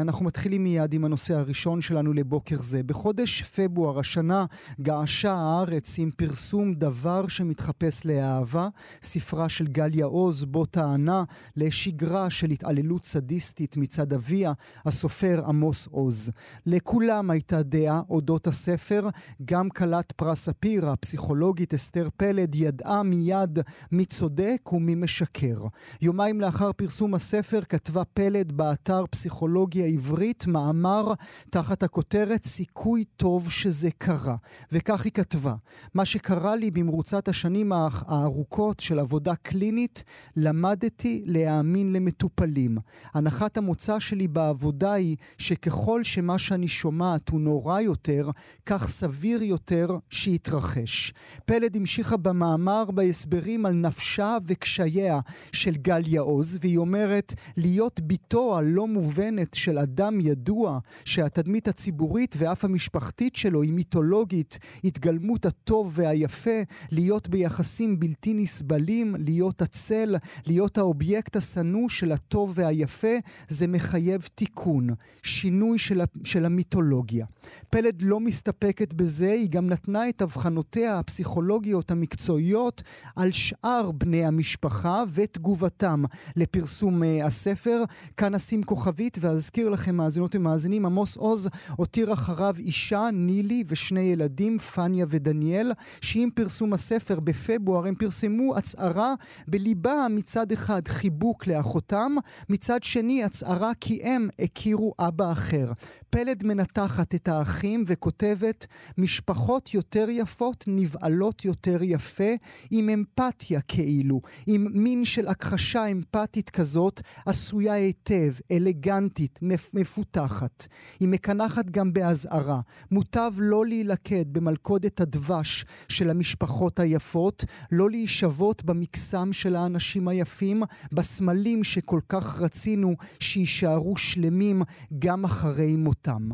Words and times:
אנחנו 0.00 0.24
מתחילים 0.24 0.64
מיד 0.64 0.94
עם 0.94 1.04
הנושא 1.04 1.34
הראשון 1.34 1.80
שלנו 1.80 2.12
לבוקר 2.12 2.56
זה. 2.62 2.82
בחודש 2.82 3.42
פברואר 3.42 3.98
השנה 3.98 4.44
געשה 4.80 5.32
הארץ 5.32 5.98
עם 5.98 6.10
פרסום 6.16 6.74
דבר 6.74 7.28
שמתחפש 7.28 8.06
לאהבה, 8.06 8.68
ספרה 9.02 9.48
של 9.48 9.66
גליה 9.66 10.06
עוז, 10.06 10.44
בו 10.44 10.66
טענה 10.66 11.24
לשגרה 11.56 12.30
של 12.30 12.50
התעללות 12.50 13.04
סדיסטית 13.04 13.76
מצד 13.76 14.12
אביה, 14.12 14.52
הסופר 14.86 15.42
עמוס 15.46 15.88
עוז. 15.90 16.30
לכולם 16.66 17.30
הייתה 17.30 17.62
דעה 17.62 18.00
אודות 18.10 18.46
הספר, 18.46 19.08
גם 19.44 19.68
כלת 19.68 20.12
פרס 20.12 20.40
ספיר, 20.40 20.88
הפסיכולוגית 20.88 21.74
אסתר 21.74 22.08
פלד, 22.16 22.54
ידעה 22.54 23.02
מיד 23.02 23.58
מי 23.92 24.04
צודק 24.04 24.72
ומי 24.72 24.94
משקר. 24.94 25.66
יומיים 26.02 26.40
לאחר 26.40 26.72
פרסום 26.72 27.14
הספר 27.14 27.60
כתבה 27.68 28.04
פלד 28.04 28.52
באתר 28.52 29.04
פסיכולוגיה 29.10 29.86
עברית 29.88 30.46
מאמר 30.46 31.12
תחת 31.50 31.82
הכותרת 31.82 32.44
סיכוי 32.44 33.04
טוב 33.16 33.50
שזה 33.50 33.90
קרה. 33.98 34.36
וכך 34.72 35.04
היא 35.04 35.12
כתבה: 35.12 35.54
מה 35.94 36.04
שקרה 36.04 36.56
לי 36.56 36.70
במרוצת 36.70 37.28
השנים 37.28 37.72
הארוכות 37.72 38.80
של 38.80 38.98
עבודה 38.98 39.34
קלינית, 39.34 40.04
למדתי 40.36 41.22
להאמין 41.26 41.92
למטופלים. 41.92 42.78
הנחת 43.14 43.56
המוצא 43.56 43.98
שלי 43.98 44.28
בעבודה 44.28 44.92
היא 44.92 45.16
שככל 45.38 46.04
שמה 46.04 46.38
שאני 46.38 46.68
שומעת 46.68 47.28
הוא 47.28 47.40
נורא 47.40 47.80
יותר, 47.80 48.30
כך 48.66 48.88
סביר 48.88 49.42
יותר 49.42 49.98
שיתרחש. 50.10 51.12
פלד 51.46 51.76
המשיכה 51.76 52.16
במאמר 52.16 52.90
בהסברים 52.90 53.66
על 53.66 53.72
נפשה 53.72 54.36
וקשייה 54.46 55.20
של 55.52 55.76
גליה 55.76 56.20
עוז, 56.20 56.58
והיא 56.62 56.78
אומרת, 56.78 57.34
להיות 57.56 58.00
בתו 58.06 58.58
הלא 58.58 58.86
מובנת 58.86 59.54
של 59.54 59.77
אדם 59.82 60.20
ידוע, 60.20 60.78
שהתדמית 61.04 61.68
הציבורית 61.68 62.34
ואף 62.38 62.64
המשפחתית 62.64 63.36
שלו 63.36 63.62
היא 63.62 63.72
מיתולוגית, 63.72 64.58
התגלמות 64.84 65.46
הטוב 65.46 65.92
והיפה, 65.94 66.60
להיות 66.92 67.28
ביחסים 67.28 68.00
בלתי 68.00 68.34
נסבלים, 68.34 69.16
להיות 69.18 69.62
הצל, 69.62 70.16
להיות 70.46 70.78
האובייקט 70.78 71.36
השנוא 71.36 71.88
של 71.88 72.12
הטוב 72.12 72.52
והיפה, 72.54 73.16
זה 73.48 73.66
מחייב 73.66 74.28
תיקון, 74.34 74.88
שינוי 75.22 75.78
של, 75.78 76.00
של 76.24 76.44
המיתולוגיה. 76.44 77.26
פלד 77.70 78.02
לא 78.02 78.20
מסתפקת 78.20 78.92
בזה, 78.92 79.32
היא 79.32 79.50
גם 79.50 79.66
נתנה 79.66 80.08
את 80.08 80.22
אבחנותיה 80.22 80.98
הפסיכולוגיות 80.98 81.90
המקצועיות 81.90 82.82
על 83.16 83.32
שאר 83.32 83.90
בני 83.90 84.24
המשפחה 84.24 85.04
ותגובתם 85.14 86.04
לפרסום 86.36 87.02
uh, 87.02 87.06
הספר. 87.24 87.84
כאן 88.16 88.34
אשים 88.34 88.62
כוכבית 88.62 89.18
ואזכיר 89.20 89.67
לכם, 89.70 89.96
מאזינות 89.96 90.34
ומאזינים, 90.34 90.86
עמוס 90.86 91.16
עוז 91.16 91.48
הותיר 91.76 92.12
אחריו 92.12 92.54
אישה, 92.58 93.08
נילי, 93.12 93.64
ושני 93.66 94.00
ילדים, 94.00 94.58
פניה 94.58 95.06
ודניאל, 95.08 95.72
שעם 96.00 96.30
פרסום 96.34 96.72
הספר 96.72 97.20
בפברואר 97.20 97.86
הם 97.86 97.94
פרסמו 97.94 98.56
הצהרה 98.56 99.14
בליבה 99.48 100.06
מצד 100.10 100.52
אחד 100.52 100.88
חיבוק 100.88 101.46
לאחותם, 101.46 102.16
מצד 102.48 102.82
שני 102.82 103.24
הצהרה 103.24 103.72
כי 103.80 104.00
הם 104.02 104.28
הכירו 104.38 104.94
אבא 104.98 105.32
אחר. 105.32 105.72
פלד 106.10 106.44
מנתחת 106.44 107.14
את 107.14 107.28
האחים 107.28 107.84
וכותבת 107.86 108.66
משפחות 108.98 109.74
יותר 109.74 110.06
יפות 110.10 110.64
נבעלות 110.66 111.44
יותר 111.44 111.78
יפה 111.82 112.32
עם 112.70 112.88
אמפתיה 112.88 113.60
כאילו, 113.60 114.20
עם 114.46 114.66
מין 114.72 115.04
של 115.04 115.28
הכחשה 115.28 115.86
אמפתית 115.86 116.50
כזאת 116.50 117.00
עשויה 117.26 117.74
היטב, 117.74 118.32
אלגנטית, 118.52 119.38
מפותחת. 119.74 120.66
היא 121.00 121.08
מקנחת 121.08 121.70
גם 121.70 121.92
באזהרה. 121.92 122.60
מוטב 122.90 123.32
לא 123.38 123.66
להילכד 123.66 124.32
במלכודת 124.32 125.00
הדבש 125.00 125.64
של 125.88 126.10
המשפחות 126.10 126.80
היפות, 126.80 127.44
לא 127.72 127.90
להישבות 127.90 128.64
במקסם 128.64 129.32
של 129.32 129.56
האנשים 129.56 130.08
היפים, 130.08 130.62
בסמלים 130.92 131.64
שכל 131.64 132.00
כך 132.08 132.40
רצינו 132.40 132.94
שיישארו 133.20 133.96
שלמים 133.96 134.62
גם 134.98 135.24
אחרי 135.24 135.76
מותם. 135.76 136.28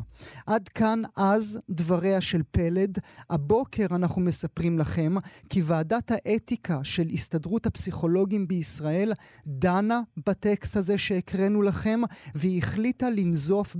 עד 0.47 0.69
כאן 0.69 1.03
אז 1.17 1.61
דבריה 1.71 2.21
של 2.21 2.43
פלד. 2.51 2.99
הבוקר 3.31 3.87
אנחנו 3.91 4.23
מספרים 4.23 4.79
לכם 4.79 5.15
כי 5.49 5.63
ועדת 5.63 6.11
האתיקה 6.11 6.81
של 6.83 7.09
הסתדרות 7.13 7.67
הפסיכולוגים 7.67 8.49
בישראל 8.49 9.13
דנה 9.47 10.01
בטקסט 10.27 10.77
הזה 10.77 10.99
שהקראנו 10.99 11.63
לכם, 11.63 12.01
והיא 12.35 12.59
החליטה 12.59 13.11
לנזוף 13.15 13.77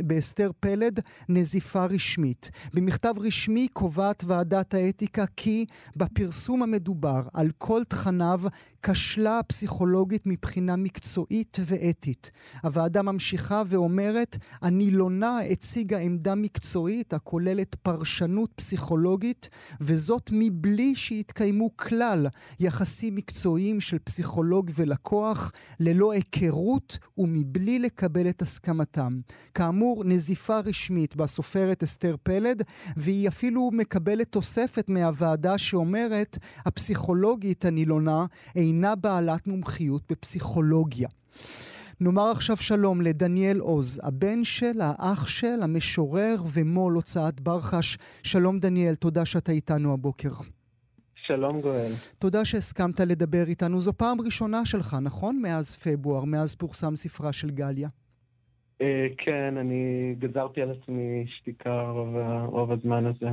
באסתר 0.00 0.50
פלד 0.60 1.00
נזיפה 1.28 1.84
רשמית. 1.84 2.50
במכתב 2.74 3.14
רשמי 3.18 3.68
קובעת 3.72 4.24
ועדת 4.26 4.74
האתיקה 4.74 5.24
כי 5.36 5.66
בפרסום 5.96 6.62
המדובר 6.62 7.22
על 7.34 7.50
כל 7.58 7.84
תכניו 7.84 8.40
כשלה 8.90 9.38
הפסיכולוגית 9.38 10.22
מבחינה 10.26 10.76
מקצועית 10.76 11.58
ואתית. 11.66 12.30
הוועדה 12.62 13.02
ממשיכה 13.02 13.62
ואומרת, 13.66 14.36
הנילונה 14.62 15.38
הציגה 15.50 15.98
עמדה 15.98 16.34
מקצועית 16.34 17.12
הכוללת 17.12 17.74
פרשנות 17.74 18.50
פסיכולוגית, 18.56 19.48
וזאת 19.80 20.30
מבלי 20.32 20.94
שהתקיימו 20.94 21.76
כלל 21.76 22.26
יחסים 22.60 23.14
מקצועיים 23.14 23.80
של 23.80 23.98
פסיכולוג 23.98 24.70
ולקוח, 24.74 25.52
ללא 25.80 26.12
היכרות 26.12 26.98
ומבלי 27.18 27.78
לקבל 27.78 28.28
את 28.28 28.42
הסכמתם. 28.42 29.12
כאמור, 29.54 30.04
נזיפה 30.04 30.58
רשמית 30.58 31.16
בסופרת 31.16 31.82
אסתר 31.82 32.16
פלד, 32.22 32.62
והיא 32.96 33.28
אפילו 33.28 33.70
מקבלת 33.72 34.28
תוספת 34.28 34.88
מהוועדה 34.88 35.58
שאומרת, 35.58 36.38
הפסיכולוגית 36.66 37.64
הנילונה 37.64 38.26
אינה 38.56 38.75
בעלת 38.94 39.48
מומחיות 39.48 40.02
בפסיכולוגיה. 40.10 41.08
נאמר 42.00 42.30
עכשיו 42.30 42.56
שלום 42.56 43.00
לדניאל 43.00 43.58
עוז, 43.58 44.00
הבן 44.04 44.44
של, 44.44 44.80
האח 44.80 45.28
של, 45.28 45.62
המשורר 45.62 46.36
ומו"ל 46.54 46.94
הוצאת 46.94 47.40
ברחש. 47.40 47.98
שלום 48.22 48.58
דניאל, 48.58 48.94
תודה 48.94 49.24
שאתה 49.24 49.52
איתנו 49.52 49.92
הבוקר. 49.92 50.30
שלום 51.26 51.60
גואל. 51.60 51.90
תודה 52.18 52.44
שהסכמת 52.44 53.00
לדבר 53.00 53.44
איתנו. 53.46 53.80
זו 53.80 53.92
פעם 53.92 54.20
ראשונה 54.20 54.66
שלך, 54.66 54.96
נכון? 55.02 55.40
מאז 55.42 55.76
פברואר, 55.76 56.24
מאז 56.24 56.54
פורסם 56.54 56.96
ספרה 56.96 57.32
של 57.32 57.50
גליה. 57.50 57.88
אה, 58.82 59.06
כן, 59.18 59.56
אני 59.56 60.14
גזרתי 60.18 60.62
על 60.62 60.70
עצמי 60.70 61.26
שתיקה 61.28 61.90
רוב 62.46 62.72
הזמן 62.72 63.06
הזה. 63.06 63.30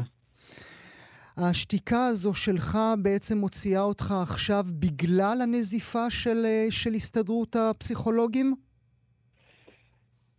השתיקה 1.37 2.05
הזו 2.07 2.33
שלך 2.33 2.77
בעצם 3.03 3.37
מוציאה 3.37 3.81
אותך 3.81 4.13
עכשיו 4.23 4.63
בגלל 4.79 5.37
הנזיפה 5.43 6.09
של, 6.09 6.45
אה, 6.45 6.67
של 6.69 6.93
הסתדרות 6.93 7.55
הפסיכולוגים? 7.55 8.55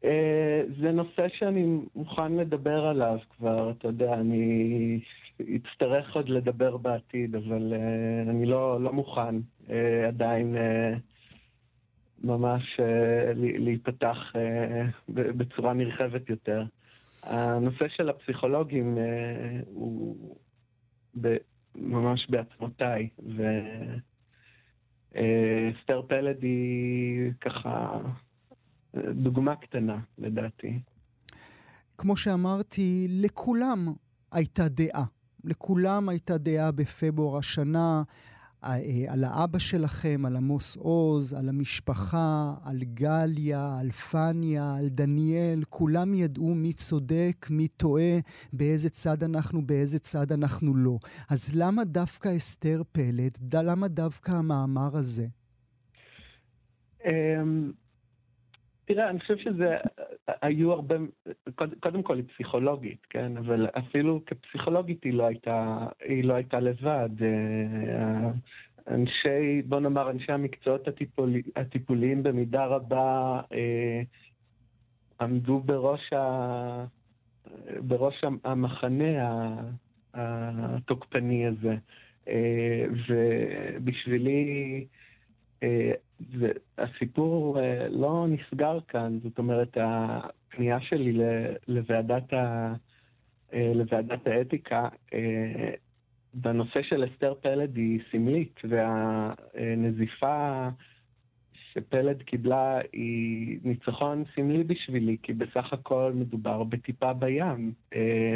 אה, 0.04 0.62
זה 0.80 0.92
נושא 0.92 1.26
שאני 1.38 1.78
מוכן 1.94 2.32
לדבר 2.32 2.86
עליו 2.86 3.18
כבר, 3.36 3.70
אתה 3.70 3.88
יודע, 3.88 4.14
אני 4.14 5.00
אצטרך 5.40 6.14
עוד 6.14 6.28
לדבר 6.28 6.76
בעתיד, 6.76 7.34
אבל 7.34 7.72
uh, 7.72 8.30
אני 8.30 8.46
לא, 8.46 8.80
לא 8.80 8.92
מוכן 8.92 9.34
עדיין 10.08 10.56
ממש 12.24 12.80
להיפתח 13.34 14.16
בצורה 15.08 15.72
נרחבת 15.72 16.28
יותר. 16.28 16.64
הנושא 17.22 17.88
של 17.88 18.08
הפסיכולוגים 18.08 18.98
uh, 18.98 19.78
הוא 21.14 21.30
ממש 21.74 22.26
בעצמותיי. 22.30 23.08
ואסתר 25.12 26.02
פלד 26.08 26.42
היא 26.42 27.32
ככה 27.40 27.98
דוגמה 28.96 29.56
קטנה, 29.56 29.98
לדעתי. 30.18 30.78
כמו 31.98 32.16
שאמרתי, 32.16 33.06
לכולם 33.10 33.92
הייתה 34.32 34.68
דעה. 34.68 35.04
לכולם 35.44 36.08
הייתה 36.08 36.38
דעה 36.38 36.72
בפברואר 36.72 37.38
השנה. 37.38 38.02
אה, 38.64 39.12
על 39.12 39.24
האבא 39.24 39.58
שלכם, 39.58 40.26
על 40.26 40.36
עמוס 40.36 40.76
עוז, 40.76 41.34
על 41.34 41.48
המשפחה, 41.48 42.54
על 42.64 42.76
גליה, 42.84 43.78
על 43.80 43.90
פניה, 43.90 44.74
על 44.78 44.88
דניאל, 44.88 45.64
כולם 45.68 46.14
ידעו 46.14 46.54
מי 46.54 46.72
צודק, 46.72 47.46
מי 47.50 47.68
טועה, 47.68 48.18
באיזה 48.52 48.90
צד 48.90 49.22
אנחנו, 49.22 49.66
באיזה 49.66 49.98
צד 49.98 50.32
אנחנו 50.32 50.74
לא. 50.76 50.98
אז 51.30 51.56
למה 51.56 51.84
דווקא 51.84 52.36
אסתר 52.36 52.82
פלד? 52.92 53.54
למה 53.62 53.88
דווקא 53.88 54.32
המאמר 54.32 54.96
הזה? 54.96 55.26
אמ, 57.04 57.72
תראה, 58.84 59.10
אני 59.10 59.20
חושב 59.20 59.36
שזה, 59.36 59.76
היו 60.28 60.72
הרבה, 60.72 60.94
קודם 61.80 62.02
כל 62.02 62.16
היא 62.16 62.24
פסיכולוגית, 62.34 63.06
כן? 63.10 63.36
אבל 63.36 63.66
אפילו 63.78 64.20
כפסיכולוגית 64.26 65.04
היא 65.04 65.12
לא 65.14 65.26
הייתה, 65.26 65.86
היא 66.04 66.24
לא 66.24 66.34
הייתה 66.34 66.60
לבד. 66.60 67.10
אה, 67.22 68.30
אנשי, 68.88 69.62
בוא 69.62 69.80
נאמר, 69.80 70.10
אנשי 70.10 70.32
המקצועות 70.32 70.88
הטיפול, 70.88 71.34
הטיפוליים 71.56 72.22
במידה 72.22 72.64
רבה 72.64 73.40
אה, 73.52 74.02
עמדו 75.20 75.60
בראש, 75.60 76.12
ה, 76.12 76.84
בראש 77.78 78.24
המחנה 78.44 79.54
התוקפני 80.14 81.46
הזה. 81.46 81.76
אה, 82.28 82.84
ובשבילי, 83.08 84.72
אה, 84.74 85.03
הסיפור 86.78 87.60
אה, 87.60 87.88
לא 87.88 88.26
נסגר 88.28 88.78
כאן, 88.88 89.18
זאת 89.22 89.38
אומרת, 89.38 89.76
הפנייה 89.80 90.80
שלי 90.80 91.18
לוועדת, 91.68 92.32
ה, 92.32 92.74
אה, 93.54 93.72
לוועדת 93.74 94.26
האתיקה 94.26 94.88
בנושא 96.34 96.82
של 96.82 97.04
אסתר 97.04 97.34
פלד 97.34 97.76
היא 97.76 98.00
סמלית, 98.12 98.60
והנזיפה 98.64 100.68
שפלד 101.52 102.22
קיבלה 102.22 102.78
היא 102.92 103.58
ניצחון 103.64 104.24
סמלי 104.34 104.64
בשבילי, 104.64 105.16
כי 105.22 105.32
בסך 105.32 105.72
הכל 105.72 106.12
מדובר 106.14 106.64
בטיפה 106.64 107.12
בים. 107.12 107.72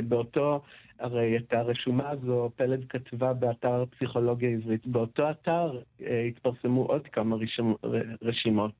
באותו 0.08 0.62
הרי 0.98 1.36
את 1.36 1.52
הרשומה 1.52 2.10
הזו 2.10 2.50
פלד 2.56 2.84
כתבה 2.88 3.32
באתר 3.32 3.84
פסיכולוגיה 3.90 4.50
עברית. 4.50 4.86
באותו 4.86 5.30
אתר 5.30 5.80
אה, 6.02 6.22
התפרסמו 6.22 6.84
עוד 6.84 7.06
כמה 7.06 7.36
רשימ, 7.36 7.74
רשימות. 8.22 8.70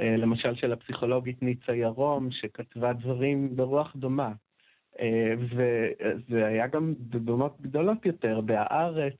אה, 0.00 0.16
למשל 0.16 0.54
של 0.54 0.72
הפסיכולוגית 0.72 1.42
ניצה 1.42 1.74
ירום, 1.74 2.30
שכתבה 2.30 2.92
דברים 2.92 3.56
ברוח 3.56 3.96
דומה. 3.96 4.32
אה, 5.00 5.34
וזה 5.38 6.46
היה 6.46 6.66
גם 6.66 6.94
בדומות 7.00 7.60
גדולות 7.60 8.06
יותר. 8.06 8.40
בהארץ, 8.40 9.14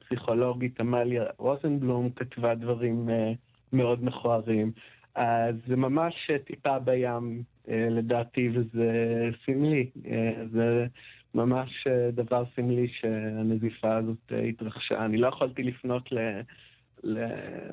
פסיכולוגית 0.00 0.80
עמליה 0.80 1.24
רוזנבלום 1.38 2.10
כתבה 2.10 2.54
דברים 2.54 3.08
מאוד 3.72 4.04
מכוערים. 4.04 4.72
אז 5.14 5.54
זה 5.66 5.76
ממש 5.76 6.30
טיפה 6.46 6.78
בים, 6.78 7.42
לדעתי, 7.68 8.50
וזה 8.54 8.90
סמלי. 9.46 9.90
זה 10.52 10.86
ממש 11.34 11.86
אה, 11.86 12.10
דבר 12.10 12.44
סמלי 12.56 12.88
שהנזיפה 13.00 13.96
הזאת 13.96 14.32
אה, 14.32 14.42
התרחשה. 14.42 15.04
אני 15.04 15.16
לא 15.16 15.28
יכולתי 15.28 15.62
לפנות 15.62 16.12
ל... 16.12 16.18
ל 17.02 17.18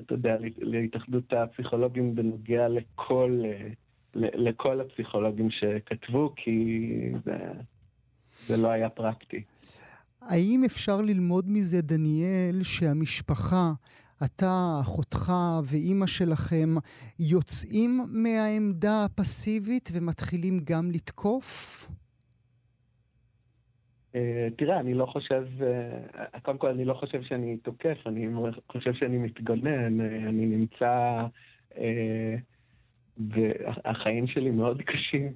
אתה 0.05 0.13
יודע, 0.13 0.37
להתאחדות 0.57 1.33
הפסיכולוגים 1.33 2.15
בנוגע 2.15 2.67
לכל, 2.67 3.41
אה, 3.45 3.69
לכל 4.15 4.81
הפסיכולוגים 4.81 5.49
שכתבו, 5.51 6.33
כי 6.35 6.89
זה, 7.25 7.37
זה 8.47 8.57
לא 8.57 8.67
היה 8.67 8.89
פרקטי. 8.89 9.43
האם 10.21 10.63
אפשר 10.65 11.01
ללמוד 11.01 11.45
מזה, 11.49 11.81
דניאל, 11.81 12.63
שהמשפחה, 12.63 13.71
אתה, 14.25 14.77
אחותך 14.81 15.33
ואימא 15.65 16.07
שלכם 16.07 16.69
יוצאים 17.19 18.05
מהעמדה 18.09 19.05
הפסיבית 19.05 19.89
ומתחילים 19.93 20.59
גם 20.63 20.91
לתקוף? 20.91 21.87
אה, 24.15 24.47
תראה, 24.57 24.79
אני 24.79 24.93
לא 24.93 25.05
חושב, 25.05 25.47
אה, 25.61 26.39
קודם 26.39 26.57
כל 26.57 26.67
אני 26.67 26.85
לא 26.85 26.93
חושב 26.93 27.23
שאני 27.23 27.57
תוקף, 27.57 27.97
אני 28.05 28.27
חושב 28.71 28.93
שאני 28.93 29.17
מתגונן, 29.17 30.01
אה, 30.01 30.29
אני 30.29 30.45
נמצא, 30.45 31.25
והחיים 33.17 34.27
שלי 34.27 34.51
מאוד 34.51 34.81
קשים 34.81 35.33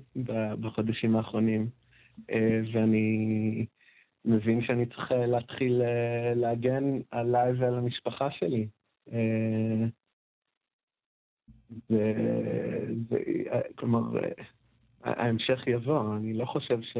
בחודשים 0.61 1.15
האחרונים, 1.15 1.69
ואני 2.73 3.65
מבין 4.25 4.61
שאני 4.61 4.85
צריך 4.85 5.11
להתחיל 5.11 5.81
להגן 6.35 6.99
עליי 7.11 7.53
ועל 7.53 7.75
המשפחה 7.75 8.27
שלי. 8.31 8.67
כלומר, 13.75 14.01
ההמשך 15.03 15.67
יבוא, 15.67 16.15
אני 16.15 16.33
לא 16.33 16.45
חושב 16.45 16.81
ש... 16.81 16.97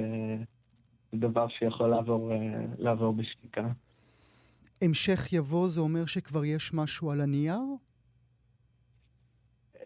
דבר 1.19 1.47
שיכול 1.47 1.88
לעבור, 1.89 2.31
אה, 2.31 2.65
לעבור 2.77 3.13
בשתיקה. 3.13 3.67
המשך 4.81 5.33
יבוא 5.33 5.67
זה 5.67 5.81
אומר 5.81 6.06
שכבר 6.06 6.45
יש 6.45 6.73
משהו 6.73 7.12
על 7.12 7.21
הנייר? 7.21 7.59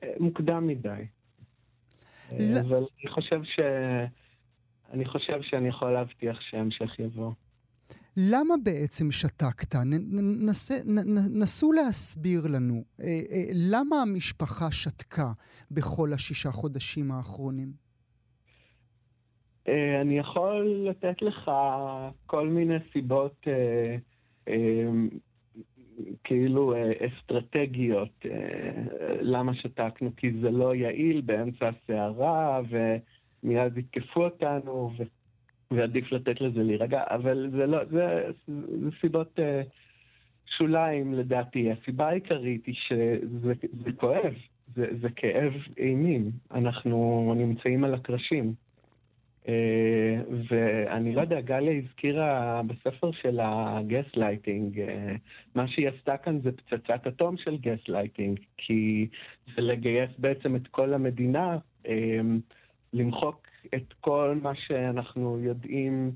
אה, 0.03 0.13
מוקדם 0.19 0.67
מדי. 0.67 0.89
אה, 0.89 2.37
ل... 2.39 2.57
אבל 2.57 2.77
אני 2.77 3.11
חושב 3.11 3.43
ש... 3.43 3.59
אני 4.93 5.05
חושב 5.05 5.41
שאני 5.41 5.67
יכול 5.67 5.91
להבטיח 5.91 6.41
שהמשך 6.41 6.99
יבוא. 6.99 7.31
למה 8.17 8.55
בעצם 8.63 9.11
שתקת? 9.11 9.75
נס, 9.75 10.71
נ, 10.71 11.41
נסו 11.41 11.71
להסביר 11.71 12.47
לנו, 12.47 12.83
למה 13.53 14.01
המשפחה 14.01 14.71
שתקה 14.71 15.31
בכל 15.71 16.13
השישה 16.13 16.51
חודשים 16.51 17.11
האחרונים? 17.11 17.88
אה, 19.69 20.01
אני 20.01 20.19
יכול 20.19 20.86
לתת 20.89 21.21
לך 21.21 21.51
כל 22.25 22.48
מיני 22.48 22.77
סיבות 22.94 23.36
אה, 23.48 23.95
אה, 24.48 24.89
כאילו 26.24 26.74
אסטרטגיות 27.00 28.25
למה 29.22 29.53
שתקנו, 29.53 30.12
כי 30.17 30.32
זה 30.41 30.51
לא 30.51 30.75
יעיל 30.75 31.22
באמצע 31.22 31.70
הסערה 31.70 32.62
ומיד 32.70 33.77
יתקפו 33.77 34.24
אותנו 34.24 34.91
ועדיף 35.72 36.12
לתת 36.12 36.41
לזה 36.41 36.63
להירגע, 36.63 37.03
אבל 37.10 37.50
זה 37.51 37.65
לא, 37.65 37.86
זה, 37.86 38.32
זה 38.48 38.89
סיבות 39.01 39.39
שוליים 40.58 41.13
לדעתי. 41.13 41.72
הסיבה 41.72 42.08
העיקרית 42.10 42.65
היא 42.65 42.75
שזה 42.75 43.53
זה 43.84 43.91
כואב, 43.91 44.34
זה, 44.75 44.86
זה 45.01 45.10
כאב 45.10 45.53
אימים. 45.77 46.32
אנחנו 46.51 47.34
נמצאים 47.38 47.84
על 47.84 47.93
הקרשים. 47.93 48.53
אה, 49.48 50.22
ואני 50.50 51.15
לא 51.15 51.22
יודע, 51.22 51.41
גליה 51.41 51.74
הזכירה 51.77 52.62
בספר 52.67 53.12
של 53.12 53.39
ה-gaslighting, 53.43 54.79
אה, 54.79 55.15
מה 55.55 55.67
שהיא 55.67 55.89
עשתה 55.89 56.17
כאן 56.17 56.39
זה 56.41 56.51
פצצת 56.51 57.08
אטום 57.08 57.38
של 57.38 57.58
גס 57.58 57.88
לייטינג, 57.88 58.39
כי 58.58 59.08
זה 59.55 59.62
לגייס 59.62 60.10
בעצם 60.17 60.55
את 60.55 60.67
כל 60.67 60.93
המדינה, 60.93 61.58
אה, 61.88 62.19
למחוק 62.93 63.48
את 63.75 63.93
כל 64.01 64.39
מה 64.41 64.55
שאנחנו 64.55 65.39
יודעים 65.39 66.12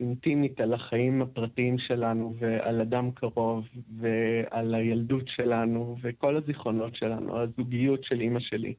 אינטימית 0.00 0.60
על 0.60 0.74
החיים 0.74 1.22
הפרטיים 1.22 1.78
שלנו 1.78 2.34
ועל 2.38 2.80
אדם 2.80 3.10
קרוב 3.10 3.64
ועל 3.98 4.74
הילדות 4.74 5.24
שלנו 5.26 5.96
וכל 6.02 6.36
הזיכרונות 6.36 6.96
שלנו, 6.96 7.38
הזוגיות 7.38 8.04
של 8.04 8.20
אימא 8.20 8.40
שלי. 8.40 8.74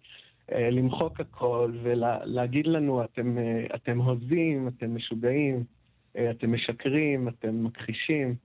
אה, 0.51 0.69
למחוק 0.69 1.19
הכל 1.19 1.71
ולהגיד 1.83 2.67
לנו, 2.67 3.03
אתם, 3.03 3.37
אה, 3.37 3.65
אתם 3.75 4.01
הוזים, 4.01 4.67
אתם 4.67 4.95
משוגעים, 4.95 5.63
אה, 6.17 6.31
אתם 6.31 6.53
משקרים, 6.53 7.27
אתם 7.27 7.63
מכחישים, 7.63 8.35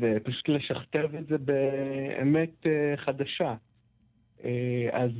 ופשוט 0.00 0.48
לשכתב 0.48 1.08
את 1.18 1.26
זה 1.26 1.38
באמת 1.38 2.66
חדשה. 2.96 3.54
אז 4.92 5.10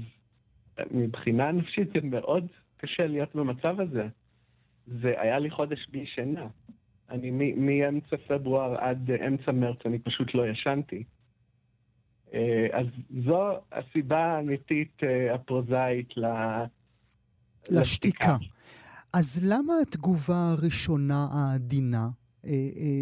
מבחינה 0.90 1.52
נפשית 1.52 1.88
זה 1.92 2.00
מאוד 2.02 2.46
קשה 2.76 3.06
להיות 3.06 3.34
במצב 3.34 3.80
הזה. 3.80 4.06
זה 4.86 5.20
היה 5.20 5.38
לי 5.38 5.50
חודש 5.50 5.86
בלי 5.90 6.06
שינה. 6.06 6.46
אני 7.10 7.52
מאמצע 7.56 8.16
פברואר 8.16 8.76
עד 8.78 9.10
אמצע 9.10 9.52
מרץ, 9.52 9.78
אני 9.86 9.98
פשוט 9.98 10.34
לא 10.34 10.48
ישנתי. 10.48 11.04
אה, 12.34 12.66
אז 12.72 12.86
זו 13.24 13.60
הסיבה 13.72 14.18
האמיתית 14.18 14.92
אה, 15.02 15.34
הפרוזאית 15.34 16.08
לשתיקה. 17.70 18.36
אז 19.12 19.40
למה 19.52 19.72
התגובה 19.82 20.52
הראשונה 20.52 21.28
העדינה? 21.32 22.08
אה, 22.46 22.52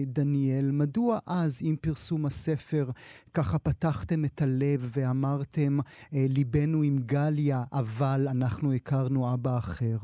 דניאל, 0.07 0.71
מדוע 0.71 1.19
אז, 1.27 1.63
עם 1.65 1.77
פרסום 1.77 2.27
הספר, 2.27 2.91
ככה 3.35 3.59
פתחתם 3.59 4.25
את 4.25 4.43
הלב 4.43 4.91
ואמרתם, 4.97 5.79
ליבנו 6.13 6.83
עם 6.83 6.99
גליה, 6.99 7.65
אבל 7.73 8.27
אנחנו 8.31 8.73
הכרנו 8.73 9.35
אבא 9.35 9.59
אחר? 9.59 9.97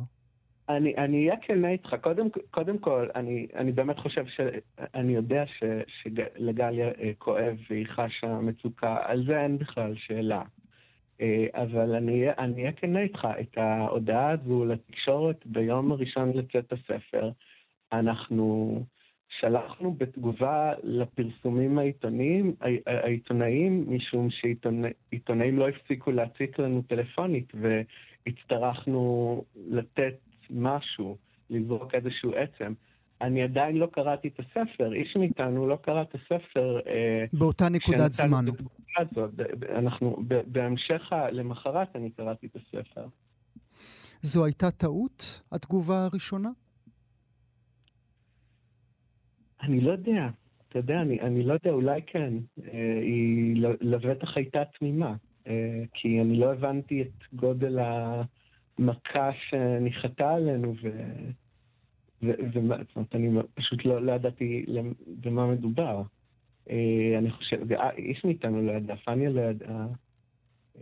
אני, 0.76 0.97
אני 0.97 1.29
אהיה 1.29 1.41
כנה 1.43 1.69
איתך. 1.69 1.97
קודם, 2.00 2.29
קודם 2.50 2.79
כל, 2.79 3.09
אני, 3.14 3.47
אני 3.55 3.73
באמת 3.73 3.99
חושב 3.99 4.26
ש... 4.26 4.41
אני 4.95 5.14
יודע 5.14 5.45
ש, 5.47 5.62
שלגליה 5.87 6.91
כואב 7.19 7.57
והיא 7.71 7.87
חשה 7.87 8.41
מצוקה. 8.41 8.97
על 9.05 9.25
זה 9.26 9.41
אין 9.41 9.59
בכלל 9.59 9.95
שאלה. 9.97 10.43
אבל 11.55 11.95
אני 11.95 12.62
אהיה 12.62 12.73
כנה 12.73 13.00
איתך. 13.00 13.29
את 13.41 13.59
ההודעה 13.59 14.31
הזו 14.31 14.64
לתקשורת 14.64 15.47
ביום 15.47 15.93
הראשון 15.93 16.33
לצאת 16.35 16.73
הספר, 16.73 17.31
אנחנו... 17.93 18.81
שלחנו 19.41 19.95
בתגובה 19.95 20.73
לפרסומים 20.83 21.79
העיתוניים, 21.79 22.55
העיתונאיים, 22.87 23.85
משום 23.88 24.29
שעיתונאים 24.31 25.59
לא 25.59 25.69
הפסיקו 25.69 26.11
להציק 26.11 26.59
לנו 26.59 26.83
טלפונית, 26.83 27.52
והצטרכנו 27.55 29.45
לתת 29.57 30.14
משהו, 30.52 31.16
לזרוק 31.50 31.94
איזשהו 31.94 32.32
עצם. 32.35 32.73
אני 33.21 33.42
עדיין 33.42 33.76
לא 33.76 33.87
קראתי 33.87 34.28
את 34.28 34.40
הספר, 34.40 34.92
איש 34.92 35.16
מאיתנו 35.16 35.66
לא 35.66 35.76
קרא 35.76 36.02
את 36.02 36.14
הספר. 36.14 36.80
אה, 36.87 37.25
באותה 37.32 37.68
נקודת 37.68 38.12
זמן. 38.12 38.44
הזאת. 38.99 39.30
אנחנו, 39.76 40.16
בהמשך, 40.47 41.12
למחרת 41.32 41.97
אני 41.97 42.11
קראתי 42.11 42.47
את 42.47 42.56
הספר. 42.56 43.06
זו 44.23 44.44
הייתה 44.44 44.71
טעות, 44.71 45.42
התגובה 45.52 46.04
הראשונה? 46.04 46.50
אני 49.62 49.80
לא 49.80 49.92
יודע. 49.92 50.28
אתה 50.68 50.78
יודע, 50.78 51.00
אני, 51.00 51.21
אני 51.21 51.42
לא 51.42 51.52
יודע, 51.52 51.71
אולי 51.71 52.00
כן. 52.06 52.35
אה, 52.64 52.99
היא 53.02 53.62
לבטח 53.80 54.37
הייתה 54.37 54.62
תמימה. 54.78 55.14
אה, 55.47 55.82
כי 55.94 56.21
אני 56.21 56.37
לא 56.37 56.52
הבנתי 56.52 57.02
את 57.02 57.35
גודל 57.35 57.78
המכה 58.79 59.31
שניחתה 59.49 60.31
עלינו, 60.31 60.75
ו... 60.83 60.88
ומה, 62.23 62.76
זאת 62.76 62.97
אומרת, 62.97 63.14
אני 63.14 63.29
פשוט 63.55 63.85
לא, 63.85 64.02
לא 64.02 64.12
ידעתי 64.12 64.67
במה 65.07 65.47
מדובר. 65.47 66.02
אה, 66.71 67.19
אני 67.19 67.31
חושב, 67.31 67.73
אה, 67.73 67.91
איש 67.91 68.25
מאיתנו 68.25 68.62
לא 68.62 68.73
ידע, 68.73 68.97
פניה 68.97 69.31
לא 69.31 69.41
ידעה. 69.41 69.87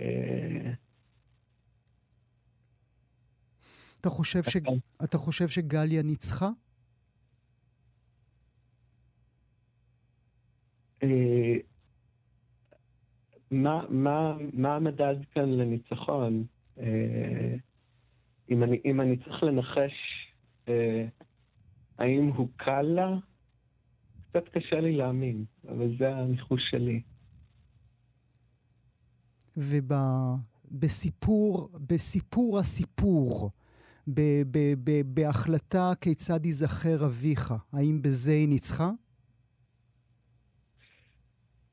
אה, 0.00 0.72
אתה 4.00 4.08
חושב, 4.08 4.42
ש... 4.42 4.56
אתה 5.04 5.18
חושב 5.18 5.48
שגליה 5.48 6.02
ניצחה? 6.02 6.48
אה, 11.02 11.56
מה, 13.50 13.82
מה, 13.88 14.36
מה 14.52 14.76
המדד 14.76 15.16
כאן 15.34 15.50
לניצחון? 15.50 16.44
אם 18.50 18.62
אני, 18.62 18.80
אם 18.84 19.00
אני 19.00 19.16
צריך 19.16 19.42
לנחש 19.42 19.92
אה, 20.68 21.06
האם 21.98 22.26
הוא 22.36 22.48
קל 22.56 22.82
לה, 22.82 23.16
קצת 24.30 24.48
קשה 24.48 24.80
לי 24.80 24.96
להאמין, 24.96 25.44
אבל 25.68 25.96
זה 25.98 26.16
הניחוש 26.16 26.62
שלי. 26.70 27.02
ובסיפור, 30.70 31.68
בסיפור 31.86 32.58
הסיפור, 32.58 33.50
ב, 34.08 34.20
ב, 34.50 34.58
ב, 34.84 34.90
בהחלטה 35.04 35.92
כיצד 36.00 36.46
ייזכר 36.46 37.06
אביך, 37.06 37.54
האם 37.72 38.02
בזה 38.02 38.32
היא 38.32 38.48
ניצחה? 38.48 38.90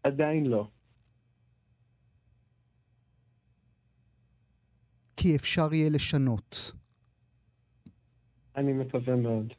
עדיין 0.03 0.45
לא. 0.45 0.67
כי 5.17 5.35
אפשר 5.35 5.73
יהיה 5.73 5.89
לשנות. 5.89 6.71
אני 8.55 8.73
מקווה 8.73 9.15
מאוד. 9.15 9.53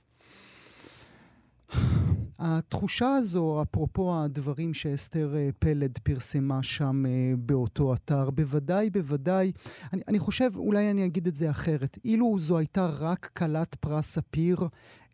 התחושה 2.38 3.14
הזו, 3.14 3.62
אפרופו 3.62 4.18
הדברים 4.18 4.74
שאסתר 4.74 5.36
אה, 5.36 5.48
פלד 5.58 5.98
פרסמה 6.02 6.62
שם 6.62 7.06
אה, 7.06 7.32
באותו 7.38 7.94
אתר, 7.94 8.30
בוודאי, 8.30 8.90
בוודאי, 8.90 9.52
אני, 9.92 10.02
אני 10.08 10.18
חושב, 10.18 10.50
אולי 10.56 10.90
אני 10.90 11.06
אגיד 11.06 11.26
את 11.26 11.34
זה 11.34 11.50
אחרת, 11.50 11.98
אילו 12.04 12.38
זו 12.38 12.58
הייתה 12.58 12.86
רק 12.86 13.30
כלת 13.36 13.74
פרס 13.74 14.06
ספיר, 14.06 14.58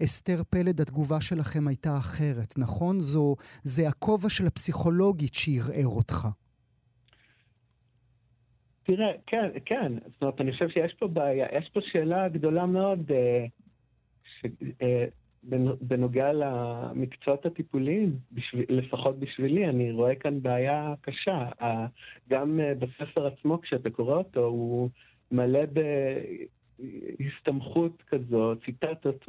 אסתר 0.02 0.42
פלד, 0.50 0.80
התגובה 0.80 1.20
שלכם 1.20 1.68
הייתה 1.68 1.96
אחרת, 1.96 2.58
נכון? 2.58 3.00
זו, 3.00 3.36
זה 3.64 3.88
הכובע 3.88 4.28
של 4.28 4.46
הפסיכולוגית 4.46 5.34
שערער 5.34 5.86
אותך. 5.86 6.28
תראה, 8.84 9.12
כן, 9.26 9.50
כן. 9.64 9.92
זאת 10.12 10.22
אומרת, 10.22 10.40
אני 10.40 10.52
חושב 10.52 10.68
שיש 10.68 10.94
פה 10.94 11.08
בעיה, 11.08 11.46
יש 11.58 11.70
פה 11.72 11.80
שאלה 11.92 12.28
גדולה 12.28 12.66
מאוד, 12.66 13.12
אה, 13.12 13.46
ש, 14.24 14.46
אה, 14.82 15.04
בנוגע 15.80 16.32
למקצועות 16.32 17.46
הטיפוליים, 17.46 18.16
בשביל, 18.32 18.64
לפחות 18.68 19.18
בשבילי, 19.18 19.68
אני 19.68 19.92
רואה 19.92 20.14
כאן 20.14 20.42
בעיה 20.42 20.94
קשה. 21.00 21.48
גם 22.28 22.60
אה, 22.60 22.74
בספר 22.74 23.26
עצמו, 23.26 23.60
כשאתה 23.60 23.90
קורא 23.90 24.16
אותו, 24.16 24.44
הוא 24.44 24.90
מלא 25.32 25.60
בהסתמכות 26.78 28.02
כזו, 28.08 28.54
ציטטות 28.64 29.24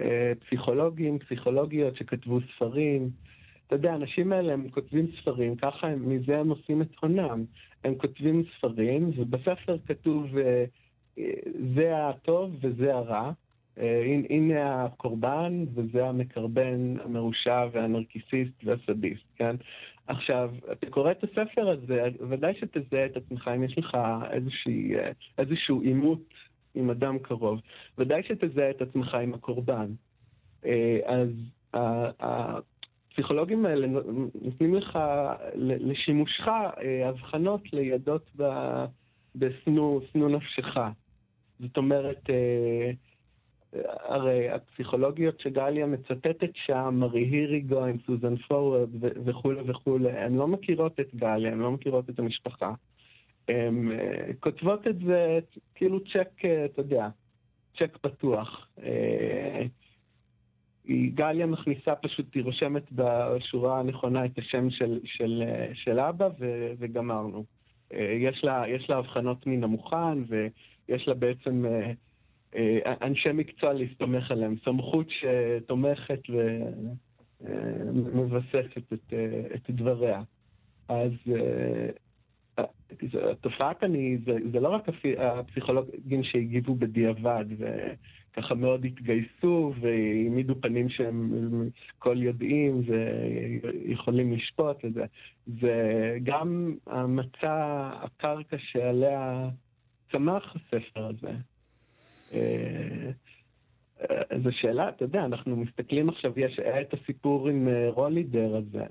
מפסיכולוגים, 0.00 1.18
פסיכולוגיות 1.18 1.96
שכתבו 1.96 2.38
ספרים. 2.54 3.10
אתה 3.70 3.78
יודע, 3.78 3.92
האנשים 3.92 4.32
האלה, 4.32 4.52
הם 4.52 4.68
כותבים 4.68 5.06
ספרים, 5.20 5.56
ככה 5.56 5.86
הם, 5.86 6.08
מזה 6.08 6.38
הם 6.38 6.50
עושים 6.50 6.82
את 6.82 6.88
הונם. 7.00 7.44
הם 7.84 7.94
כותבים 7.94 8.42
ספרים, 8.56 9.10
ובספר 9.16 9.76
כתוב, 9.86 10.38
אה, 10.38 10.64
זה 11.74 12.08
הטוב 12.08 12.56
וזה 12.60 12.94
הרע. 12.94 13.32
אה, 13.78 14.02
הנה 14.30 14.84
הקורבן 14.84 15.64
וזה 15.74 16.06
המקרבן 16.06 16.94
המרושע 17.04 17.66
והנרקיסיסט 17.72 18.64
והסדיסט, 18.64 19.24
כן? 19.36 19.56
עכשיו, 20.06 20.50
אתה 20.72 20.90
קורא 20.90 21.10
את 21.10 21.24
הספר 21.24 21.68
הזה, 21.68 22.08
ודאי 22.28 22.54
שתזהה 22.60 23.06
את 23.06 23.16
עצמך 23.16 23.50
אם 23.56 23.64
יש 23.64 23.78
לך 23.78 23.98
איזושהי, 24.30 24.96
אה, 24.96 25.10
איזשהו 25.38 25.80
עימות 25.80 26.34
עם 26.74 26.90
אדם 26.90 27.18
קרוב. 27.18 27.60
ודאי 27.98 28.22
שתזהה 28.22 28.70
את 28.70 28.82
עצמך 28.82 29.14
עם 29.14 29.34
הקורבן. 29.34 29.92
אז 31.04 31.30
הפסיכולוגים 33.20 33.66
האלה 33.66 33.86
נותנים 34.42 34.74
לך, 34.74 34.98
לשימושך, 35.54 36.48
הבחנות 37.04 37.72
לידות 37.72 38.30
בשנוא 39.34 40.00
נפשך. 40.14 40.76
זאת 41.60 41.76
אומרת, 41.76 42.30
הרי 43.84 44.48
הפסיכולוגיות 44.48 45.40
שגליה 45.40 45.86
מצטטת 45.86 46.50
שם, 46.54 46.94
מרי 46.98 47.20
היריגוין, 47.20 47.98
סוזן 48.06 48.36
פורוורד 48.36 48.88
וכולי 49.24 49.60
וכולי, 49.66 50.10
הן 50.10 50.34
לא 50.34 50.48
מכירות 50.48 51.00
את 51.00 51.14
גליה, 51.14 51.52
הן 51.52 51.58
לא 51.58 51.70
מכירות 51.70 52.10
את 52.10 52.18
המשפחה. 52.18 52.72
הן 53.48 53.88
uh, 53.92 54.34
כותבות 54.40 54.86
את 54.86 54.98
זה 54.98 55.38
כאילו 55.74 56.00
צ'ק, 56.04 56.44
אתה 56.64 56.80
יודע, 56.80 57.08
צ'ק 57.78 57.98
פתוח. 58.00 58.68
גליה 61.14 61.46
מכניסה 61.46 61.94
פשוט, 61.94 62.34
היא 62.34 62.42
רושמת 62.42 62.92
בשורה 62.92 63.80
הנכונה 63.80 64.24
את 64.24 64.38
השם 64.38 64.70
של, 64.70 65.00
של, 65.04 65.42
של 65.74 66.00
אבא 66.00 66.28
ו, 66.38 66.72
וגמרנו. 66.78 67.44
Uh, 67.92 67.96
יש 67.96 68.44
לה, 68.44 68.64
יש 68.68 68.90
לה 68.90 68.96
הבחנות 68.96 69.46
מן 69.46 69.64
המוכן 69.64 70.18
ויש 70.28 71.08
לה 71.08 71.14
בעצם... 71.14 71.64
Uh, 71.64 71.94
אה, 72.56 72.94
אנשי 73.02 73.32
מקצוע 73.32 73.72
להסתמך 73.72 74.30
עליהם, 74.30 74.54
סמכות 74.64 75.06
שתומכת 75.10 76.20
ומבססת 77.40 78.92
את, 78.92 79.12
אה, 79.12 79.42
את 79.54 79.70
דבריה. 79.70 80.22
אז 80.88 81.12
אה, 83.60 83.74
כאן 83.74 83.94
היא, 83.94 84.18
זה, 84.24 84.36
זה 84.52 84.60
לא 84.60 84.68
רק 84.68 84.88
הפסיכולוגים 85.18 86.22
שהגיבו 86.22 86.74
בדיעבד 86.74 87.44
וככה 88.32 88.54
מאוד 88.54 88.84
התגייסו 88.84 89.72
והעמידו 89.80 90.54
פנים 90.60 90.88
שהם 90.88 91.32
כל 91.98 92.22
יודעים 92.22 92.82
ויכולים 92.86 94.32
לשפוט 94.32 94.84
את 94.84 94.92
זה, 95.60 96.16
גם 96.22 96.74
המצע, 96.86 97.90
הקרקע 98.02 98.56
שעליה 98.58 99.48
צמח 100.12 100.56
הספר 100.56 101.06
הזה. 101.06 101.32
אה, 102.34 103.10
זו 104.42 104.52
שאלה, 104.52 104.88
אתה 104.88 105.04
יודע, 105.04 105.24
אנחנו 105.24 105.56
מסתכלים 105.56 106.08
עכשיו, 106.08 106.32
יש 106.36 106.58
את 106.58 106.94
הסיפור 106.94 107.48
עם 107.48 107.68
אה, 107.68 107.90
רולידר 107.90 108.56
הזה. 108.56 108.84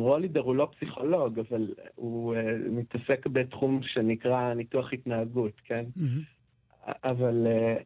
רולידר 0.00 0.40
הוא 0.40 0.56
לא 0.56 0.68
פסיכולוג, 0.76 1.38
אבל 1.38 1.74
הוא 1.94 2.34
uh, 2.34 2.38
מתעסק 2.70 3.26
בתחום 3.26 3.80
שנקרא 3.82 4.54
ניתוח 4.54 4.92
התנהגות, 4.92 5.60
כן? 5.64 5.84
Mm-hmm. 5.98 6.92
אבל 7.04 7.46
uh, 7.46 7.82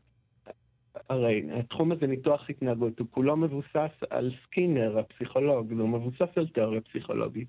הרי 1.08 1.42
התחום 1.52 1.92
הזה, 1.92 2.06
ניתוח 2.06 2.50
התנהגות, 2.50 2.98
הוא 2.98 3.06
כולו 3.10 3.36
מבוסס 3.36 3.90
על 4.10 4.32
סקינר, 4.44 4.98
הפסיכולוג, 4.98 5.72
הוא 5.72 5.88
מבוסס 5.88 6.38
על 6.38 6.46
תיאוריה 6.46 6.80
פסיכולוגית 6.80 7.48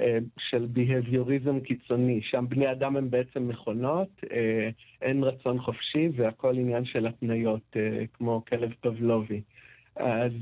אה, 0.00 0.18
של 0.38 0.66
בהביוריזם 0.72 1.60
קיצוני, 1.60 2.20
שם 2.22 2.44
בני 2.48 2.72
אדם 2.72 2.96
הם 2.96 3.10
בעצם 3.10 3.48
מכונות, 3.48 4.08
אה, 4.32 4.68
אין 5.02 5.24
רצון 5.24 5.60
חופשי 5.60 6.08
והכל 6.16 6.58
עניין 6.58 6.84
של 6.84 7.06
התניות, 7.06 7.76
אה, 7.76 8.04
כמו 8.12 8.42
כלב 8.48 8.72
פבלובי. 8.80 9.40
אז 9.96 10.32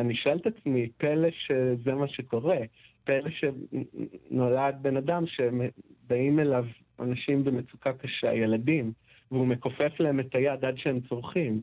אני 0.00 0.14
שואל 0.16 0.36
את 0.36 0.46
עצמי, 0.46 0.88
פלא 0.96 1.28
שזה 1.30 1.94
מה 1.94 2.08
שקורה, 2.08 2.58
פלא 3.04 3.30
שנולד 3.30 4.74
בן 4.82 4.96
אדם 4.96 5.24
שבאים 5.26 6.40
אליו 6.40 6.64
אנשים 7.00 7.44
במצוקה 7.44 7.92
קשה, 7.92 8.34
ילדים, 8.34 8.92
והוא 9.30 9.46
מכופף 9.46 10.00
להם 10.00 10.20
את 10.20 10.34
היד 10.34 10.64
עד 10.64 10.78
שהם 10.78 11.00
צורכים. 11.00 11.60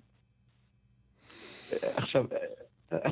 עכשיו, 1.95 2.25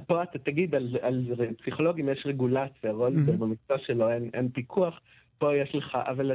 פה 0.08 0.24
אתה 0.24 0.40
תגיד 0.40 0.76
על, 0.76 0.98
על 1.02 1.26
פסיכולוגים 1.62 2.10
יש 2.10 2.24
רגולציה, 2.26 2.92
רולדבר 2.92 3.34
mm-hmm. 3.34 3.38
במקצוע 3.38 3.78
שלו 3.80 4.10
אין, 4.10 4.30
אין 4.34 4.50
פיקוח, 4.50 5.00
פה 5.38 5.56
יש 5.56 5.76
לך, 5.76 5.98
אבל 6.02 6.32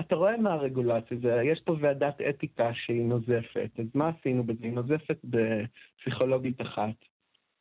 אתה 0.00 0.14
רואה 0.14 0.36
מה 0.36 0.52
הרגולציה, 0.52 1.16
זה, 1.22 1.42
יש 1.44 1.60
פה 1.60 1.76
ועדת 1.80 2.20
אתיקה 2.28 2.70
שהיא 2.74 3.04
נוזפת, 3.04 3.70
אז 3.78 3.86
מה 3.94 4.10
עשינו 4.18 4.44
בזה? 4.44 4.60
היא 4.62 4.72
נוזפת 4.72 5.18
בפסיכולוגית 5.24 6.60
אחת. 6.60 7.13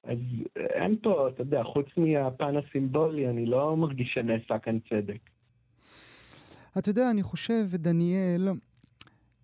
אז 0.03 0.17
אין 0.55 0.95
פה, 1.03 1.29
אתה 1.29 1.41
יודע, 1.41 1.63
חוץ 1.63 1.85
מהפן 1.97 2.53
הסימבולי, 2.57 3.29
אני 3.29 3.45
לא 3.45 3.77
מרגיש 3.77 4.13
שנעשה 4.13 4.59
כאן 4.59 4.79
צדק. 4.89 5.19
אתה 6.77 6.89
יודע, 6.89 7.11
אני 7.11 7.23
חושב, 7.23 7.65
דניאל, 7.73 8.49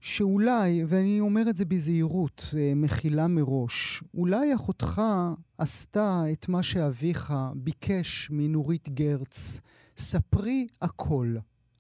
שאולי, 0.01 0.83
ואני 0.87 1.19
אומר 1.19 1.41
את 1.49 1.55
זה 1.55 1.65
בזהירות, 1.65 2.41
אה, 2.57 2.73
מחילה 2.75 3.27
מראש, 3.27 4.03
אולי 4.13 4.55
אחותך 4.55 5.01
עשתה 5.57 6.23
את 6.31 6.49
מה 6.49 6.63
שאביך 6.63 7.33
ביקש 7.55 8.31
מנורית 8.31 8.89
גרץ, 8.89 9.61
ספרי 9.97 10.67
הכל. 10.81 11.27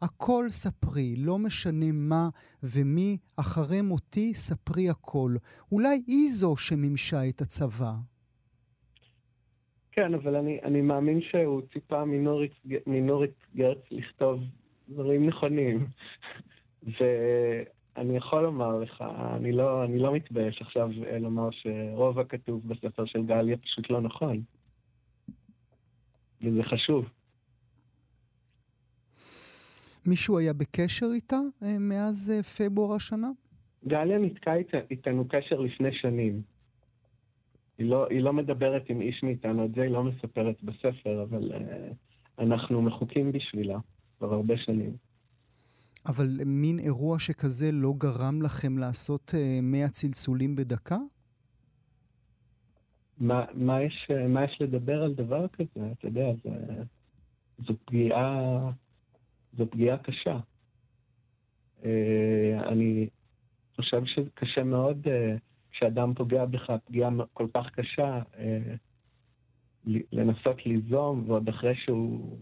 הכל 0.01 0.45
ספרי, 0.49 1.15
לא 1.15 1.39
משנה 1.39 1.91
מה 1.91 2.29
ומי, 2.63 3.17
אחרי 3.37 3.81
מותי 3.81 4.33
ספרי 4.33 4.89
הכל. 4.89 5.35
אולי 5.71 6.03
היא 6.07 6.29
זו 6.29 6.57
שמימשה 6.57 7.29
את 7.29 7.41
הצבא. 7.41 7.93
כן, 9.99 10.13
אבל 10.13 10.35
אני, 10.35 10.59
אני 10.63 10.81
מאמין 10.81 11.21
שהוא 11.21 11.61
ציפה 11.73 12.05
מנורית, 12.05 12.51
מנורית 12.87 13.33
גרץ 13.55 13.77
לכתוב 13.91 14.41
דברים 14.89 15.27
נכונים. 15.27 15.87
ואני 16.99 18.17
יכול 18.17 18.41
לומר 18.41 18.79
לך, 18.79 19.03
אני 19.35 19.51
לא, 19.51 19.83
אני 19.83 19.99
לא 19.99 20.13
מתבייש 20.13 20.61
עכשיו 20.61 20.89
אה, 21.07 21.19
לומר 21.19 21.49
שרוב 21.51 22.19
הכתוב 22.19 22.67
בספר 22.67 23.05
של 23.05 23.25
גליה 23.25 23.57
פשוט 23.57 23.89
לא 23.89 24.01
נכון. 24.01 24.41
וזה 26.41 26.63
חשוב. 26.63 27.05
מישהו 30.05 30.37
היה 30.37 30.53
בקשר 30.53 31.07
איתה 31.13 31.39
אה, 31.63 31.79
מאז 31.79 32.31
אה, 32.35 32.43
פברואר 32.43 32.95
השנה? 32.95 33.29
גליה 33.87 34.17
ניתקה 34.17 34.53
איתנו 34.91 35.27
קשר 35.29 35.59
לפני 35.59 35.93
שנים. 35.93 36.41
היא 37.79 37.89
לא, 37.89 38.07
היא 38.09 38.21
לא 38.21 38.33
מדברת 38.33 38.89
עם 38.89 39.01
איש 39.01 39.23
מאיתנו, 39.23 39.65
את 39.65 39.75
זה 39.75 39.81
היא 39.81 39.91
לא 39.91 40.03
מספרת 40.03 40.63
בספר, 40.63 41.23
אבל 41.23 41.51
uh, 41.51 41.93
אנחנו 42.39 42.81
מחוקים 42.81 43.31
בשבילה 43.31 43.79
כבר 44.17 44.33
הרבה 44.33 44.57
שנים. 44.57 44.97
אבל 46.07 46.27
מין 46.45 46.79
אירוע 46.79 47.19
שכזה 47.19 47.71
לא 47.71 47.93
גרם 47.97 48.41
לכם 48.41 48.77
לעשות 48.77 49.31
uh, 49.35 49.61
100 49.63 49.89
צלצולים 49.89 50.55
בדקה? 50.55 50.97
מה, 53.17 53.45
מה, 53.53 53.83
יש, 53.83 54.11
מה 54.29 54.43
יש 54.43 54.57
לדבר 54.61 55.03
על 55.03 55.13
דבר 55.13 55.47
כזה? 55.47 55.91
אתה 55.91 56.07
יודע, 56.07 56.27
זה, 56.43 56.49
זו 57.67 57.73
פגיעה, 57.85 58.71
זו 59.57 59.69
פגיעה 59.69 59.97
קשה. 59.97 60.39
Uh, 61.81 61.85
אני 62.67 63.07
חושב 63.75 64.01
שקשה 64.05 64.63
מאוד 64.63 65.07
uh, 65.07 65.09
כשאדם 65.79 66.13
פוגע 66.13 66.45
בך 66.45 66.71
פגיעה 66.85 67.09
כל 67.33 67.47
כך 67.53 67.65
קשה, 67.71 68.21
אה, 68.37 68.75
לנסות 70.11 70.65
ליזום, 70.65 71.23
ועוד 71.27 71.49
אחרי 71.49 71.75
שהוא... 71.75 72.37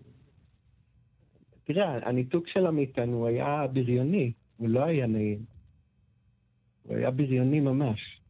תראה, 1.64 2.10
הניתוק 2.10 2.48
שלה 2.48 2.72
מאיתנו 2.72 3.28
היה 3.28 3.68
בריוני, 3.74 4.34
הוא 4.58 4.70
לא 4.70 4.84
היה 4.84 5.08
נעים. 5.08 5.46
הוא 6.84 6.96
היה 6.96 7.12
בריוני 7.12 7.60
ממש. 7.60 8.22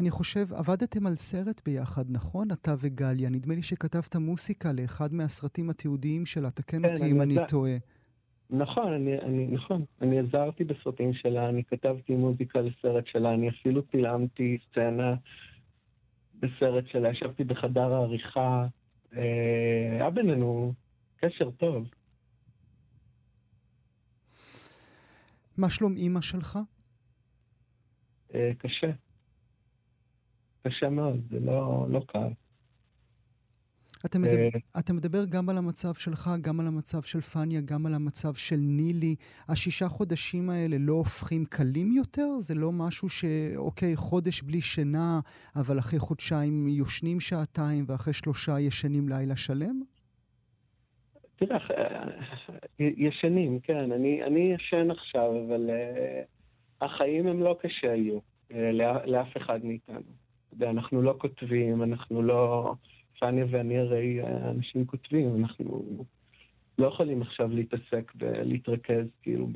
אני 0.00 0.10
חושב, 0.10 0.52
עבדתם 0.52 1.06
על 1.06 1.16
סרט 1.16 1.60
ביחד, 1.64 2.04
נכון? 2.08 2.48
אתה 2.52 2.74
וגליה. 2.78 3.30
נדמה 3.30 3.54
לי 3.54 3.62
שכתבת 3.62 4.16
מוסיקה 4.16 4.72
לאחד 4.72 5.14
מהסרטים 5.14 5.70
התיעודיים 5.70 6.26
שלה, 6.26 6.50
תקן 6.50 6.82
כן, 6.82 6.90
אותי 6.90 7.10
אם 7.10 7.20
אני 7.20 7.36
טועה. 7.48 7.76
נכון, 8.58 8.92
אני, 8.92 9.18
אני, 9.18 9.46
נכון, 9.46 9.84
אני 10.02 10.18
עזרתי 10.18 10.64
בסרטים 10.64 11.14
שלה, 11.14 11.48
אני 11.48 11.64
כתבתי 11.64 12.14
מוזיקה 12.14 12.60
לסרט 12.60 13.06
שלה, 13.06 13.34
אני 13.34 13.48
אפילו 13.48 13.82
צילמתי 13.86 14.58
סצנה 14.70 15.14
בסרט 16.40 16.84
שלה, 16.86 17.10
ישבתי 17.10 17.44
בחדר 17.44 17.92
העריכה, 17.94 18.66
אה, 19.16 19.88
היה 19.92 20.10
בינינו 20.10 20.72
קשר 21.16 21.50
טוב. 21.50 21.88
מה 25.58 25.70
שלום 25.70 25.92
אימא 25.96 26.20
שלך? 26.20 26.58
אה, 28.34 28.50
קשה. 28.58 28.90
קשה 30.62 30.88
מאוד, 30.90 31.20
זה 31.30 31.40
לא, 31.40 31.86
לא 31.90 32.04
קל. 32.06 32.43
אתה 34.06 34.18
מדבר, 34.18 34.48
אה, 34.54 34.80
אתה 34.80 34.92
מדבר 34.92 35.24
גם 35.30 35.48
על 35.48 35.58
המצב 35.58 35.94
שלך, 35.94 36.30
גם 36.40 36.60
על 36.60 36.66
המצב 36.66 37.02
של 37.02 37.20
פניה, 37.20 37.60
גם 37.60 37.86
על 37.86 37.94
המצב 37.94 38.34
של 38.34 38.56
נילי. 38.56 39.14
השישה 39.48 39.88
חודשים 39.88 40.50
האלה 40.50 40.76
לא 40.78 40.92
הופכים 40.92 41.44
קלים 41.44 41.92
יותר? 41.92 42.34
זה 42.38 42.54
לא 42.54 42.72
משהו 42.72 43.08
שאוקיי, 43.08 43.96
חודש 43.96 44.42
בלי 44.42 44.60
שינה, 44.60 45.20
אבל 45.56 45.78
אחרי 45.78 45.98
חודשיים 45.98 46.68
יושנים 46.68 47.20
שעתיים, 47.20 47.84
ואחרי 47.88 48.12
שלושה 48.12 48.60
ישנים 48.60 49.08
לילה 49.08 49.36
שלם? 49.36 49.82
תראה, 51.36 51.58
אה, 51.58 52.04
ישנים, 52.78 53.60
כן. 53.60 53.92
אני, 53.92 54.24
אני 54.24 54.54
ישן 54.54 54.90
עכשיו, 54.90 55.30
אבל 55.46 55.70
uh, 55.70 56.84
החיים 56.84 57.26
הם 57.26 57.42
לא 57.42 57.56
קשה 57.62 57.92
היו 57.92 58.18
uh, 58.50 58.54
לאף 59.06 59.36
אחד 59.36 59.64
מאיתנו. 59.64 60.00
אנחנו 60.62 61.02
לא 61.02 61.14
כותבים, 61.18 61.82
אנחנו 61.82 62.22
לא... 62.22 62.74
פניה 63.20 63.46
ואני 63.50 63.78
הרי 63.78 64.20
אנשים 64.50 64.86
כותבים, 64.86 65.36
אנחנו 65.36 66.04
לא 66.78 66.86
יכולים 66.86 67.22
עכשיו 67.22 67.48
להתעסק 67.48 68.12
ולהתרכז 68.18 69.06
כאילו 69.22 69.48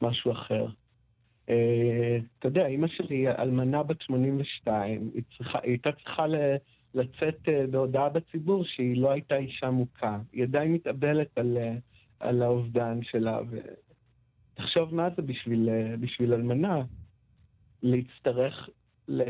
במשהו 0.00 0.32
אחר. 0.32 0.66
Uh, 1.46 1.50
אתה 2.38 2.48
יודע, 2.48 2.66
אימא 2.66 2.86
שלי 2.88 3.28
אלמנה 3.28 3.82
בת 3.82 4.02
82, 4.02 5.10
היא, 5.14 5.22
צריכה, 5.36 5.58
היא 5.62 5.70
הייתה 5.70 5.92
צריכה 5.92 6.26
ל, 6.26 6.34
לצאת 6.94 7.38
uh, 7.48 7.70
בהודעה 7.70 8.08
בציבור 8.08 8.64
שהיא 8.64 8.96
לא 8.96 9.10
הייתה 9.10 9.36
אישה 9.36 9.70
מוכה. 9.70 10.18
היא 10.32 10.42
עדיין 10.42 10.72
מתאבלת 10.72 11.38
על, 11.38 11.58
על 12.20 12.42
האובדן 12.42 12.98
שלה, 13.02 13.40
ותחשוב 13.50 14.94
מה 14.94 15.08
זה 15.16 15.22
בשביל, 15.22 15.68
בשביל 16.00 16.34
אלמנה 16.34 16.82
להצטרך 17.82 18.68
ל, 19.08 19.22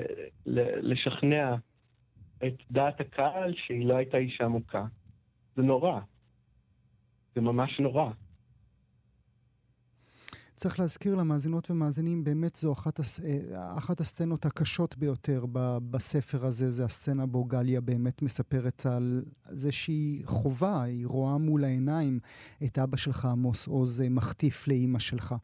ל, 0.47 0.91
לשכנע 0.93 1.57
את 2.39 2.55
דעת 2.71 3.01
הקהל 3.01 3.55
שהיא 3.57 3.87
לא 3.87 3.97
הייתה 3.97 4.17
אישה 4.17 4.49
מוכה. 4.49 4.85
זה 5.57 5.63
נורא. 5.63 6.01
זה 7.35 7.41
ממש 7.41 7.81
נורא. 7.81 8.11
צריך 10.57 10.81
להזכיר 10.81 11.15
למאזינות 11.15 11.71
ומאזינים, 11.71 12.25
באמת 12.25 12.57
זו 12.57 12.73
אחת, 12.73 12.99
הס... 12.99 13.21
אה, 13.25 13.79
אחת 13.79 14.01
הסצנות 14.01 14.47
הקשות 14.47 14.97
ביותר 14.97 15.45
בספר 15.91 16.45
הזה, 16.47 16.71
זה 16.71 16.85
הסצנה 16.85 17.27
בו 17.27 17.45
גליה 17.45 17.81
באמת 17.81 18.23
מספרת 18.23 18.87
על 18.87 19.25
זה 19.45 19.73
שהיא 19.73 20.27
חובה, 20.27 20.83
היא 20.83 21.07
רואה 21.07 21.39
מול 21.39 21.65
העיניים 21.65 22.19
את 22.65 22.79
אבא 22.79 22.97
שלך, 22.97 23.25
עמוס 23.25 23.69
עוז, 23.69 24.01
אה, 24.01 24.09
מחטיף 24.09 24.69
לאימא 24.69 24.99
שלך. 24.99 25.35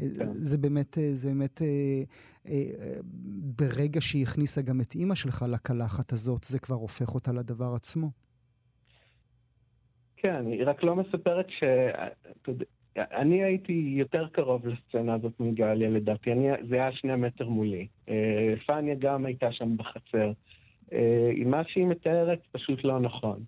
אה, 0.00 0.06
כן. 0.18 0.32
זה 0.32 0.58
באמת, 0.58 0.98
זה 1.12 1.28
באמת, 1.28 1.62
ברגע 3.58 4.00
שהיא 4.00 4.22
הכניסה 4.22 4.62
גם 4.62 4.80
את 4.80 4.94
אימא 4.94 5.14
שלך 5.14 5.44
לקלחת 5.48 6.12
הזאת, 6.12 6.44
זה 6.44 6.58
כבר 6.58 6.76
הופך 6.76 7.14
אותה 7.14 7.32
לדבר 7.32 7.72
עצמו. 7.74 8.10
כן, 10.16 10.46
היא 10.46 10.64
רק 10.66 10.82
לא 10.82 10.96
מספרת 10.96 11.46
ש... 11.48 11.64
אני 12.96 13.42
הייתי 13.42 13.94
יותר 13.96 14.28
קרוב 14.32 14.66
לסצנה 14.66 15.14
הזאת 15.14 15.40
מגליה 15.40 15.90
לדעתי, 15.90 16.32
אני, 16.32 16.48
זה 16.68 16.74
היה 16.74 16.92
שני 16.92 17.16
מטר 17.16 17.48
מולי. 17.48 17.86
אה, 18.08 18.54
פניה 18.66 18.94
גם 18.98 19.26
הייתה 19.26 19.52
שם 19.52 19.76
בחצר. 19.76 20.32
אה, 20.92 21.30
מה 21.46 21.62
שהיא 21.66 21.86
מתארת 21.86 22.40
פשוט 22.52 22.84
לא 22.84 23.00
נכון. 23.00 23.44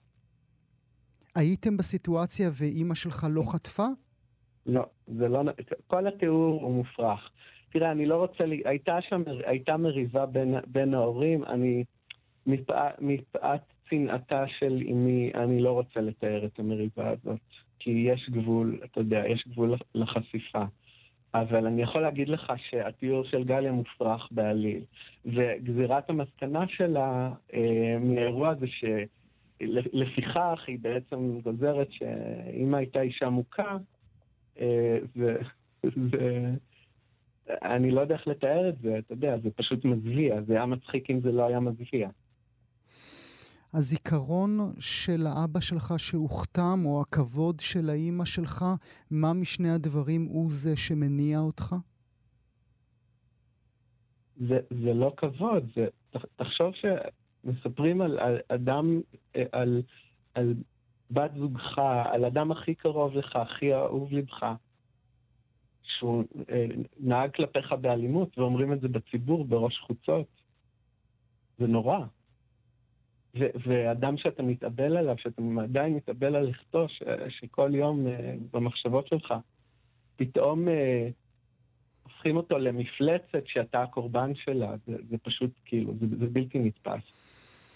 הייתם 1.34 1.76
בסיטואציה 1.76 2.50
ואימא 2.52 2.94
שלך 2.94 3.26
לא 3.30 3.42
חטפה? 3.52 3.86
לא, 4.66 4.86
זה 5.06 5.28
לא... 5.28 5.42
כל 5.86 6.06
התיאור 6.06 6.62
הוא 6.62 6.74
מופרך. 6.74 7.30
תראה, 7.74 7.92
אני 7.92 8.06
לא 8.06 8.16
רוצה, 8.16 8.44
לי, 8.44 8.62
הייתה 8.64 9.00
שם, 9.00 9.22
הייתה 9.46 9.76
מריבה 9.76 10.26
בין, 10.26 10.54
בין 10.66 10.94
ההורים, 10.94 11.44
אני, 11.44 11.84
מפאת, 12.46 12.94
מפאת 13.00 13.60
צנעתה 13.90 14.44
של 14.58 14.82
אמי, 14.90 15.30
אני 15.34 15.60
לא 15.60 15.72
רוצה 15.72 16.00
לתאר 16.00 16.44
את 16.44 16.58
המריבה 16.58 17.10
הזאת, 17.10 17.40
כי 17.78 17.90
יש 17.90 18.30
גבול, 18.30 18.80
אתה 18.84 19.00
יודע, 19.00 19.22
יש 19.28 19.44
גבול 19.48 19.74
לחשיפה. 19.94 20.64
אבל 21.34 21.66
אני 21.66 21.82
יכול 21.82 22.02
להגיד 22.02 22.28
לך 22.28 22.52
שהתיאור 22.70 23.24
של 23.24 23.44
גליה 23.44 23.72
מופרך 23.72 24.28
בעליל. 24.30 24.84
וגזירת 25.26 26.10
המסקנה 26.10 26.68
שלה 26.68 27.30
אה, 27.54 27.96
מהאירוע 28.00 28.48
הזה 28.48 28.66
שלפיכך 29.60 30.64
היא 30.66 30.78
בעצם 30.82 31.40
גוזרת 31.40 31.92
שאמא 31.92 32.76
הייתה 32.76 33.00
אישה 33.00 33.28
מוכה, 33.28 33.76
אה, 34.60 34.98
זה, 35.14 35.36
אני 37.48 37.90
לא 37.90 38.00
יודע 38.00 38.14
איך 38.14 38.28
לתאר 38.28 38.68
את 38.68 38.78
זה, 38.82 38.98
אתה 38.98 39.12
יודע, 39.12 39.38
זה 39.42 39.50
פשוט 39.50 39.84
מזוויע, 39.84 40.42
זה 40.42 40.52
היה 40.52 40.66
מצחיק 40.66 41.10
אם 41.10 41.20
זה 41.20 41.32
לא 41.32 41.46
היה 41.46 41.60
מזוויע. 41.60 42.08
הזיכרון 43.74 44.58
של 44.78 45.26
האבא 45.26 45.60
שלך 45.60 45.94
שהוכתם, 45.98 46.78
או 46.84 47.00
הכבוד 47.00 47.60
של 47.60 47.90
האימא 47.90 48.24
שלך, 48.24 48.64
מה 49.10 49.32
משני 49.32 49.70
הדברים 49.70 50.24
הוא 50.24 50.50
זה 50.50 50.76
שמניע 50.76 51.38
אותך? 51.38 51.74
זה, 54.36 54.58
זה 54.70 54.94
לא 54.94 55.12
כבוד, 55.16 55.64
זה, 55.76 55.86
תחשוב 56.36 56.72
שמספרים 56.74 58.00
על, 58.00 58.18
על 58.18 58.38
אדם, 58.48 59.00
על, 59.52 59.82
על 60.34 60.54
בת 61.10 61.30
זוגך, 61.38 61.78
על 62.12 62.24
אדם 62.24 62.52
הכי 62.52 62.74
קרוב 62.74 63.14
לך, 63.14 63.36
הכי 63.36 63.74
אהוב 63.74 64.12
לבך, 64.12 64.42
שהוא 65.98 66.24
אה, 66.50 66.66
נהג 67.00 67.34
כלפיך 67.34 67.72
באלימות, 67.72 68.38
ואומרים 68.38 68.72
את 68.72 68.80
זה 68.80 68.88
בציבור, 68.88 69.44
בראש 69.44 69.78
חוצות. 69.78 70.26
זה 71.58 71.66
נורא. 71.66 71.98
ואדם 73.34 74.16
שאתה 74.16 74.42
מתאבל 74.42 74.96
עליו, 74.96 75.14
שאתה 75.18 75.42
עדיין 75.62 75.94
מתאבל 75.94 76.36
על 76.36 76.46
לכתו, 76.46 76.86
שכל 77.28 77.70
יום 77.74 78.06
uh, 78.06 78.10
במחשבות 78.50 79.08
שלך, 79.08 79.34
פתאום 80.16 80.68
uh, 80.68 80.70
הופכים 82.02 82.36
אותו 82.36 82.58
למפלצת 82.58 83.46
שאתה 83.46 83.82
הקורבן 83.82 84.34
שלה, 84.34 84.74
זה, 84.86 84.96
זה 85.10 85.18
פשוט 85.18 85.50
כאילו, 85.64 85.94
זה, 86.00 86.06
זה 86.18 86.26
בלתי 86.26 86.58
נתפס. 86.58 87.02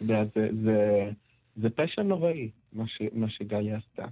זה, 0.00 0.24
זה, 0.34 0.48
זה, 0.62 1.10
זה 1.56 1.70
פשע 1.70 2.02
נוראי, 2.02 2.50
מה, 2.72 2.88
ש, 2.88 3.02
מה 3.12 3.30
שגליה 3.30 3.76
עשתה. 3.76 4.06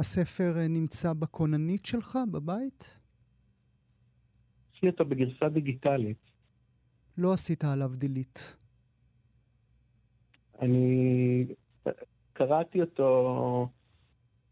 הספר 0.00 0.58
אה, 0.58 0.68
נמצא 0.68 1.12
בכוננית 1.12 1.86
שלך 1.86 2.18
בבית? 2.32 2.98
לי 4.82 4.88
אותו 4.88 5.04
בגרסה 5.04 5.48
דיגיטלית. 5.48 6.30
לא 7.18 7.32
עשית 7.32 7.64
עליו 7.64 7.90
דילית. 7.94 8.56
אני 10.60 11.46
קראתי 12.32 12.80
אותו 12.80 13.68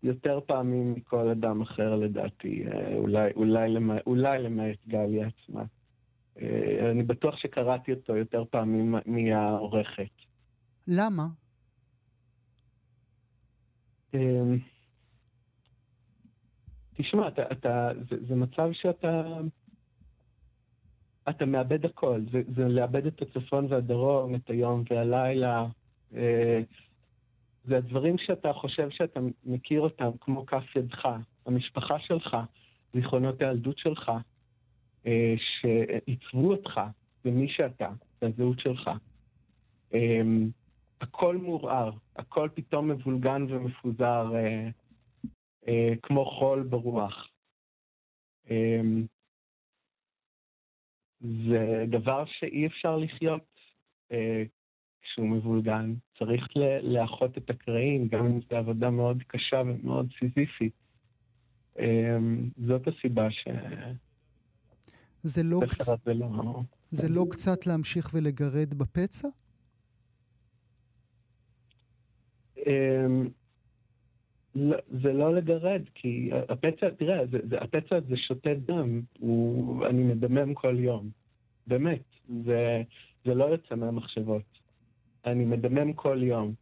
יותר 0.03 0.41
פעמים 0.47 0.93
מכל 0.93 1.29
אדם 1.29 1.63
אחר 1.63 1.97
לדעתי, 1.97 2.65
אה, 2.67 2.95
אולי, 2.97 3.31
אולי, 3.37 3.69
למע... 3.69 3.97
אולי 4.07 4.43
למעט 4.43 4.87
גליה 4.89 5.29
עצמה. 5.29 5.65
אה, 6.41 6.91
אני 6.91 7.03
בטוח 7.03 7.37
שקראתי 7.37 7.93
אותו 7.93 8.17
יותר 8.17 8.45
פעמים 8.51 8.95
מהעורכת. 9.07 10.11
למה? 10.87 11.27
תשמע, 16.99 17.29
אתה, 17.29 17.43
אתה, 17.53 17.91
זה, 18.11 18.17
זה 18.29 18.35
מצב 18.35 18.69
שאתה 18.73 19.41
אתה 21.31 21.47
מאבד 21.47 21.85
הכל. 21.85 22.21
זה, 22.33 22.43
זה 22.57 22.69
לאבד 22.69 23.07
את 23.07 23.23
הצפון 23.23 23.67
והדרום, 23.69 24.35
את 24.35 24.51
היום 24.51 24.85
והלילה, 24.91 25.67
אה, 26.17 26.61
זה 27.65 27.77
הדברים 27.77 28.19
שאתה 28.19 28.53
חושב 28.53 28.91
שאתה 28.91 29.21
מכיר 29.45 29.81
אותם 29.81 30.11
כמו 30.21 30.47
כף 30.47 30.77
ידך, 30.77 31.09
המשפחה 31.47 31.99
שלך, 31.99 32.37
זיכרונות 32.95 33.43
הילדות 33.43 33.79
שלך, 33.79 34.13
אה, 35.07 35.35
שעיצבו 35.39 36.51
אותך 36.51 36.81
במי 37.25 37.49
שאתה, 37.49 37.89
בזהות 38.23 38.61
שלך. 38.61 38.91
אה, 39.95 40.21
הכל 41.01 41.37
מעורער, 41.37 41.91
הכל 42.17 42.49
פתאום 42.55 42.89
מבולגן 42.89 43.47
ומפוזר 43.49 44.33
כמו 46.03 46.25
חול 46.25 46.63
ברוח. 46.63 47.29
זה 51.21 51.85
דבר 51.89 52.25
שאי 52.27 52.67
אפשר 52.67 52.97
לחיות 52.97 53.61
כשהוא 55.03 55.29
מבולגן. 55.29 55.95
צריך 56.19 56.49
לאחות 56.83 57.39
את 57.39 57.51
הקרעים, 57.51 58.09
גם 58.09 58.27
אם 58.27 58.41
זו 58.51 58.57
עבודה 58.57 58.91
מאוד 58.91 59.23
קשה 59.27 59.63
ומאוד 59.67 60.09
סיזיפית. 60.19 60.73
אמ, 61.79 62.51
זאת 62.67 62.89
הסיבה 62.89 63.31
ש... 63.31 63.49
זה 65.23 65.43
לא, 65.43 65.61
קצ... 65.71 65.85
זה 66.05 66.15
לא... 66.15 66.29
זה 66.91 67.09
לא 67.09 67.27
קצת 67.31 67.67
להמשיך 67.67 68.11
ולגרד 68.15 68.75
בפצע? 68.75 69.29
לא, 74.55 74.77
זה 75.03 75.13
לא 75.13 75.35
לגרד, 75.35 75.83
כי 75.95 76.31
הפצע, 76.49 76.91
תראה, 76.91 77.27
זה, 77.27 77.39
זה, 77.49 77.59
הפצע 77.61 77.97
הזה 77.97 78.17
שותה 78.17 78.55
דם, 78.55 79.01
הוא, 79.19 79.87
אני 79.87 80.03
מדמם 80.03 80.55
כל 80.55 80.77
יום. 80.79 81.11
באמת, 81.67 82.03
זה, 82.45 82.83
זה 83.25 83.35
לא 83.35 83.45
יוצא 83.45 83.75
מהמחשבות. 83.75 84.59
אני 85.27 85.45
מדמם 85.45 85.93
כל 85.93 86.23
יום. 86.23 86.55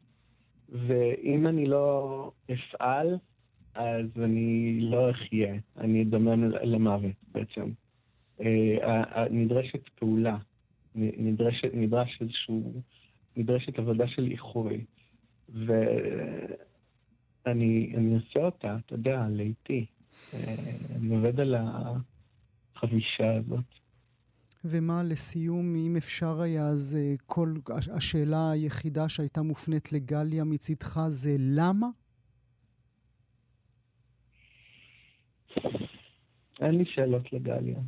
ואם 0.68 1.46
אני 1.46 1.66
לא 1.66 2.30
אפעל, 2.52 3.18
אז 3.74 4.06
אני 4.16 4.78
לא 4.80 5.10
אחיה, 5.10 5.54
אני 5.76 6.02
אדמם 6.02 6.44
למוות 6.44 7.14
בעצם. 7.32 7.70
אה, 8.40 9.24
נדרשת 9.30 9.88
פעולה, 9.88 10.36
נדרשת, 10.94 11.68
נדרש 11.74 12.18
איזשהו, 12.20 12.72
נדרשת 13.36 13.78
עבודה 13.78 14.08
של 14.08 14.26
איחוי. 14.30 14.84
ואני 17.46 18.14
אעשה 18.14 18.40
אותה, 18.40 18.76
אתה 18.86 18.94
יודע, 18.94 19.26
לאיטי. 19.28 19.86
אה, 20.34 20.54
אני 20.96 21.16
עובד 21.16 21.40
על 21.40 21.54
החבישה 21.58 23.34
הזאת. 23.34 23.64
ומה 24.64 25.02
לסיום, 25.02 25.74
אם 25.76 25.96
אפשר 25.96 26.40
היה, 26.40 26.66
אז 26.66 26.98
אה, 27.00 27.14
כל 27.26 27.54
השאלה 27.92 28.50
היחידה 28.50 29.08
שהייתה 29.08 29.42
מופנית 29.42 29.92
לגליה 29.92 30.44
מצידך 30.44 31.00
זה 31.08 31.36
למה? 31.38 31.86
אין 36.60 36.74
לי 36.74 36.84
שאלות 36.84 37.32
לגליה. 37.32 37.78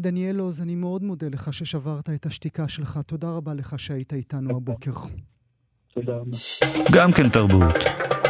דניאל 0.00 0.38
עוז, 0.38 0.60
אני 0.60 0.74
מאוד 0.74 1.02
מודה 1.02 1.28
לך 1.28 1.52
ששברת 1.52 2.10
את 2.10 2.26
השתיקה 2.26 2.68
שלך. 2.68 3.00
תודה 3.06 3.30
רבה 3.30 3.54
לך 3.54 3.78
שהיית 3.78 4.12
איתנו 4.12 4.56
הבוקר. 4.56 4.92
תודה 5.94 6.12
רבה. 6.12 6.36
גם 6.92 7.12
כן 7.12 7.28
תרבות, 7.28 7.74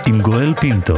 עם 0.07 0.21
גואל 0.21 0.55
פינטו. 0.55 0.95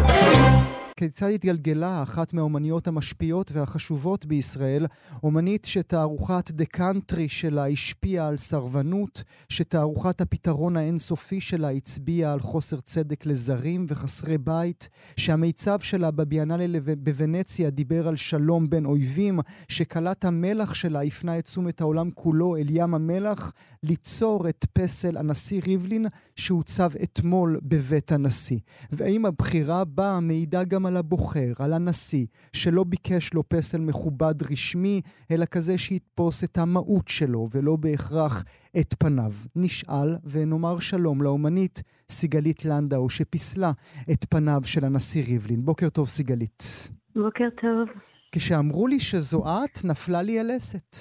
כיצד 1.00 1.30
התגלגלה 1.34 2.02
אחת 2.02 2.32
מהאומניות 2.32 2.88
המשפיעות 2.88 3.52
והחשובות 3.52 4.26
בישראל, 4.26 4.86
אומנית 5.22 5.64
שתערוכת 5.64 6.50
דה 6.50 6.64
קאנטרי 6.64 7.28
שלה 7.28 7.66
השפיעה 7.68 8.28
על 8.28 8.38
סרבנות, 8.38 9.24
שתערוכת 9.48 10.20
הפתרון 10.20 10.76
האינסופי 10.76 11.40
שלה 11.40 11.70
הצביעה 11.70 12.32
על 12.32 12.40
חוסר 12.40 12.80
צדק 12.80 13.26
לזרים 13.26 13.86
וחסרי 13.88 14.38
בית, 14.38 14.88
שהמיצב 15.16 15.80
שלה 15.80 16.10
בביאנלה 16.10 16.78
בוונציה 16.98 17.70
דיבר 17.70 18.08
על 18.08 18.16
שלום 18.16 18.70
בין 18.70 18.86
אויבים, 18.86 19.40
שקלת 19.68 20.24
המלח 20.24 20.74
שלה 20.74 21.02
הפנה 21.02 21.38
את 21.38 21.44
תשומת 21.44 21.80
העולם 21.80 22.10
כולו 22.10 22.56
אל 22.56 22.66
ים 22.70 22.94
המלח, 22.94 23.52
ליצור 23.82 24.48
את 24.48 24.66
פסל 24.72 25.16
הנשיא 25.16 25.60
ריבלין 25.66 26.06
שהוצב 26.36 26.90
אתמול 27.02 27.60
בבית 27.62 28.12
הנשיא. 28.12 28.58
והאם 28.92 29.26
הבחירה 29.26 29.84
באה 29.84 30.20
מעידה 30.20 30.64
גם 30.64 30.89
הבוחר, 30.96 31.53
על 31.59 31.72
הנשיא, 31.72 32.26
שלא 32.53 32.85
ביקש 32.85 33.35
לו 33.35 33.48
פסל 33.48 33.81
מכובד 33.81 34.35
רשמי, 34.50 35.00
אלא 35.31 35.44
כזה 35.44 35.79
שיתפוס 35.79 36.44
את 36.44 36.59
המהות 36.59 37.09
שלו, 37.09 37.46
ולא 37.53 37.76
בהכרח 37.76 38.44
את 38.81 38.94
פניו. 38.98 39.33
נשאל 39.57 40.16
ונאמר 40.24 40.79
שלום 40.79 41.22
לאומנית 41.22 41.83
סיגלית 42.11 42.64
לנדאו, 42.64 43.11
שפיסלה 43.11 43.70
את 44.12 44.24
פניו 44.31 44.61
של 44.64 44.85
הנשיא 44.85 45.24
ריבלין. 45.33 45.61
בוקר 45.64 45.88
טוב, 45.88 46.09
סיגלית. 46.09 46.90
בוקר 47.14 47.48
טוב. 47.61 47.88
כשאמרו 48.33 48.87
לי 48.87 49.00
שזו 49.00 49.42
את, 49.44 49.85
נפלה 49.85 50.22
לי 50.22 50.40
הלסת. 50.40 50.96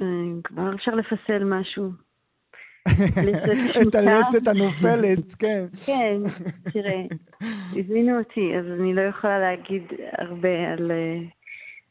אה, 0.00 0.06
כבר 0.44 0.74
אפשר 0.74 0.94
לפסל 0.94 1.44
משהו. 1.44 2.01
את 3.82 3.94
הלסת 3.94 4.48
הנופלת, 4.48 5.34
כן. 5.38 5.64
כן, 5.86 6.16
תראה, 6.72 7.02
הזמינו 7.72 8.18
אותי, 8.18 8.56
אז 8.58 8.80
אני 8.80 8.94
לא 8.94 9.00
יכולה 9.00 9.38
להגיד 9.38 9.82
הרבה 10.18 10.72
על, 10.72 10.92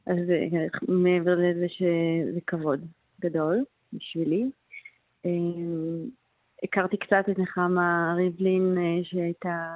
על 0.06 0.26
זה, 0.26 0.48
מעבר 0.88 1.36
לזה 1.36 1.66
שזה 1.70 2.40
כבוד 2.48 2.86
גדול 3.22 3.64
בשבילי. 3.94 4.46
הכרתי 6.64 6.98
קצת 6.98 7.26
את 7.32 7.40
נחמה 7.40 8.14
ריבלין, 8.18 8.78
שהייתה 9.04 9.68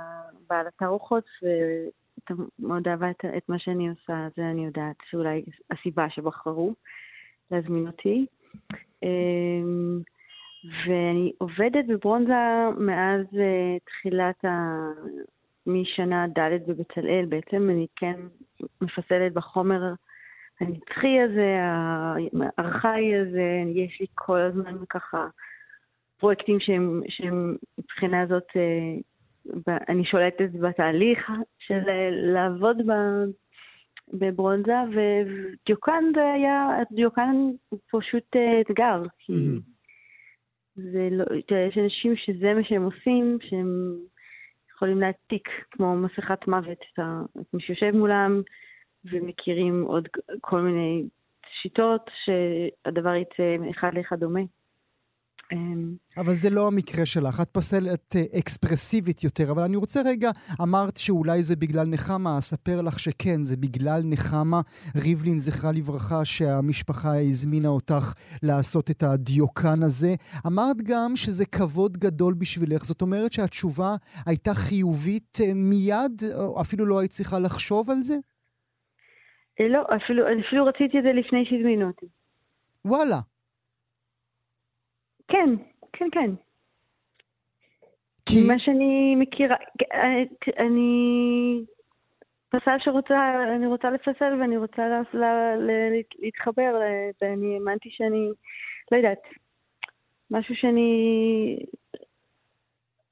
בעלת 0.50 0.74
תערוכות, 0.78 1.24
ומאוד 2.30 2.88
אהבה 2.88 3.10
את, 3.10 3.26
את 3.38 3.50
מה 3.50 3.60
שאני 3.60 3.90
עושה, 3.90 4.28
זה 4.38 4.44
אני 4.52 4.66
יודעת 4.66 4.96
שאולי 5.10 5.44
הסיבה 5.72 6.10
שבחרו 6.10 6.74
להזמין 7.52 7.88
אותי. 7.88 8.26
ואני 10.88 11.32
עובדת 11.38 11.86
בברונזה 11.88 12.34
מאז 12.78 13.22
uh, 13.32 13.80
תחילת 13.86 14.46
ה... 14.46 14.80
משנה 15.68 16.28
ד' 16.28 16.68
בבצלאל. 16.68 17.26
בעצם 17.30 17.70
אני 17.70 17.88
כן 17.96 18.20
מפסלת 18.82 19.34
בחומר 19.34 19.94
הנצחי 20.60 21.22
הזה, 21.22 21.58
הארכאי 22.58 23.16
הזה, 23.16 23.64
יש 23.76 23.98
לי 24.00 24.08
כל 24.16 24.40
הזמן 24.40 24.76
ככה 24.90 25.28
פרויקטים 26.18 26.60
שהם, 26.60 27.02
שהם 27.08 27.56
מבחינה 27.78 28.22
הזאת, 28.22 28.48
uh, 28.50 29.72
אני 29.90 30.06
שולטת 30.06 30.52
בתהליך 30.52 31.32
של 31.60 31.82
לעבוד 32.12 32.78
ב... 32.88 32.92
בברונזה, 34.14 34.76
ודיוקן 34.90 36.04
זה 36.16 36.34
היה, 36.34 36.70
דיוקן 36.92 37.36
הוא 37.70 37.80
פשוט 37.92 38.36
אה, 38.36 38.62
אתגר. 38.62 39.04
Mm-hmm. 39.04 39.75
זה 40.76 41.08
לא, 41.12 41.26
יש 41.68 41.78
אנשים 41.78 42.16
שזה 42.16 42.54
מה 42.54 42.64
שהם 42.64 42.84
עושים, 42.84 43.38
שהם 43.42 43.98
יכולים 44.76 45.00
להעתיק 45.00 45.50
כמו 45.72 45.96
מסכת 45.96 46.48
מוות 46.48 46.80
את 46.94 47.54
מי 47.54 47.62
שיושב 47.62 47.92
מולם, 47.92 48.42
ומכירים 49.12 49.84
עוד 49.84 50.08
כל 50.42 50.62
מיני 50.62 51.04
שיטות 51.62 52.10
שהדבר 52.26 53.16
יצא 53.16 53.56
אחד 53.72 53.94
לאחד 53.94 54.20
דומה. 54.20 54.42
אמ, 55.54 55.96
אבל 56.18 56.34
זה 56.34 56.50
לא 56.50 56.68
המקרה 56.68 57.06
שלך, 57.06 57.42
את 57.42 57.50
פסלת 57.50 58.16
אה, 58.16 58.40
אקספרסיבית 58.40 59.24
יותר, 59.24 59.52
אבל 59.52 59.62
אני 59.62 59.76
רוצה 59.76 60.00
רגע, 60.06 60.30
אמרת 60.62 60.98
שאולי 60.98 61.44
זה 61.44 61.56
בגלל 61.56 61.88
נחמה, 61.88 62.38
אספר 62.38 62.82
לך 62.82 63.00
שכן, 63.00 63.44
זה 63.44 63.58
בגלל 63.58 64.02
נחמה. 64.04 64.62
ריבלין, 64.96 65.38
זכרה 65.38 65.72
לברכה, 65.72 66.26
שהמשפחה 66.26 67.20
הזמינה 67.22 67.68
אותך 67.68 68.14
לעשות 68.44 68.92
את 68.92 69.04
הדיוקן 69.04 69.84
הזה. 69.84 70.16
אמרת 70.48 70.78
גם 70.84 71.16
שזה 71.16 71.46
כבוד 71.46 71.98
גדול 71.98 72.34
בשבילך, 72.34 72.84
זאת 72.84 73.02
אומרת 73.02 73.34
שהתשובה 73.34 73.96
הייתה 74.26 74.54
חיובית 74.54 75.38
אה, 75.42 75.54
מיד, 75.56 76.22
אפילו 76.62 76.86
לא 76.86 77.00
היית 77.00 77.12
צריכה 77.12 77.40
לחשוב 77.40 77.90
על 77.90 78.02
זה? 78.02 78.16
אה, 79.60 79.68
לא, 79.68 79.82
אפילו, 79.96 80.24
אפילו 80.48 80.66
רציתי 80.66 80.98
את 80.98 81.04
זה 81.04 81.10
לפני 81.14 81.46
שהזמינו 81.46 81.88
אותי. 81.88 82.06
וואלה. 82.86 83.20
כן, 85.28 85.50
כן, 85.94 86.08
כן. 86.12 86.32
כי? 88.26 88.36
מה 88.48 88.60
שאני 88.60 89.16
מכירה, 89.16 89.56
אני 90.58 91.62
פסל 92.50 92.78
שרוצה, 92.80 93.44
אני 93.56 93.68
רוצה 93.68 93.90
לפסל 93.90 94.42
ואני 94.42 94.58
רוצה 94.58 94.88
לה, 94.88 95.02
לה, 95.14 95.56
לה, 95.56 95.90
להתחבר, 96.20 96.76
ואני 97.22 97.54
האמנתי 97.54 97.90
שאני, 97.92 98.30
לא 98.92 98.98
יודעת, 98.98 99.22
משהו 100.32 100.56
שאני 100.56 100.90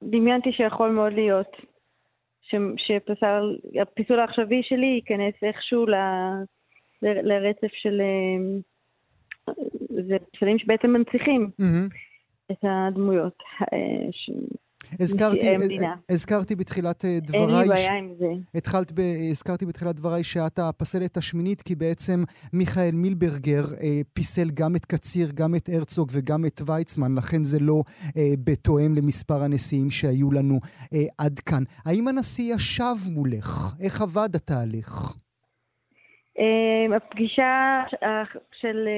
דמיינתי 0.02 0.52
שיכול 0.52 0.90
מאוד 0.90 1.12
להיות, 1.12 1.56
ש, 2.42 2.54
שפסל, 2.76 3.58
הפיסול 3.82 4.20
העכשווי 4.20 4.62
שלי 4.62 4.86
ייכנס 4.86 5.34
איכשהו 5.42 5.86
ל, 5.86 5.94
ל, 7.02 7.32
לרצף 7.32 7.72
של... 7.72 8.00
זה 10.08 10.16
פסלים 10.32 10.58
שבעצם 10.58 10.90
מנציחים 10.90 11.50
mm-hmm. 11.60 11.94
את 12.52 12.64
הדמויות. 12.64 13.34
אה, 13.72 14.08
ש... 14.12 14.30
הזכרתי, 15.00 15.46
הזכרתי 16.10 16.56
בתחילת 16.56 17.04
אה, 17.04 17.18
דבריי... 17.22 17.42
אין 17.42 17.58
לי 17.60 17.68
בעיה 17.68 17.94
עם 17.98 18.14
זה. 18.18 18.26
התחלת 18.54 18.92
ב... 18.92 19.00
הזכרתי 19.30 19.66
בתחילת 19.66 19.96
דבריי 19.96 20.24
שאת 20.24 20.58
הפסלת 20.58 21.16
השמינית, 21.16 21.62
כי 21.62 21.74
בעצם 21.74 22.24
מיכאל 22.52 22.90
מילברגר 22.92 23.64
אה, 23.80 24.00
פיסל 24.12 24.50
גם 24.50 24.76
את 24.76 24.84
קציר, 24.84 25.28
גם 25.34 25.54
את 25.54 25.68
הרצוג 25.68 26.08
וגם 26.12 26.46
את 26.46 26.60
ויצמן, 26.66 27.14
לכן 27.14 27.44
זה 27.44 27.58
לא 27.60 27.82
אה, 28.16 28.32
בתואם 28.44 28.94
למספר 28.94 29.42
הנשיאים 29.42 29.90
שהיו 29.90 30.32
לנו 30.32 30.60
אה, 30.94 31.04
עד 31.18 31.40
כאן. 31.40 31.62
האם 31.84 32.08
הנשיא 32.08 32.54
ישב 32.54 32.94
מולך? 33.10 33.74
איך 33.80 34.02
עבד 34.02 34.28
התהליך? 34.34 35.16
אמ, 36.38 36.92
הפגישה 36.92 37.82
של, 38.52 38.88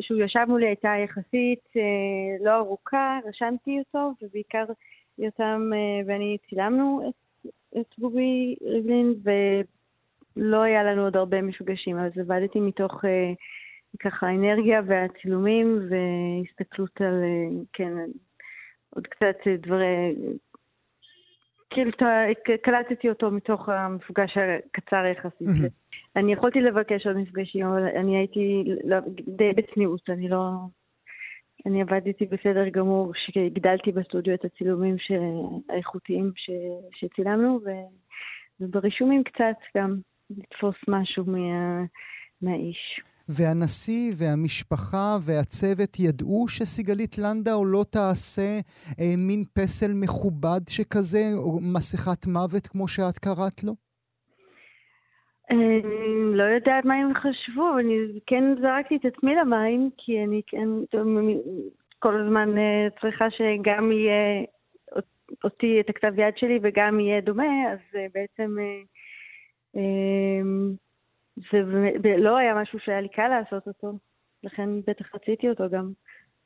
שהוא 0.00 0.20
ישב 0.20 0.44
מולי 0.48 0.66
הייתה 0.66 0.94
יחסית 1.04 1.64
אה, 1.76 2.44
לא 2.44 2.56
ארוכה, 2.56 3.18
רשמתי 3.24 3.78
אותו, 3.78 4.12
ובעיקר 4.22 4.64
יותם 5.18 5.70
אה, 5.74 6.06
ואני 6.06 6.36
צילמנו 6.48 7.08
את, 7.08 7.50
את 7.80 7.94
בובי 7.98 8.56
ריבלין, 8.62 9.14
ולא 10.36 10.62
היה 10.62 10.84
לנו 10.84 11.04
עוד 11.04 11.16
הרבה 11.16 11.42
מפגשים, 11.42 11.98
אז 11.98 12.18
עבדתי 12.18 12.60
מתוך 12.60 13.04
אה, 13.04 13.32
ככה 14.00 14.30
אנרגיה 14.30 14.80
והצילומים 14.86 15.78
והסתכלות 15.88 17.00
על, 17.00 17.22
כן, 17.72 17.92
עוד 18.90 19.06
קצת 19.06 19.36
דברי, 19.58 20.14
כאילו 21.74 21.90
קלטתי 22.62 23.08
אותו 23.08 23.30
מתוך 23.30 23.68
המפגש 23.68 24.36
הקצר 24.36 25.04
יחסית. 25.06 25.72
אני 26.16 26.32
יכולתי 26.32 26.60
לבקש 26.60 27.06
עוד 27.06 27.16
מפגשים, 27.16 27.66
אבל 27.66 27.82
אני 27.82 28.16
הייתי 28.16 28.64
לא, 28.84 28.96
די 29.26 29.52
בצניעות, 29.52 30.10
אני 30.10 30.28
לא... 30.28 30.50
אני 31.66 31.82
עבדתי 31.82 32.26
בסדר 32.26 32.68
גמור, 32.68 33.12
שהגדלתי 33.14 33.92
בסטודיו 33.92 34.34
את 34.34 34.44
הצילומים 34.44 34.96
האיכותיים 35.68 36.32
ש... 36.36 36.50
שצילמנו, 36.92 37.60
ו... 37.64 37.70
וברישומים 38.60 39.24
קצת 39.24 39.56
גם 39.76 39.96
לתפוס 40.30 40.76
משהו 40.88 41.24
מה... 41.26 41.84
מהאיש. 42.42 43.00
והנשיא 43.28 44.12
והמשפחה 44.16 45.16
והצוות 45.26 46.00
ידעו 46.00 46.48
שסיגלית 46.48 47.18
לנדאו 47.18 47.64
לא 47.64 47.84
תעשה 47.90 48.60
אה, 49.00 49.14
מין 49.16 49.44
פסל 49.54 49.92
מכובד 50.02 50.60
שכזה, 50.68 51.24
או 51.36 51.60
מסכת 51.74 52.26
מוות 52.26 52.66
כמו 52.66 52.88
שאת 52.88 53.18
קראת 53.18 53.64
לו? 53.64 53.72
אני 55.50 55.82
לא 56.36 56.44
יודעת 56.44 56.84
מה 56.84 56.94
הם 56.94 57.14
חשבו, 57.14 57.78
אני 57.78 57.94
כן 58.26 58.44
זרקתי 58.60 58.96
את 58.96 59.14
עצמי 59.14 59.34
למים, 59.34 59.90
כי 59.96 60.24
אני 60.24 60.40
כן 60.46 60.68
כל 61.98 62.20
הזמן 62.20 62.58
אה, 62.58 62.88
צריכה 63.00 63.30
שגם 63.30 63.92
יהיה 63.92 64.44
אותי, 65.44 65.80
את 65.80 65.90
הכתב 65.90 66.18
יד 66.18 66.36
שלי, 66.36 66.58
וגם 66.62 67.00
יהיה 67.00 67.20
דומה, 67.20 67.72
אז 67.72 67.78
אה, 67.96 68.06
בעצם 68.14 68.56
אה, 69.76 69.82
זה 71.36 72.16
לא 72.18 72.36
היה 72.36 72.54
משהו 72.54 72.78
שהיה 72.78 73.00
לי 73.00 73.08
קל 73.08 73.28
לעשות 73.28 73.66
אותו, 73.66 73.92
לכן 74.44 74.80
בטח 74.86 75.14
רציתי 75.14 75.48
אותו 75.48 75.70
גם. 75.70 75.90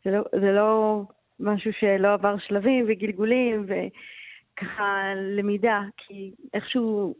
זה 0.05 0.11
לא, 0.11 0.23
זה 0.33 0.53
לא 0.53 1.03
משהו 1.41 1.73
שלא 1.73 2.13
עבר 2.13 2.39
שלבים 2.39 2.85
וגלגולים 2.89 3.67
וככה 3.67 5.13
למידה, 5.15 5.81
כי 5.97 6.33
איכשהו 6.55 7.15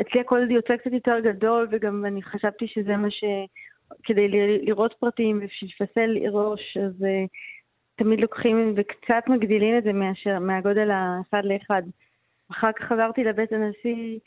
אצלי 0.00 0.20
הכל 0.20 0.50
יוצא 0.50 0.76
קצת 0.76 0.92
יותר 0.92 1.20
גדול, 1.20 1.68
וגם 1.70 2.04
אני 2.04 2.22
חשבתי 2.22 2.66
שזה 2.68 2.96
מה 2.96 3.10
ש... 3.10 3.24
כדי 4.04 4.28
לראות 4.62 4.94
פרטים 4.98 5.40
ולפסל 5.62 6.16
ראש, 6.30 6.76
אז 6.76 7.02
uh, 7.02 7.28
תמיד 7.96 8.20
לוקחים 8.20 8.74
וקצת 8.76 9.24
מגדילים 9.28 9.78
את 9.78 9.84
זה 9.84 9.92
מאשר, 9.92 10.38
מהגודל 10.38 10.90
האחד 10.90 11.44
לאחד. 11.44 11.82
אחר 12.50 12.72
כך 12.72 12.84
חזרתי 12.84 13.24
לבית 13.24 13.52
הנשיא 13.52 14.18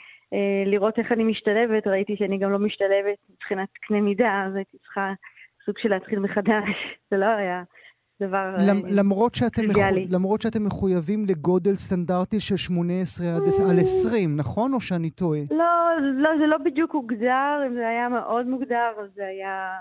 לראות 0.65 0.99
איך 0.99 1.11
אני 1.11 1.23
משתלבת, 1.23 1.87
ראיתי 1.87 2.15
שאני 2.17 2.37
גם 2.37 2.51
לא 2.51 2.59
משתלבת 2.59 3.17
מבחינת 3.29 3.69
קנה 3.87 4.01
מידה, 4.01 4.43
אז 4.47 4.55
הייתי 4.55 4.77
צריכה 4.77 5.13
סוג 5.65 5.75
של 5.77 5.89
להתחיל 5.89 6.19
מחדש, 6.19 6.69
זה 7.11 7.17
לא 7.17 7.25
היה 7.25 7.63
דבר 8.21 8.55
למרות 8.97 9.35
שאתם, 9.35 9.61
מחו... 9.69 9.81
למרות 10.09 10.41
שאתם 10.41 10.65
מחויבים 10.65 11.25
לגודל 11.29 11.75
סטנדרטי 11.75 12.39
של 12.39 12.57
18 12.57 13.27
עד 13.35 13.77
20, 13.77 14.37
נכון? 14.37 14.73
או 14.73 14.81
שאני 14.81 15.09
טועה? 15.09 15.39
לא, 15.51 16.01
לא, 16.17 16.29
זה 16.39 16.47
לא 16.47 16.57
בדיוק 16.57 16.93
הוגדר, 16.93 17.61
זה 17.73 17.87
היה 17.87 18.09
מאוד 18.09 18.47
מוגדר, 18.47 18.91
זה 19.15 19.25
היה... 19.25 19.71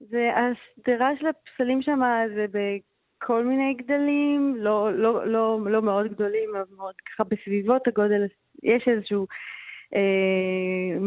זה, 0.00 0.30
השדרה 0.36 1.10
של 1.20 1.26
הפסלים 1.26 1.82
שם 1.82 2.00
זה 2.34 2.46
בכל 2.54 3.44
מיני 3.44 3.74
גדלים, 3.74 4.56
לא, 4.58 4.92
לא, 4.92 5.26
לא, 5.26 5.60
לא 5.66 5.82
מאוד 5.82 6.06
גדולים, 6.12 6.50
אבל 6.56 6.76
מאוד 6.76 6.94
ככה 6.94 7.24
בסביבות 7.24 7.88
הגודל, 7.88 8.26
יש 8.62 8.88
איזשהו 8.88 9.20
אה, 9.20 9.26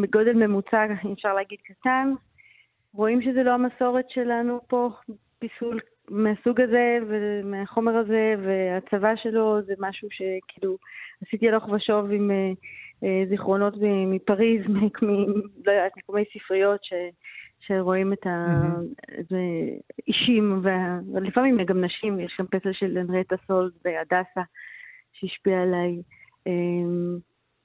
גודל 0.10 0.34
ממוצע, 0.34 0.86
אפשר 1.14 1.34
להגיד 1.34 1.60
קטן. 1.64 2.14
רואים 2.94 3.22
שזה 3.22 3.44
לא 3.44 3.52
המסורת 3.52 4.10
שלנו 4.10 4.60
פה, 4.68 4.90
פיסול 5.40 5.80
מהסוג 6.10 6.62
הזה 6.62 6.98
ומהחומר 7.08 7.98
הזה, 7.98 8.36
והצבא 8.44 9.16
שלו 9.16 9.62
זה 9.62 9.74
משהו 9.80 10.08
שכאילו 10.12 10.78
עשיתי 11.22 11.50
הלוך 11.50 11.70
ושוב 11.70 12.12
עם 12.12 12.32
אה, 12.32 12.52
אה, 13.04 13.24
זיכרונות 13.30 13.74
מפריז, 14.08 14.62
מ, 14.70 14.80
לא 15.66 15.72
יודעת, 15.72 15.92
מקומי 15.98 16.24
ספריות 16.34 16.84
ש, 16.84 16.94
שרואים 17.60 18.14
את 18.14 18.28
האישים, 20.08 20.62
ולפעמים 21.14 21.64
גם 21.64 21.84
נשים, 21.84 22.20
יש 22.20 22.38
גם 22.40 22.48
פסל 22.48 22.74
של 22.74 22.98
אנרטה 22.98 23.36
סולד 23.48 23.72
בהדסה 23.86 24.42
שהשפיע 25.14 25.62
עליי. 25.62 26.02
אמ, 26.48 27.18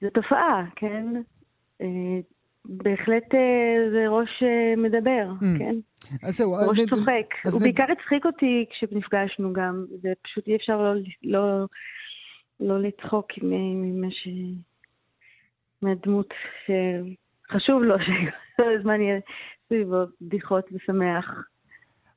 זו 0.03 0.09
תופעה, 0.09 0.65
כן? 0.75 1.05
אה, 1.81 2.19
בהחלט 2.65 3.31
זה 3.91 4.07
ראש 4.07 4.43
מדבר, 4.77 5.31
mm. 5.41 5.59
כן? 5.59 5.75
אז 6.23 6.37
זהו. 6.37 6.53
ראש. 6.53 6.79
צוחק. 6.89 7.33
הוא. 7.51 7.61
בעיקר 7.61 7.85
הצחיק 7.91 8.25
אותי 8.25 8.65
כשנפגשנו 8.69 9.53
גם. 9.53 9.85
זה 10.01 10.13
פשוט 10.21 10.47
אי 10.47 10.55
אפשר 10.55 10.77
לא, 10.77 10.93
לא, 11.23 11.65
לא 12.59 12.81
לצחוק 12.81 13.27
ממה 13.41 14.11
ש... 14.11 14.27
מהדמות 15.81 16.33
שחשוב 16.65 17.83
לו 17.83 17.95
שכל 18.05 18.77
הזמן 18.79 19.01
יהיה 19.01 19.19
סביבו 19.67 19.97
בדיחות 20.21 20.65
ושמח. 20.71 21.47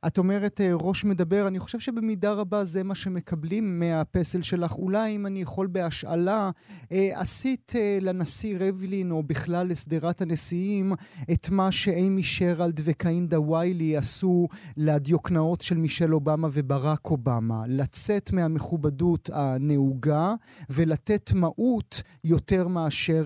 את 0.07 0.19
אומרת 0.19 0.61
אה, 0.61 0.71
ראש 0.75 1.05
מדבר, 1.05 1.49
אני 1.49 1.59
חושב 1.59 1.81
שבמידה 1.81 2.33
רבה 2.33 2.65
זה 2.65 2.83
מה 2.83 2.95
שמקבלים 2.95 3.81
מהפסל 3.81 4.43
שלך. 4.43 4.73
אולי 4.73 5.17
אם 5.17 5.27
אני 5.27 5.41
יכול 5.41 5.67
בהשאלה, 5.67 6.51
אה, 6.93 7.21
עשית 7.21 7.73
אה, 7.77 7.99
לנשיא 8.01 8.57
רבלין, 8.61 9.11
או 9.11 9.23
בכלל 9.23 9.67
לשדרת 9.69 10.23
הנשיאים, 10.23 10.93
את 11.33 11.51
מה 11.51 11.73
שאימי 11.73 12.23
שרלד 12.23 12.81
וקיינדה 12.85 13.41
ויילי 13.41 13.97
עשו 13.97 14.49
לדיוקנאות 14.77 15.61
של 15.61 15.77
מישל 15.77 16.15
אובמה 16.15 16.49
וברק 16.53 17.07
אובמה. 17.11 17.63
לצאת 17.69 18.33
מהמכובדות 18.33 19.31
הנהוגה 19.33 20.35
ולתת 20.71 21.33
מהות 21.33 22.03
יותר 22.25 22.69
מאשר 22.69 23.25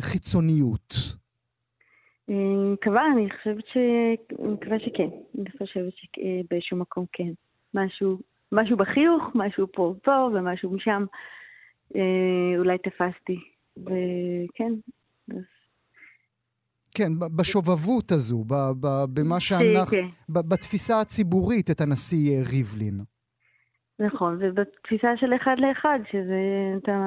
חיצוניות. 0.00 1.18
אני 2.28 2.72
מקווה, 2.72 3.02
אני 3.12 3.30
חושבת 3.30 3.64
ש... 3.66 3.76
אני 4.38 4.48
מקווה 4.48 4.78
שכן. 4.78 5.08
אני 5.38 5.50
חושבת 5.50 5.92
שבאיזשהו 5.96 6.76
מקום 6.76 7.04
כן. 7.12 7.30
משהו, 7.74 8.18
משהו 8.52 8.76
בחיוך, 8.76 9.24
משהו 9.34 9.66
פה 9.72 9.82
ופה 9.82 10.28
ומשהו 10.34 10.70
משם. 10.70 11.04
אה, 11.96 12.58
אולי 12.58 12.78
תפסתי. 12.78 13.38
וכן, 13.76 14.72
אז... 15.30 15.44
כן, 16.94 17.12
בשובבות 17.36 18.12
הזו, 18.12 18.44
במה 19.14 19.40
שאנחנו, 19.40 19.96
כן. 19.96 20.06
בתפיסה 20.28 21.00
הציבורית 21.00 21.70
את 21.70 21.80
הנשיא 21.80 22.36
אה, 22.36 22.42
ריבלין. 22.50 23.00
נכון, 24.00 24.38
ובתפיסה 24.40 25.08
של 25.16 25.36
אחד 25.42 25.56
לאחד, 25.58 25.98
שזה 26.10 26.40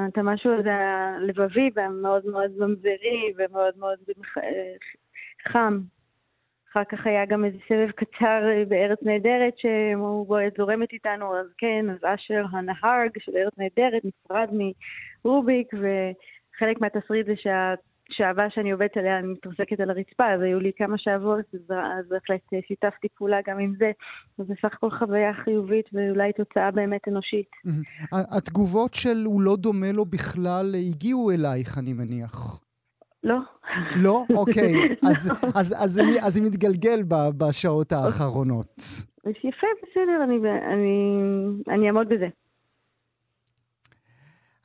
את 0.07 0.17
המשהו 0.17 0.51
הזה 0.59 0.69
הלבבי 0.73 1.69
והמאוד 1.75 2.25
מאוד 2.25 2.51
ממזרי 2.57 3.33
ומאוד 3.37 3.73
מאוד 3.77 3.97
חם. 5.47 5.79
אחר 6.71 6.83
כך 6.91 7.05
היה 7.05 7.25
גם 7.25 7.45
איזה 7.45 7.57
סבב 7.69 7.91
קצר 7.91 8.41
אה, 8.49 8.63
בארץ 8.67 8.99
נהדרת 9.01 9.53
שהוא 9.57 10.37
זורמת 10.57 10.93
איתנו, 10.93 11.35
אז 11.35 11.45
כן, 11.57 11.85
אז 11.89 11.97
אשר 12.15 12.45
הנהרג 12.51 13.09
של 13.19 13.31
ארץ 13.37 13.53
נהדרת 13.57 14.01
נפרד 14.05 14.49
מרוביק, 15.25 15.67
וחלק 15.73 16.81
מהתסריט 16.81 17.25
זה 17.25 17.33
שהשעבה 17.35 18.43
שאני 18.49 18.71
עובדת 18.71 18.97
עליה 18.97 19.19
אני 19.19 19.27
מתרסקת 19.27 19.79
על 19.79 19.89
הרצפה, 19.89 20.33
אז 20.33 20.41
היו 20.41 20.59
לי 20.59 20.71
כמה 20.77 20.97
שעבות, 20.97 21.45
אז 21.69 22.07
בהחלט 22.09 22.41
שיתפתי 22.67 23.07
פעולה 23.17 23.37
גם 23.47 23.59
עם 23.59 23.73
זה. 23.77 23.91
אז 24.39 24.45
בסך 24.47 24.73
הכל 24.73 24.91
חוויה 24.91 25.33
חיובית 25.33 25.85
ואולי 25.93 26.33
תוצאה 26.33 26.71
באמת 26.71 27.07
אנושית. 27.07 27.49
התגובות 28.11 28.93
של 28.93 29.23
הוא 29.25 29.41
לא 29.41 29.55
דומה 29.55 29.91
לו 29.91 30.05
בכלל 30.05 30.75
הגיעו 30.75 31.31
אלייך, 31.31 31.77
אני 31.77 31.93
מניח. 31.93 32.61
לא. 33.23 33.37
לא? 33.95 34.23
אוקיי. 34.35 34.73
אז, 35.09 35.29
לא. 35.31 35.35
אז, 35.55 35.75
אז, 35.79 35.99
אז, 35.99 36.01
אז 36.21 36.33
זה 36.33 36.41
מתגלגל 36.41 37.03
בשעות 37.37 37.91
האחרונות. 37.91 38.81
יפה, 39.27 39.67
בסדר, 39.83 40.23
אני, 40.23 40.35
אני, 40.73 41.13
אני 41.69 41.87
אעמוד 41.87 42.09
בזה. 42.09 42.27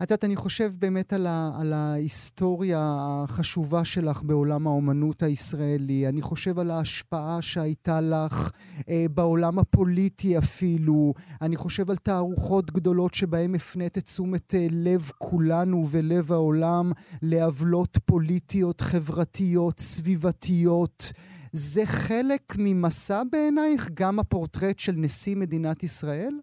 את 0.02 0.10
יודעת, 0.10 0.24
אני 0.24 0.36
חושב 0.36 0.72
באמת 0.78 1.12
על, 1.12 1.26
ה, 1.26 1.50
על 1.60 1.72
ההיסטוריה 1.72 2.96
החשובה 2.98 3.84
שלך 3.84 4.22
בעולם 4.22 4.66
האומנות 4.66 5.22
הישראלי. 5.22 6.08
אני 6.08 6.22
חושב 6.22 6.58
על 6.58 6.70
ההשפעה 6.70 7.42
שהייתה 7.42 8.00
לך 8.00 8.50
אה, 8.88 9.06
בעולם 9.10 9.58
הפוליטי 9.58 10.38
אפילו. 10.38 11.14
אני 11.42 11.56
חושב 11.56 11.90
על 11.90 11.96
תערוכות 11.96 12.70
גדולות 12.70 13.14
שבהן 13.14 13.54
הפנית 13.54 13.98
את 13.98 14.04
תשומת 14.04 14.54
אה, 14.54 14.66
לב 14.70 15.10
כולנו 15.18 15.84
ולב 15.90 16.32
העולם 16.32 16.92
לעוולות 17.22 17.98
פוליטיות, 18.04 18.80
חברתיות, 18.80 19.80
סביבתיות. 19.80 21.12
זה 21.52 21.86
חלק 21.86 22.54
ממסע 22.58 23.22
בעינייך, 23.32 23.90
גם 23.94 24.18
הפורטרט 24.18 24.78
של 24.78 24.92
נשיא 24.96 25.36
מדינת 25.36 25.82
ישראל? 25.82 26.34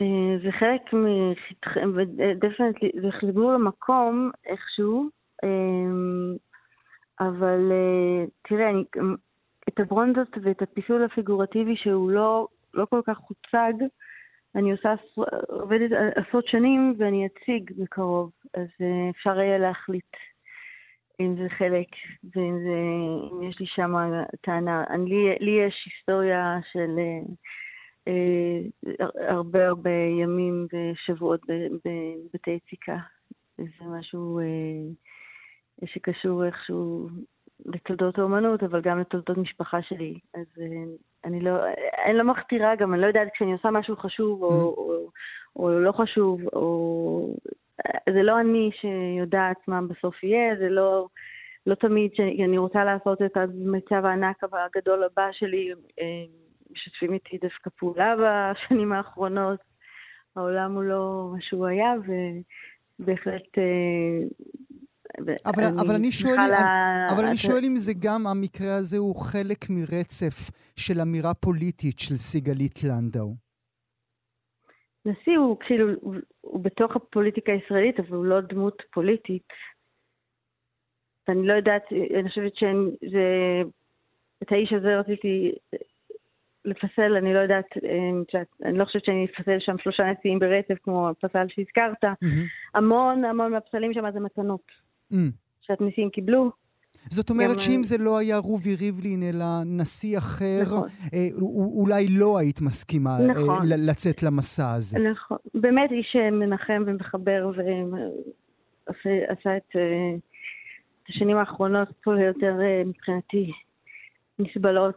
אה, 0.00 0.38
זה 0.42 0.52
חלק 0.52 0.94
מ... 0.94 1.32
דפנטלי, 2.38 2.90
זה 3.02 3.10
חיבור 3.10 3.52
למקום 3.52 4.30
איכשהו, 4.46 5.08
אה, 5.44 5.48
אבל 7.20 7.72
אה, 7.72 8.24
תראה, 8.48 8.70
אני, 8.70 8.84
את 9.68 9.80
הברונזות 9.80 10.38
ואת 10.42 10.62
הפיסול 10.62 11.04
הפיגורטיבי 11.04 11.76
שהוא 11.76 12.10
לא, 12.10 12.48
לא 12.74 12.84
כל 12.90 13.00
כך 13.06 13.18
הוצג, 13.18 13.72
אני 14.54 14.72
עושה, 14.72 14.94
עובדת 15.48 15.90
עשרות 16.16 16.46
שנים 16.46 16.94
ואני 16.98 17.26
אציג 17.26 17.70
בקרוב, 17.78 18.30
אז 18.54 18.68
אפשר 19.10 19.40
יהיה 19.40 19.58
להחליט 19.58 20.16
אם 21.20 21.34
זה 21.36 21.48
חלק, 21.48 21.86
ואם 22.34 22.58
זה, 22.58 22.78
אם 23.32 23.42
יש 23.42 23.60
לי 23.60 23.66
שם 23.66 23.94
טענה. 24.40 24.84
אני, 24.90 25.10
לי, 25.10 25.36
לי 25.40 25.66
יש 25.66 25.74
היסטוריה 25.86 26.58
של... 26.72 26.98
אה, 28.08 29.06
הרבה 29.28 29.68
הרבה 29.68 29.90
ימים 29.90 30.66
ושבועות 30.72 31.40
בבתי 31.84 32.50
יציקה. 32.50 32.96
זה 33.58 33.84
משהו 33.98 34.38
אה, 34.38 35.86
שקשור 35.86 36.44
איכשהו 36.44 37.08
לתולדות 37.66 38.18
האומנות, 38.18 38.62
אבל 38.62 38.80
גם 38.80 39.00
לתולדות 39.00 39.36
משפחה 39.36 39.82
שלי. 39.82 40.18
אז 40.34 40.46
אה, 40.60 40.66
אני 41.24 41.40
לא, 41.40 41.50
אני 42.04 42.14
לא 42.14 42.24
מכתירה 42.24 42.76
גם, 42.76 42.94
אני 42.94 43.00
לא 43.02 43.06
יודעת 43.06 43.28
כשאני 43.34 43.52
עושה 43.52 43.70
משהו 43.70 43.96
חשוב 43.96 44.42
או, 44.42 44.50
mm-hmm. 44.50 44.78
או, 44.78 45.10
או 45.56 45.80
לא 45.80 45.92
חשוב, 45.92 46.40
או... 46.52 47.36
זה 48.10 48.22
לא 48.22 48.40
אני 48.40 48.70
שיודעת 48.80 49.68
מה 49.68 49.80
בסוף 49.82 50.24
יהיה, 50.24 50.56
זה 50.56 50.68
לא... 50.68 51.06
לא 51.66 51.74
תמיד 51.74 52.10
שאני 52.14 52.58
רוצה 52.58 52.84
לעשות 52.84 53.22
את 53.22 53.36
המצב 53.36 54.04
הענק 54.04 54.44
הגדול 54.52 55.04
הבא 55.04 55.28
שלי, 55.32 55.72
משתפים 56.70 57.12
איתי 57.12 57.38
דווקא 57.38 57.70
פעולה 57.76 58.14
בשנים 58.16 58.92
האחרונות. 58.92 59.60
העולם 60.36 60.74
הוא 60.74 60.82
לא 60.82 61.30
מה 61.32 61.38
שהוא 61.40 61.66
היה, 61.66 61.92
ובהחלט... 62.98 63.58
אה, 63.58 64.22
אבל 65.46 65.64
אני, 65.64 65.80
אבל 65.80 65.94
אני 65.94 66.12
שואל, 66.12 66.48
לה... 66.50 67.06
אבל 67.14 67.24
אני 67.24 67.36
שואל 67.36 67.64
אם 67.64 67.76
זה 67.76 67.92
גם, 68.02 68.26
המקרה 68.26 68.74
הזה 68.74 68.98
הוא 68.98 69.14
חלק 69.16 69.70
מרצף 69.70 70.50
של 70.76 71.00
אמירה 71.00 71.34
פוליטית 71.34 71.98
של 71.98 72.16
סיגלית 72.16 72.78
לנדאו. 72.84 73.34
נשיא 75.06 75.38
הוא 75.38 75.56
כאילו, 75.60 75.88
הוא, 76.00 76.14
הוא 76.40 76.64
בתוך 76.64 76.96
הפוליטיקה 76.96 77.52
הישראלית, 77.52 78.00
אבל 78.00 78.16
הוא 78.16 78.24
לא 78.24 78.40
דמות 78.40 78.82
פוליטית. 78.92 79.48
ואני 81.28 81.46
לא 81.46 81.52
יודעת, 81.52 81.82
אני 82.20 82.28
חושבת 82.28 82.56
שזה... 82.56 83.22
את 84.42 84.52
האיש 84.52 84.72
הזה 84.72 84.98
רציתי 84.98 85.52
לפסל, 86.68 87.16
אני 87.16 87.34
לא 87.34 87.38
יודעת, 87.38 87.64
אה, 87.84 88.38
אני 88.68 88.78
לא 88.78 88.84
חושבת 88.84 89.04
שאני 89.04 89.26
אפסל 89.26 89.58
שם 89.58 89.78
שלושה 89.78 90.02
נשיאים 90.12 90.38
ברצף, 90.38 90.74
כמו 90.82 91.08
הפסל 91.08 91.46
שהזכרת. 91.48 92.04
Mm-hmm. 92.04 92.26
המון 92.74 93.24
המון 93.24 93.52
מהפסלים 93.52 93.94
שם 93.94 94.04
זה 94.12 94.20
מתנות, 94.20 94.66
mm. 95.12 95.16
שהנשיאים 95.60 96.10
קיבלו. 96.10 96.50
זאת 97.10 97.30
אומרת 97.30 97.52
גם... 97.52 97.58
שאם 97.58 97.84
זה 97.84 97.98
לא 97.98 98.18
היה 98.18 98.38
רובי 98.38 98.74
ריבלין, 98.80 99.22
אלא 99.22 99.44
נשיא 99.66 100.18
אחר, 100.18 100.62
נכון. 100.62 100.88
אה, 101.14 101.28
אולי 101.80 102.06
לא 102.18 102.38
היית 102.38 102.60
מסכימה 102.60 103.10
אה, 103.10 103.26
נכון. 103.26 103.72
אה, 103.72 103.76
לצאת 103.76 104.22
למסע 104.22 104.74
הזה. 104.74 104.98
נכון. 104.98 105.38
באמת 105.54 105.92
איש 105.92 106.16
מנחם 106.32 106.82
ומחבר 106.86 107.50
ועשה 108.86 109.56
את, 109.56 109.76
אה, 109.76 110.14
את 111.02 111.08
השנים 111.08 111.36
האחרונות 111.36 111.88
פה 112.04 112.10
יותר 112.20 112.60
אה, 112.60 112.82
מבחינתי 112.84 113.52
נסבלות. 114.38 114.96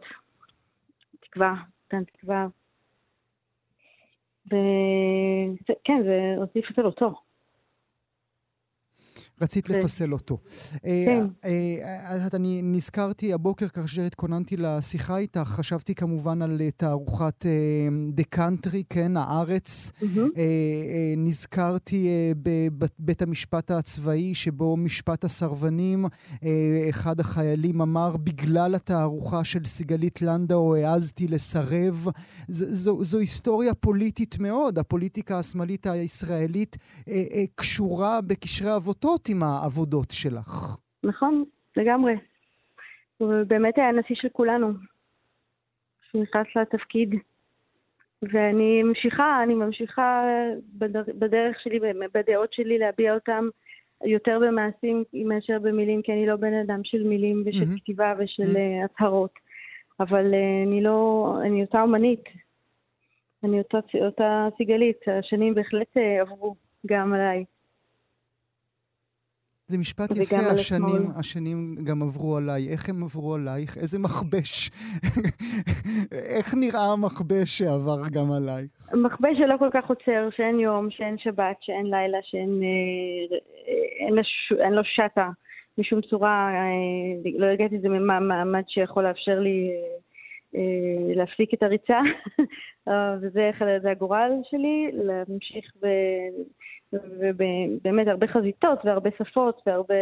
תקווה, 1.32 1.54
נתן 1.86 2.04
תקווה. 2.04 2.46
וכן, 4.46 6.02
זה 6.04 6.34
הוסיף 6.36 6.70
אצל 6.70 6.86
אותו. 6.86 7.20
רצית 9.42 9.66
כן. 9.66 9.74
לפסל 9.74 10.12
אותו. 10.12 10.38
כן. 10.82 11.26
אה, 11.44 11.50
אה, 12.10 12.28
אני 12.34 12.60
נזכרתי 12.62 13.32
הבוקר, 13.32 13.68
כאשר 13.68 14.02
התכוננתי 14.02 14.56
לשיחה 14.56 15.18
איתך, 15.18 15.40
חשבתי 15.40 15.94
כמובן 15.94 16.42
על 16.42 16.60
אה, 16.60 16.70
תערוכת 16.70 17.46
דה 18.12 18.22
קאנטרי, 18.22 18.82
כן, 18.90 19.16
הארץ. 19.16 19.92
אה, 20.02 20.22
אה, 20.36 21.14
נזכרתי 21.16 22.08
אה, 22.08 22.32
בבית 22.36 23.22
המשפט 23.22 23.70
הצבאי, 23.70 24.34
שבו 24.34 24.76
משפט 24.76 25.24
הסרבנים, 25.24 26.06
אה, 26.44 26.86
אחד 26.90 27.20
החיילים 27.20 27.80
אמר, 27.80 28.16
בגלל 28.16 28.74
התערוכה 28.74 29.44
של 29.44 29.64
סיגלית 29.64 30.22
לנדאו 30.22 30.76
העזתי 30.76 31.28
לסרב. 31.28 32.06
זו, 32.48 33.04
זו 33.04 33.18
היסטוריה 33.18 33.74
פוליטית 33.74 34.38
מאוד. 34.38 34.78
הפוליטיקה 34.78 35.38
השמאלית 35.38 35.86
הישראלית 35.86 36.76
אה, 37.08 37.22
אה, 37.32 37.44
קשורה 37.54 38.20
בקשרי 38.20 38.76
אבותות 38.76 39.28
עם 39.32 39.42
העבודות 39.42 40.10
שלך. 40.10 40.76
נכון, 41.04 41.44
לגמרי. 41.76 42.14
הוא 43.18 43.32
באמת 43.46 43.78
היה 43.78 43.88
הנשיא 43.88 44.16
של 44.16 44.28
כולנו, 44.32 44.72
שנכנס 46.10 46.46
לתפקיד. 46.56 47.14
ואני 48.22 48.82
ממשיכה, 48.82 49.42
אני 49.42 49.54
ממשיכה 49.54 50.24
בדר, 50.74 51.02
בדרך 51.18 51.60
שלי, 51.62 51.80
בדעות 52.14 52.52
שלי, 52.52 52.78
להביע 52.78 53.14
אותם 53.14 53.48
יותר 54.04 54.38
במעשים 54.42 55.04
מאשר 55.12 55.58
במילים, 55.58 56.02
כי 56.02 56.12
אני 56.12 56.26
לא 56.26 56.36
בן 56.36 56.54
אדם 56.54 56.80
של 56.84 57.02
מילים 57.02 57.42
ושל 57.46 57.58
מהמם. 57.58 57.78
כתיבה 57.78 58.14
ושל. 58.18 58.56
אה, 58.56 58.84
הצהרות. 58.84 59.30
אבל 60.00 60.34
אה, 60.34 60.62
אני 60.66 60.82
לא, 60.82 61.34
אני 61.44 61.62
אותה 61.62 61.82
אומנית. 61.82 62.24
אני 63.44 63.58
אותה, 63.58 63.78
אותה 64.04 64.48
סיגלית. 64.56 65.00
השנים 65.06 65.54
בהחלט 65.54 65.96
אה, 65.96 66.20
עברו 66.20 66.54
גם 66.86 67.12
עליי. 67.12 67.44
זה 69.66 69.78
משפט 69.78 70.10
יפה, 70.10 70.36
השנים, 70.36 70.84
השמאל. 70.84 71.18
השנים 71.18 71.76
גם 71.84 72.02
עברו 72.02 72.36
עליי. 72.36 72.68
איך 72.68 72.88
הם 72.88 73.02
עברו 73.02 73.34
עלייך? 73.34 73.76
איזה 73.76 73.98
מכבש. 73.98 74.70
איך 76.36 76.54
נראה 76.60 76.92
המכבש 76.92 77.58
שעבר 77.58 78.08
גם 78.12 78.32
עלייך? 78.32 78.94
מכבש 78.94 79.38
שלא 79.38 79.56
כל 79.58 79.68
כך 79.72 79.88
עוצר, 79.88 80.28
שאין 80.36 80.60
יום, 80.60 80.90
שאין 80.90 81.18
שבת, 81.18 81.56
שאין 81.60 81.86
לילה, 81.86 82.18
שאין 82.22 82.60
אה, 82.62 83.36
אין, 84.06 84.14
לש, 84.14 84.52
אין 84.64 84.72
לו 84.72 84.82
שטה 84.84 85.28
משום 85.78 86.00
צורה. 86.00 86.48
אה, 86.54 87.30
לא 87.38 87.46
הגעתי 87.46 87.76
לזה 87.76 87.88
ממעמד 87.88 88.62
שיכול 88.68 89.04
לאפשר 89.04 89.38
לי 89.38 89.70
אה, 89.70 89.98
אה, 90.54 91.14
להפסיק 91.14 91.54
את 91.54 91.62
הריצה, 91.62 92.00
אה, 92.88 93.14
וזה 93.20 93.50
זה 93.82 93.90
הגורל 93.90 94.32
שלי, 94.50 94.90
להמשיך 94.92 95.72
ב... 95.82 95.86
ובאמת 96.92 98.06
הרבה 98.06 98.26
חזיתות 98.26 98.78
והרבה 98.84 99.10
שפות 99.18 99.62
והרבה 99.66 99.94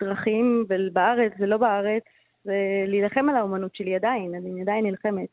דרכים 0.00 0.66
בארץ 0.92 1.32
ולא 1.38 1.56
בארץ, 1.56 2.02
ולהילחם 2.46 3.28
על 3.28 3.36
האומנות 3.36 3.74
שלי 3.74 3.94
עדיין, 3.94 4.34
אני 4.34 4.62
עדיין 4.62 4.86
נלחמת. 4.86 5.28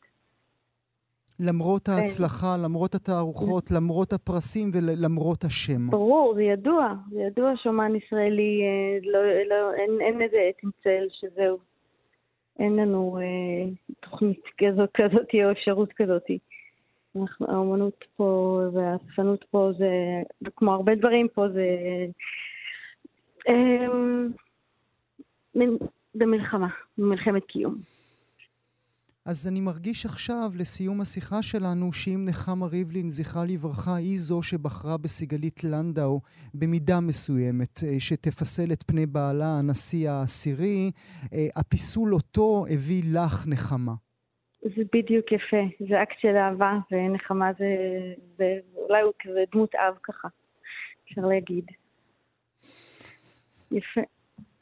למרות 1.40 1.88
ההצלחה, 1.88 2.56
למרות 2.64 2.94
התערוכות, 2.94 3.70
למרות 3.70 4.12
הפרסים 4.12 4.70
ולמרות 4.72 5.44
השם. 5.44 5.90
ברור, 5.90 6.34
זה 6.34 6.42
ידוע. 6.42 6.94
זה 7.10 7.20
ידוע 7.20 7.52
שאומן 7.56 7.96
ישראלי, 7.96 8.60
אה, 8.62 9.10
לא, 9.10 9.18
לא, 9.48 9.74
אין, 9.74 9.90
אין 10.00 10.22
איזה 10.22 10.36
עת 10.36 10.64
עם 10.64 10.70
צל 10.82 11.06
שזהו. 11.10 11.58
אין 12.58 12.76
לנו 12.76 13.18
אה, 13.20 13.70
תוכנית 14.00 14.42
כזאת, 14.58 14.90
כזאת 14.94 15.28
או 15.44 15.50
אפשרות 15.50 15.92
כזאת. 15.96 16.26
אנחנו, 17.16 17.46
האומנות 17.50 18.04
פה 18.16 18.60
והאספנות 18.74 19.44
פה 19.50 19.70
זה, 19.78 19.88
כמו 20.56 20.72
הרבה 20.72 20.94
דברים 20.94 21.28
פה, 21.34 21.46
זה 21.48 21.66
במלחמה, 26.14 26.68
במלחמת 26.98 27.42
קיום. 27.44 27.74
אז 29.26 29.48
אני 29.48 29.60
מרגיש 29.60 30.06
עכשיו, 30.06 30.52
לסיום 30.54 31.00
השיחה 31.00 31.42
שלנו, 31.42 31.92
שאם 31.92 32.24
נחמה 32.28 32.66
ריבלין, 32.66 33.10
זכרה 33.10 33.44
לברכה, 33.44 33.94
היא 33.94 34.18
זו 34.18 34.42
שבחרה 34.42 34.96
בסיגלית 34.96 35.64
לנדאו 35.64 36.20
במידה 36.54 37.00
מסוימת, 37.00 37.80
אה, 37.86 38.00
שתפסלי 38.00 38.72
את 38.72 38.82
פני 38.82 39.06
בעלה, 39.06 39.58
הנשיא 39.58 40.10
העשירי, 40.10 40.90
אה, 41.32 41.46
הפיסול 41.56 42.14
אותו 42.14 42.64
הביא 42.70 43.02
לך 43.14 43.46
נחמה. 43.46 44.03
זה 44.64 44.82
בדיוק 44.92 45.32
יפה, 45.32 45.86
זה 45.88 46.02
אקט 46.02 46.16
של 46.20 46.36
אהבה, 46.36 46.72
ונחמה 46.90 47.50
זה, 47.58 47.66
זה 48.38 48.44
אולי 48.74 49.02
הוא 49.02 49.12
כזה 49.22 49.40
דמות 49.52 49.74
אב 49.74 49.94
ככה, 50.02 50.28
אפשר 51.04 51.22
להגיד. 51.22 51.64
יפה, 53.70 54.00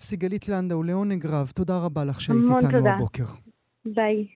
סיגלית 0.00 0.48
לנדאו, 0.48 0.82
לעונג 0.82 1.26
רב, 1.26 1.53
תודה 1.55 1.78
רבה 1.84 2.05
לך 2.05 2.20
שהיית 2.20 2.40
איתנו 2.42 2.78
תודה. 2.78 2.94
הבוקר. 2.94 3.24
ביי. 3.84 4.26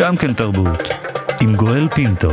גם 0.00 0.16
כן 0.16 0.32
תרבות, 0.34 0.80
עם 1.42 1.56
גואל 1.56 1.88
פינטו. 1.88 2.28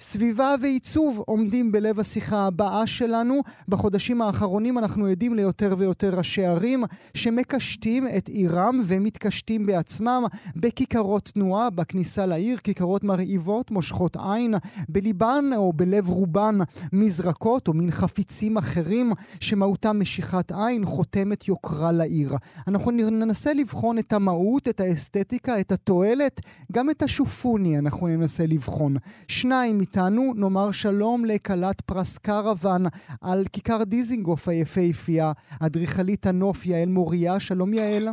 סביבה 0.00 0.54
ועיצוב 0.60 1.22
עומדים 1.26 1.72
בלב 1.72 2.00
השיחה 2.00 2.46
הבאה 2.46 2.86
שלנו. 2.86 3.40
בחודשים 3.68 4.22
האחרונים 4.22 4.78
אנחנו 4.78 5.06
עדים 5.06 5.34
ליותר 5.34 5.74
ויותר 5.78 6.14
ראשי 6.18 6.44
ערים 6.44 6.84
שמקשטים 7.14 8.08
את 8.16 8.28
עירם 8.28 8.80
ומתקשטים 8.84 9.66
בעצמם 9.66 10.22
בכיכרות 10.56 11.30
תנועה, 11.34 11.70
בכניסה 11.70 12.26
לעיר, 12.26 12.56
כיכרות 12.56 13.04
מרהיבות, 13.04 13.70
מושכות 13.70 14.16
עין, 14.16 14.54
בליבן 14.88 15.44
או 15.56 15.72
בלב 15.72 16.08
רובן 16.08 16.58
מזרקות 16.92 17.68
או 17.68 17.72
מין 17.72 17.90
חפיצים 17.90 18.56
אחרים 18.56 19.12
שמהותם 19.40 19.98
משיכת 20.00 20.52
עין, 20.52 20.84
חותמת 20.84 21.48
יוקרה 21.48 21.92
לעיר. 21.92 22.34
אנחנו 22.68 22.90
ננסה 22.90 23.54
לבחון 23.54 23.98
את 23.98 24.12
המהות, 24.12 24.68
את 24.68 24.80
האסתטיקה, 24.80 25.60
את 25.60 25.72
התועלת, 25.72 26.40
גם 26.72 26.90
את 26.90 27.02
השופוני 27.02 27.78
אנחנו 27.78 28.06
ננסה 28.06 28.46
לבחון. 28.46 28.96
שניים 29.28 29.71
איתנו, 29.80 30.32
נאמר 30.36 30.70
שלום 30.70 31.24
לכלת 31.24 31.80
פרס 31.80 32.18
קרוון 32.18 32.84
על 33.20 33.44
כיכר 33.52 33.84
דיזינגוף 33.84 34.48
היפהפייה, 34.48 35.32
אדריכלית 35.60 36.26
הנוף 36.26 36.66
יעל 36.66 36.88
מוריה, 36.88 37.40
שלום 37.40 37.74
יעל. 37.74 38.08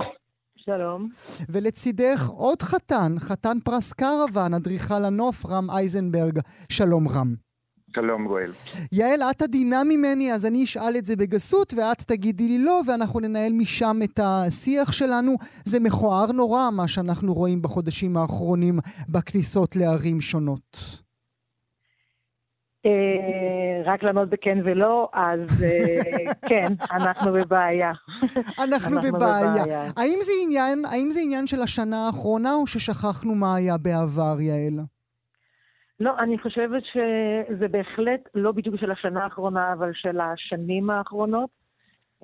שלום. 0.56 1.10
ולצידך 1.50 2.28
עוד 2.28 2.62
חתן, 2.62 3.16
חתן 3.20 3.58
פרס 3.64 3.94
קרוון, 3.94 4.54
אדריכל 4.54 5.06
הנוף 5.06 5.46
רם 5.46 5.72
אייזנברג, 5.72 6.40
שלום 6.70 7.08
רם. 7.08 7.36
שלום 7.96 8.28
גואל. 8.28 8.52
יעל, 8.92 9.22
את 9.22 9.42
עדינה 9.42 9.84
ממני, 9.84 10.34
אז 10.34 10.46
אני 10.46 10.64
אשאל 10.64 10.98
את 10.98 11.06
זה 11.06 11.16
בגסות, 11.16 11.74
ואת 11.78 12.02
תגידי 12.02 12.48
לי 12.48 12.60
לא, 12.60 12.82
ואנחנו 12.88 13.20
ננהל 13.20 13.54
משם 13.54 14.00
את 14.04 14.20
השיח 14.24 14.92
שלנו. 14.92 15.36
זה 15.66 15.80
מכוער 15.80 16.32
נורא, 16.32 16.70
מה 16.72 16.88
שאנחנו 16.88 17.34
רואים 17.34 17.62
בחודשים 17.62 18.18
האחרונים 18.18 18.80
בכניסות 19.10 19.76
לערים 19.76 20.22
שונות. 20.22 21.02
אה, 22.86 23.82
רק 23.86 24.04
לענות 24.04 24.30
בכן 24.30 24.58
ולא, 24.64 25.10
אז 25.14 25.64
אה, 25.64 26.34
כן, 26.50 26.68
אנחנו 26.92 27.34
בבעיה. 27.34 27.92
אנחנו 28.64 28.98
בבעיה. 29.02 29.64
האם 29.98 30.18
זה 30.22 30.32
עניין, 30.44 30.86
האם 30.92 31.12
זה 31.12 31.20
עניין 31.24 31.48
של 31.48 31.62
השנה 31.62 32.06
האחרונה, 32.06 32.54
או 32.54 32.68
ששכחנו 32.68 33.36
מה 33.36 33.56
היה 33.56 33.78
בעבר, 33.78 34.42
יעל? 34.42 34.86
לא, 36.00 36.12
אני 36.20 36.38
חושבת 36.38 36.84
שזה 36.86 37.68
בהחלט 37.68 38.30
לא 38.36 38.52
בדיוק 38.52 38.76
של 38.76 38.92
השנה 38.92 39.24
האחרונה, 39.24 39.74
אבל 39.74 39.92
של 39.94 40.20
השנים 40.20 40.90
האחרונות. 40.90 41.50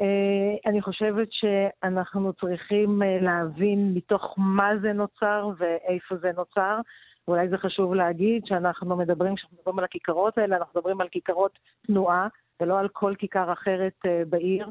אה, 0.01 0.69
אני 0.71 0.81
חושבת 0.81 1.27
שאנחנו 1.31 2.33
צריכים 2.33 3.01
להבין 3.21 3.93
מתוך 3.95 4.35
מה 4.37 4.69
זה 4.81 4.93
נוצר 4.93 5.49
ואיפה 5.57 6.15
זה 6.21 6.31
נוצר. 6.37 6.79
ואולי 7.28 7.49
זה 7.49 7.57
חשוב 7.57 7.93
להגיד 7.93 8.45
שאנחנו 8.45 8.95
מדברים, 8.95 9.36
כשאנחנו 9.36 9.57
מדברים 9.57 9.80
על 9.80 9.86
הכיכרות 9.86 10.38
האלה, 10.38 10.57
אנחנו 10.57 10.80
מדברים 10.80 11.01
על 11.01 11.07
כיכרות 11.07 11.59
תנועה, 11.88 12.28
ולא 12.61 12.80
על 12.80 12.88
כל 12.88 13.13
כיכר 13.17 13.53
אחרת 13.53 13.93
אה, 14.05 14.23
בעיר. 14.30 14.69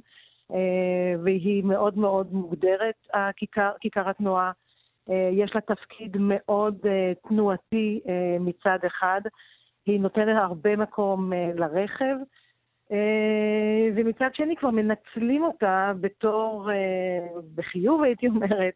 אה, 0.52 1.14
והיא 1.24 1.64
מאוד 1.64 1.98
מאוד 1.98 2.32
מוגדרת, 2.32 2.94
הכיכר, 3.14 3.70
כיכר 3.80 4.08
התנועה. 4.10 4.52
אה, 5.10 5.28
יש 5.32 5.54
לה 5.54 5.60
תפקיד 5.60 6.16
מאוד 6.20 6.78
תנועתי 7.28 8.00
מצד 8.40 8.78
אחד. 8.86 9.20
היא 9.86 10.00
נותנת 10.00 10.36
הרבה 10.38 10.76
מקום 10.76 11.32
לרכב, 11.54 12.16
ומצד 13.96 14.28
שני 14.34 14.56
כבר 14.56 14.70
מנצלים 14.70 15.44
אותה 15.44 15.92
בתור, 16.00 16.70
בחיוב 17.54 18.02
הייתי 18.02 18.28
אומרת, 18.28 18.74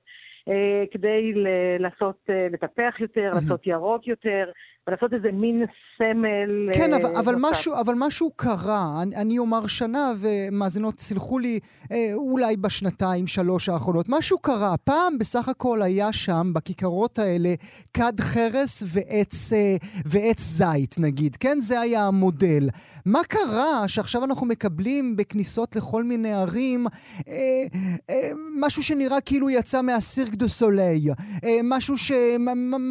כדי 0.90 1.32
לעשות, 1.78 2.16
אה, 2.30 2.46
לטפח 2.52 3.00
יותר, 3.00 3.30
לעשות 3.34 3.66
ירוק 3.66 4.06
יותר, 4.06 4.50
ולעשות 4.86 5.12
איזה 5.12 5.32
מין 5.32 5.64
סמל 5.98 6.70
כן, 6.74 6.92
אבל, 6.92 7.16
אבל, 7.16 7.34
משהו, 7.40 7.74
אבל 7.80 7.94
משהו 7.96 8.30
קרה. 8.36 9.02
אני, 9.02 9.16
אני 9.16 9.38
אומר 9.38 9.66
שנה, 9.66 10.12
ומאזינות, 10.20 11.00
סלחו 11.00 11.38
לי, 11.38 11.58
אולי 12.14 12.56
בשנתיים, 12.56 13.26
שלוש 13.26 13.68
האחרונות. 13.68 14.06
משהו 14.08 14.38
קרה. 14.38 14.76
פעם 14.84 15.18
בסך 15.18 15.48
הכל 15.48 15.82
היה 15.82 16.12
שם, 16.12 16.52
בכיכרות 16.54 17.18
האלה, 17.18 17.54
כד 17.94 18.20
חרס 18.20 18.82
ועץ, 18.86 19.52
ועץ 20.06 20.40
זית, 20.40 20.94
נגיד. 20.98 21.36
כן, 21.36 21.60
זה 21.60 21.80
היה 21.80 22.06
המודל. 22.06 22.68
מה 23.06 23.20
קרה 23.28 23.88
שעכשיו 23.88 24.24
אנחנו 24.24 24.46
מקבלים 24.46 25.16
בכניסות 25.16 25.76
לכל 25.76 26.04
מיני 26.04 26.32
ערים 26.32 26.86
אה, 27.28 27.34
אה, 28.10 28.30
משהו 28.60 28.82
שנראה 28.82 29.20
כאילו 29.20 29.50
יצא 29.50 29.82
מהסירק 29.82 30.34
דה 30.38 30.48
סוליי, 30.48 31.00
אה, 31.44 31.60
משהו, 31.64 31.96
ש... 31.96 32.12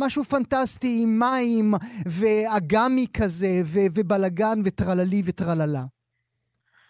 משהו 0.04 0.24
פנטסטי 0.24 1.00
עם 1.04 1.20
מים 1.20 1.72
ואגמי 2.20 3.06
כזה 3.18 3.54
ו... 3.64 3.78
ובלגן 3.95 4.60
וטרללי 4.66 5.22
וטרללה. 5.28 5.84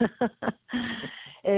Uh, 0.03 1.49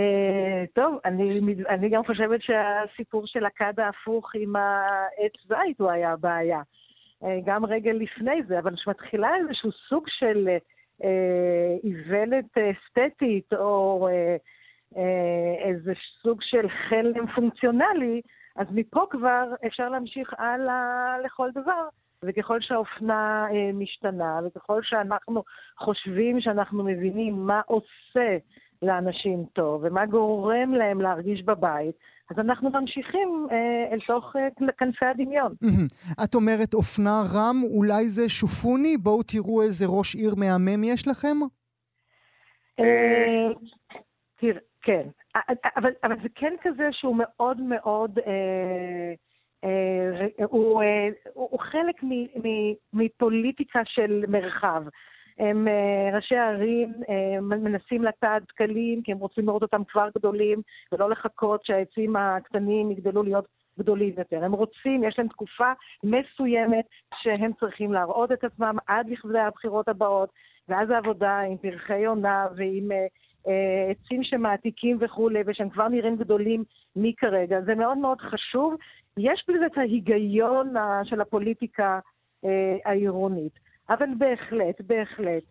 טוב, 0.78 1.00
אני, 1.06 1.39
אני 1.70 1.89
גם 1.89 2.06
חושבת 2.06 2.41
שהסיפור 2.41 3.24
של 3.26 3.45
הכד 3.45 3.74
ההפוך 3.78 4.32
עם 4.36 4.56
העץ 4.56 5.34
זית 5.47 5.80
הוא 5.80 5.91
היה 5.91 6.12
הבעיה. 6.12 6.62
Uh, 7.24 7.28
גם 7.45 7.66
רגע 7.66 7.91
לפני 7.93 8.43
זה, 8.47 8.60
אבל 8.60 8.76
כשמתחילה 8.76 9.30
איזשהו 9.36 9.72
סוג 9.89 10.04
של 10.08 10.47
אה, 11.04 11.76
איוולת 11.84 12.58
אסתטית 12.58 13.54
או 13.54 14.08
אה, 14.08 14.36
אה, 14.97 15.70
איזה 15.70 15.93
סוג 16.22 16.41
של 16.41 16.70
חלם 16.70 17.28
פונקציונלי, 17.36 18.22
אז 18.60 18.68
מפה 18.72 19.05
כבר 19.10 19.53
אפשר 19.68 19.89
להמשיך 19.89 20.34
הלאה 20.38 21.16
לכל 21.26 21.49
דבר. 21.51 21.88
וככל 22.26 22.62
שהאופנה 22.62 23.47
אה, 23.51 23.72
משתנה, 23.74 24.39
וככל 24.45 24.82
שאנחנו 24.84 25.43
חושבים 25.78 26.41
שאנחנו 26.41 26.84
מבינים 26.84 27.45
מה 27.45 27.62
עושה 27.66 28.38
לאנשים 28.82 29.45
טוב, 29.53 29.82
ומה 29.84 30.05
גורם 30.05 30.74
להם 30.74 31.01
להרגיש 31.01 31.41
בבית, 31.41 31.95
אז 32.32 32.39
אנחנו 32.39 32.70
ממשיכים 32.70 33.47
אה, 33.51 33.93
אל 33.93 33.99
תוך 34.07 34.36
אה, 34.36 34.72
כנפי 34.78 35.05
הדמיון. 35.05 35.53
את 36.24 36.36
אומרת 36.36 36.74
אופנה 36.74 37.22
רם, 37.34 37.55
אולי 37.64 38.07
זה 38.07 38.30
שופוני? 38.30 38.97
בואו 38.97 39.24
תראו 39.24 39.62
איזה 39.62 39.86
ראש 39.88 40.16
עיר 40.16 40.36
מהמם 40.38 40.84
יש 40.84 41.07
לכם? 41.07 41.38
אה, 42.80 43.53
תראה, 44.39 44.60
כן. 44.82 45.07
אבל, 45.78 45.92
אבל 46.04 46.16
זה 46.24 46.30
כן 46.36 46.54
כזה 46.62 46.90
שהוא 46.92 47.16
מאוד 47.18 47.62
מאוד... 47.62 48.20
אה, 48.20 49.14
אה, 49.64 50.46
הוא, 50.46 50.84
אה, 50.84 51.10
הוא 51.34 51.60
חלק 51.60 51.96
מפוליטיקה 52.94 53.82
של 53.86 54.24
מרחב. 54.28 54.84
הם 55.40 55.68
אה, 55.68 56.16
ראשי 56.16 56.36
הערים 56.36 56.94
אה, 57.10 57.42
מנסים 57.42 58.04
לטעת 58.04 58.44
דקלים 58.44 59.02
כי 59.02 59.12
הם 59.12 59.18
רוצים 59.18 59.46
לראות 59.46 59.62
אותם 59.62 59.84
כבר 59.84 60.10
גדולים 60.18 60.62
ולא 60.92 61.10
לחכות 61.10 61.66
שהעצים 61.66 62.16
הקטנים 62.16 62.92
יגדלו 62.92 63.24
להיות 63.24 63.46
גדולים 63.80 64.14
יותר. 64.18 64.44
הם 64.44 64.52
רוצים, 64.52 65.04
יש 65.04 65.20
להם 65.20 65.28
תקופה 65.28 65.72
מסוימת 66.04 66.86
שהם 67.16 67.52
צריכים 67.60 67.94
להראות 67.94 68.32
את 68.32 68.44
עצמם 68.44 68.78
עד 68.88 69.10
לכדי 69.10 69.40
הבחירות 69.40 69.88
הבאות, 69.88 70.30
ואז 70.70 70.90
העבודה 70.90 71.40
עם 71.40 71.58
פרחי 71.58 72.06
עונה 72.06 72.48
ועם 72.56 72.92
אה, 72.92 73.06
עצים 73.92 74.24
שמעתיקים 74.24 74.98
וכולי, 75.02 75.40
ושהם 75.46 75.70
כבר 75.70 75.88
נראים 75.88 76.16
גדולים 76.16 76.64
מכרגע. 76.96 77.62
זה 77.62 77.76
מאוד 77.76 77.98
מאוד 77.98 78.22
חשוב. 78.22 78.76
יש 79.18 79.46
בזה 79.48 79.66
את 79.66 79.78
ההיגיון 79.78 80.74
של 81.04 81.22
הפוליטיקה 81.22 82.00
אה, 82.46 82.78
העירונית. 82.86 83.60
אבל 83.90 84.06
בהחלט, 84.18 84.82
בהחלט, 84.82 85.44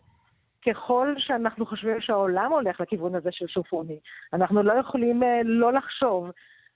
ככל 0.67 1.15
שאנחנו 1.19 1.67
חושבים 1.67 2.01
שהעולם 2.01 2.53
הולך 2.53 2.81
לכיוון 2.81 3.15
הזה 3.15 3.29
של 3.33 3.47
שופוני, 3.47 3.99
אנחנו 4.33 4.63
לא 4.63 4.73
יכולים 4.73 5.23
אה, 5.23 5.41
לא 5.45 5.73
לחשוב 5.73 6.31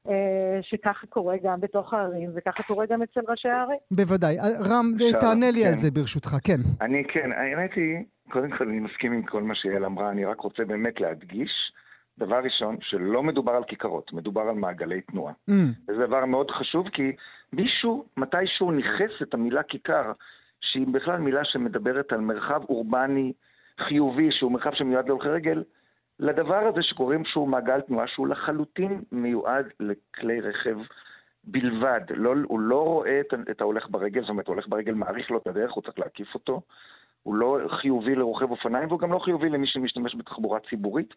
אה, 0.09 0.59
שככה 0.63 1.07
קורה 1.07 1.37
גם 1.43 1.61
בתוך 1.61 1.95
הערים, 1.95 2.31
וככה 2.35 2.63
קורה 2.63 2.87
גם 2.87 3.03
אצל 3.03 3.21
ראשי 3.29 3.49
הערים. 3.49 3.79
בוודאי. 3.91 4.39
אה, 4.39 4.45
רם, 4.71 4.93
תענה 5.21 5.51
לי 5.51 5.61
כן. 5.63 5.69
על 5.69 5.75
זה 5.75 5.91
ברשותך, 5.91 6.37
כן. 6.45 6.61
אני 6.81 7.05
כן, 7.09 7.33
האמת 7.33 7.71
היא, 7.77 8.05
קודם 8.33 8.51
כל 8.51 8.69
אני 8.69 8.81
מסכים 8.81 9.13
עם 9.13 9.23
כל 9.23 9.43
מה 9.43 9.55
שיעל 9.55 9.85
אמרה, 9.85 10.11
אני 10.11 10.25
רק 10.25 10.41
רוצה 10.41 10.65
באמת 10.65 11.01
להדגיש, 11.01 11.73
דבר 12.19 12.41
ראשון, 12.45 12.77
שלא 12.81 13.23
מדובר 13.23 13.53
על 13.53 13.65
כיכרות, 13.65 14.13
מדובר 14.13 14.41
על 14.41 14.55
מעגלי 14.55 15.01
תנועה. 15.01 15.33
Mm. 15.51 15.53
זה 15.87 16.07
דבר 16.07 16.25
מאוד 16.25 16.51
חשוב, 16.51 16.89
כי 16.89 17.17
מישהו, 17.53 18.05
מתישהו 18.17 18.71
ניכס 18.71 19.23
את 19.23 19.35
המילה 19.35 19.63
כיכר 19.63 20.13
שהיא 20.61 20.87
בכלל 20.87 21.19
מילה 21.19 21.45
שמדברת 21.45 22.13
על 22.13 22.21
מרחב 22.21 22.61
אורבני 22.69 23.33
חיובי, 23.81 24.29
שהוא 24.33 24.53
מרחב 24.53 24.75
שמיועד 24.75 25.09
להולכי 25.09 25.29
רגל, 25.29 25.63
לדבר 26.19 26.67
הזה 26.69 26.83
שקוראים 26.83 27.25
שהוא 27.25 27.49
מעגל 27.49 27.81
תנועה, 27.81 28.07
שהוא 28.07 28.29
לחלוטין 28.29 29.03
מיועד 29.13 29.67
לכלי 29.81 30.41
רכב 30.41 30.77
בלבד. 31.45 32.01
לא, 32.11 32.35
הוא 32.45 32.61
לא 32.61 32.85
רואה 32.85 33.21
את, 33.21 33.35
את 33.51 33.61
ההולך 33.61 33.87
ברגל, 33.91 34.21
זאת 34.21 34.31
אומרת, 34.31 34.49
ההולך 34.49 34.69
ברגל 34.69 34.95
מעריך 34.95 35.31
לו 35.31 35.39
את 35.39 35.47
הדרך, 35.47 35.73
הוא 35.73 35.83
צריך 35.83 35.99
להקיף 35.99 36.35
אותו. 36.35 36.61
הוא 37.23 37.35
לא 37.35 37.59
חיובי 37.81 38.15
לרוכב 38.15 38.51
אופניים, 38.51 38.89
והוא 38.89 39.01
גם 39.01 39.13
לא 39.13 39.19
חיובי 39.19 39.49
למי 39.49 39.67
שמשתמש 39.67 40.15
בתחבורה 40.15 40.59
ציבורית, 40.71 41.15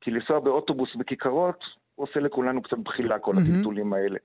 כי 0.00 0.10
לנסוע 0.10 0.40
באוטובוס 0.40 0.96
בכיכרות 0.96 1.64
עושה 1.94 2.20
לכולנו 2.20 2.62
קצת 2.62 2.78
בחילה, 2.78 3.18
כל. 3.18 3.32
הטלטולים 3.32 3.92
האלה. 3.92 4.18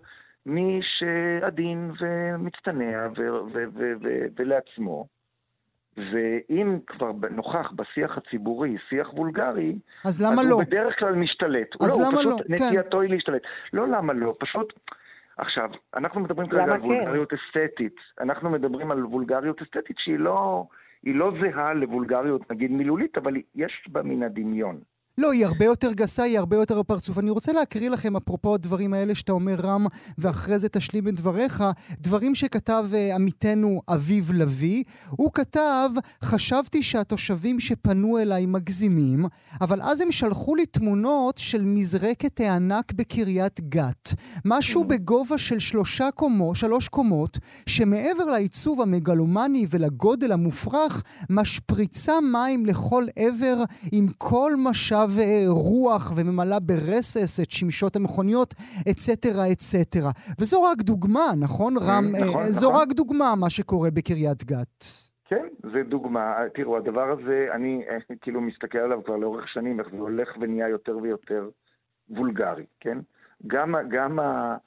מי 0.46 0.80
שעדין 0.82 1.92
ומצטנע 2.00 3.08
ו- 3.18 3.46
ו- 3.54 3.70
ו- 3.74 3.94
ו- 4.02 4.26
ולעצמו. 4.36 5.08
ואם 5.98 6.80
כבר 6.88 7.12
נוכח 7.32 7.72
בשיח 7.76 8.18
הציבורי 8.18 8.76
שיח 8.90 9.14
וולגרי, 9.14 9.76
אז 10.06 10.22
למה 10.22 10.42
אז 10.42 10.50
לא? 10.50 10.56
הוא 10.56 10.64
בדרך 10.64 11.00
כלל 11.00 11.16
משתלט. 11.16 11.68
אז 11.82 12.00
לא, 12.00 12.06
למה 12.08 12.18
הוא 12.18 12.20
פשוט 12.20 12.50
לא? 12.50 12.56
נטייתו 12.56 12.98
כן. 12.98 13.04
היא 13.04 13.10
להשתלט. 13.10 13.42
לא 13.74 13.88
למה 13.88 14.14
לא, 14.14 14.36
פשוט... 14.40 14.74
עכשיו, 15.38 15.70
אנחנו 15.96 16.22
מדברים 16.22 16.50
כרגע 16.50 16.64
על 16.64 16.82
כן? 16.82 16.86
וולגריות 16.86 17.30
אסתטית. 17.34 17.96
אנחנו 18.20 18.50
מדברים 18.50 18.92
על 18.92 19.06
וולגריות 19.06 19.62
אסתטית 19.62 19.96
שהיא 20.00 20.20
לא... 20.20 20.66
היא 21.04 21.16
לא 21.16 21.32
זהה 21.42 21.74
לבולגריות, 21.74 22.52
נגיד 22.52 22.72
מילולית, 22.72 23.18
אבל 23.18 23.34
יש 23.56 23.88
בה 23.92 24.04
מן 24.04 24.24
הדמיון. 24.24 24.80
לא, 25.20 25.32
היא 25.32 25.46
הרבה 25.46 25.66
יותר 25.66 25.94
גסה, 25.94 26.24
היא 26.24 26.40
הרבה 26.40 26.58
יותר 26.58 26.80
הפרצוף. 26.80 27.20
אני 27.20 27.30
רוצה 27.30 27.54
להקריא 27.54 27.90
לכם, 27.90 28.16
אפרופו 28.16 28.56
הדברים 28.56 28.94
האלה 28.94 29.16
שאתה 29.16 29.32
אומר, 29.32 29.56
רם, 29.56 29.86
ואחרי 30.18 30.60
זה 30.60 30.70
תשלים 30.70 31.08
את 31.08 31.16
דבריך, 31.16 31.64
דברים 32.02 32.36
שכתב 32.36 32.86
uh, 32.92 33.16
עמיתנו 33.16 33.82
אביב 33.90 34.32
לביא. 34.34 34.84
הוא 35.10 35.32
כתב, 35.34 35.90
חשבתי 36.24 36.84
שהתושבים 36.84 37.60
שפנו 37.60 38.18
אליי 38.18 38.46
מגזימים, 38.46 39.26
אבל 39.62 39.82
אז 39.82 40.02
הם 40.02 40.12
שלחו 40.12 40.56
לי 40.56 40.66
תמונות 40.66 41.38
של 41.38 41.66
מזרקת 41.66 42.40
הענק 42.40 42.94
בקריית 42.94 43.60
גת. 43.70 44.14
משהו 44.46 44.84
mm. 44.84 44.86
בגובה 44.86 45.38
של 45.38 45.60
שלושה 45.60 46.12
קומו, 46.16 46.56
שלוש 46.56 46.88
קומות, 46.88 47.38
שמעבר 47.66 48.24
לעיצוב 48.24 48.82
המגלומני 48.82 49.66
ולגודל 49.70 50.32
המופרך, 50.32 51.04
משפריצה 51.30 52.14
מים 52.32 52.66
לכל 52.66 53.06
עבר 53.16 53.64
עם 53.92 54.08
כל 54.18 54.54
משאב 54.58 55.09
רוח 55.48 56.14
וממלאה 56.16 56.60
ברסס 56.60 57.40
את 57.40 57.52
שמשות 57.52 57.96
המכוניות, 57.96 58.54
אצטרה 58.92 59.52
אצטרה. 59.52 60.12
וזו 60.40 60.64
רק 60.64 60.82
דוגמה, 60.82 61.32
נכון, 61.40 61.74
רם? 61.78 62.06
נכון, 62.12 62.30
נכון. 62.30 62.52
זו 62.52 62.74
רק 62.74 62.88
דוגמה, 62.92 63.34
מה 63.40 63.50
שקורה 63.50 63.92
בקריית 63.92 64.44
גת. 64.44 64.86
כן, 65.26 65.48
זה 65.74 65.84
דוגמה. 65.84 66.36
תראו, 66.54 66.78
הדבר 66.78 67.12
הזה, 67.12 67.48
אני 67.52 67.84
כאילו 68.22 68.42
מסתכל 68.42 68.78
עליו 68.78 69.04
כבר 69.04 69.16
לאורך 69.16 69.48
שנים, 69.48 69.80
איך 69.80 69.88
זה 69.92 69.98
הולך 69.98 70.30
ונהיה 70.42 70.68
יותר 70.68 70.98
ויותר 70.98 71.50
וולגרי, 72.10 72.66
כן? 72.80 72.98
גם, 73.48 73.76
גם, 73.90 74.20
ה, 74.20 74.58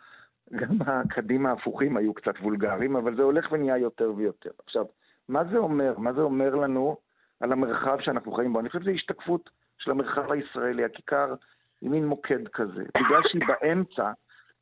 גם 0.52 0.76
הקדים 0.86 1.46
ההפוכים 1.46 1.96
היו 1.96 2.14
קצת 2.14 2.34
וולגריים, 2.42 2.96
אבל 2.96 3.16
זה 3.16 3.22
הולך 3.22 3.52
ונהיה 3.52 3.78
יותר 3.78 4.12
ויותר. 4.16 4.50
עכשיו, 4.66 4.84
מה 5.28 5.42
זה 5.52 5.56
אומר? 5.56 5.98
מה 5.98 6.12
זה 6.12 6.20
אומר 6.20 6.54
לנו 6.54 6.96
על 7.42 7.52
המרחב 7.52 8.00
שאנחנו 8.00 8.32
חיים 8.32 8.52
בו. 8.52 8.60
אני 8.60 8.68
חושב 8.68 8.80
שזו 8.80 8.90
השתקפות 8.90 9.50
של 9.78 9.90
המרחב 9.90 10.32
הישראלי. 10.32 10.84
הכיכר 10.84 11.34
היא 11.80 11.90
מין 11.90 12.06
מוקד 12.06 12.48
כזה. 12.48 12.82
בגלל 13.04 13.22
שהיא 13.28 13.42
באמצע, 13.46 14.12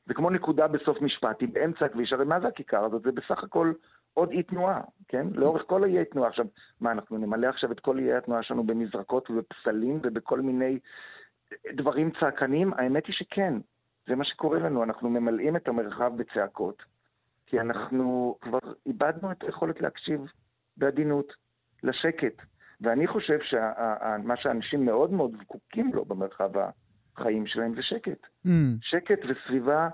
זה 0.06 0.14
כמו 0.14 0.30
נקודה 0.30 0.68
בסוף 0.68 1.00
משפט, 1.00 1.40
היא 1.40 1.48
באמצע 1.52 1.84
הכביש. 1.84 2.12
הרי 2.12 2.24
מה 2.24 2.40
זה 2.40 2.48
הכיכר 2.48 2.84
הזאת? 2.84 3.02
זה 3.02 3.12
בסך 3.12 3.44
הכל 3.44 3.72
עוד 4.14 4.30
אי 4.30 4.42
תנועה, 4.42 4.80
כן? 5.08 5.26
לאורך 5.34 5.62
כל 5.66 5.84
האי 5.84 6.04
תנועה. 6.04 6.28
עכשיו, 6.28 6.46
מה, 6.80 6.92
אנחנו 6.92 7.18
נמלא 7.18 7.46
עכשיו 7.46 7.72
את 7.72 7.80
כל 7.80 7.98
איי 7.98 8.14
התנועה 8.14 8.42
שלנו 8.42 8.64
במזרקות 8.64 9.30
ובפסלים 9.30 10.00
ובכל 10.02 10.40
מיני 10.40 10.78
דברים 11.72 12.10
צעקניים? 12.20 12.72
האמת 12.72 13.06
היא 13.06 13.14
שכן, 13.14 13.54
זה 14.06 14.14
מה 14.14 14.24
שקורה 14.24 14.58
לנו. 14.58 14.82
אנחנו 14.82 15.10
ממלאים 15.10 15.56
את 15.56 15.68
המרחב 15.68 16.12
בצעקות, 16.16 16.82
כי 17.46 17.60
אנחנו 17.60 18.36
כבר 18.40 18.58
איבדנו 18.86 19.32
את 19.32 19.42
היכולת 19.42 19.80
להקשיב 19.80 20.20
בעדינות 20.76 21.32
לשקט. 21.82 22.42
ואני 22.80 23.06
חושב 23.06 23.38
שמה 23.42 24.36
שאנשים 24.36 24.84
מאוד 24.84 25.12
מאוד 25.12 25.30
זקוקים 25.42 25.90
לו 25.94 26.04
במרחב 26.04 26.50
החיים 27.16 27.46
שלהם 27.46 27.74
זה 27.74 27.82
שקט. 27.82 28.26
Mm. 28.46 28.50
שקט 28.82 29.18
וסביבה 29.28 29.88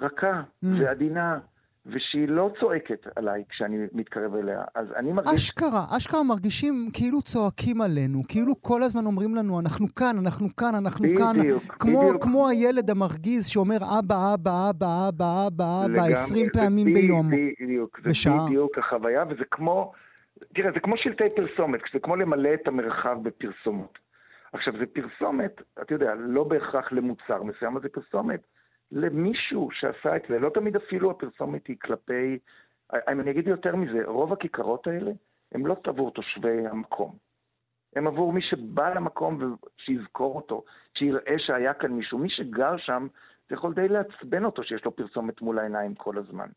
רכה 0.00 0.42
mm. 0.42 0.66
ועדינה. 0.80 1.38
ושהיא 1.86 2.28
לא 2.28 2.50
צועקת 2.60 3.06
עליי 3.16 3.44
כשאני 3.48 3.76
מתקרב 3.92 4.34
אליה. 4.34 4.62
אז 4.74 4.86
אני 4.96 5.12
מרגיש... 5.12 5.34
אשכרה, 5.34 5.84
אשכרה 5.96 6.22
מרגישים 6.22 6.90
כאילו 6.92 7.22
צועקים 7.22 7.80
עלינו, 7.80 8.22
כאילו 8.28 8.62
כל 8.62 8.82
הזמן 8.82 9.06
אומרים 9.06 9.34
לנו, 9.34 9.60
אנחנו 9.60 9.94
כאן, 9.94 10.16
אנחנו 10.22 10.48
כאן, 10.56 10.74
אנחנו 10.74 11.04
בדיוק, 11.04 11.18
כאן. 11.18 11.38
בדיוק, 11.38 11.62
כמו, 11.62 12.00
בדיוק. 12.00 12.22
כמו 12.22 12.48
הילד 12.48 12.90
המרגיז 12.90 13.46
שאומר 13.46 13.76
אבא, 13.76 14.34
אבא, 14.34 14.70
אבא, 14.70 15.08
אבא, 15.08 15.46
אבא, 15.46 15.84
אבא, 15.86 16.02
עשרים 16.04 16.46
פעמים 16.52 16.86
בדיוק, 16.86 17.06
ביום. 17.06 17.26
בדיוק, 17.60 18.00
זה 18.04 18.10
בשעה. 18.10 18.46
בדיוק 18.46 18.78
החוויה, 18.78 19.24
וזה 19.30 19.44
כמו... 19.50 19.92
תראה, 20.54 20.72
זה 20.72 20.80
כמו 20.80 20.96
שלטי 20.96 21.24
פרסומת, 21.36 21.80
זה 21.92 21.98
כמו 22.00 22.16
למלא 22.16 22.54
את 22.54 22.68
המרחב 22.68 23.18
בפרסומות. 23.22 23.98
עכשיו, 24.52 24.78
זה 24.78 24.86
פרסומת, 24.86 25.62
אתה 25.82 25.94
יודע, 25.94 26.14
לא 26.14 26.44
בהכרח 26.44 26.92
למוצר 26.92 27.42
מסוים, 27.42 27.72
אבל 27.72 27.82
זה 27.82 27.88
פרסומת 27.88 28.40
למישהו 28.92 29.70
שעשה 29.72 30.16
את 30.16 30.22
זה. 30.28 30.38
לא 30.38 30.50
תמיד 30.50 30.76
אפילו 30.76 31.10
הפרסומת 31.10 31.66
היא 31.66 31.76
כלפי... 31.82 32.38
אם 33.12 33.20
אני 33.20 33.30
אגיד 33.30 33.48
יותר 33.48 33.76
מזה, 33.76 34.04
רוב 34.04 34.32
הכיכרות 34.32 34.86
האלה 34.86 35.10
הם 35.52 35.66
לא 35.66 35.76
עבור 35.84 36.10
תושבי 36.10 36.66
המקום. 36.66 37.16
הם 37.96 38.06
עבור 38.06 38.32
מי 38.32 38.42
שבא 38.42 38.94
למקום 38.94 39.38
ושיזכור 39.38 40.36
אותו, 40.36 40.64
שיראה 40.94 41.34
שהיה 41.38 41.74
כאן 41.74 41.92
מישהו. 41.92 42.18
מי 42.18 42.30
שגר 42.30 42.76
שם, 42.76 43.06
זה 43.48 43.54
יכול 43.54 43.74
די 43.74 43.88
לעצבן 43.88 44.44
אותו 44.44 44.62
שיש 44.62 44.84
לו 44.84 44.96
פרסומת 44.96 45.40
מול 45.40 45.58
העיניים 45.58 45.94
כל 45.94 46.18
הזמן. 46.18 46.48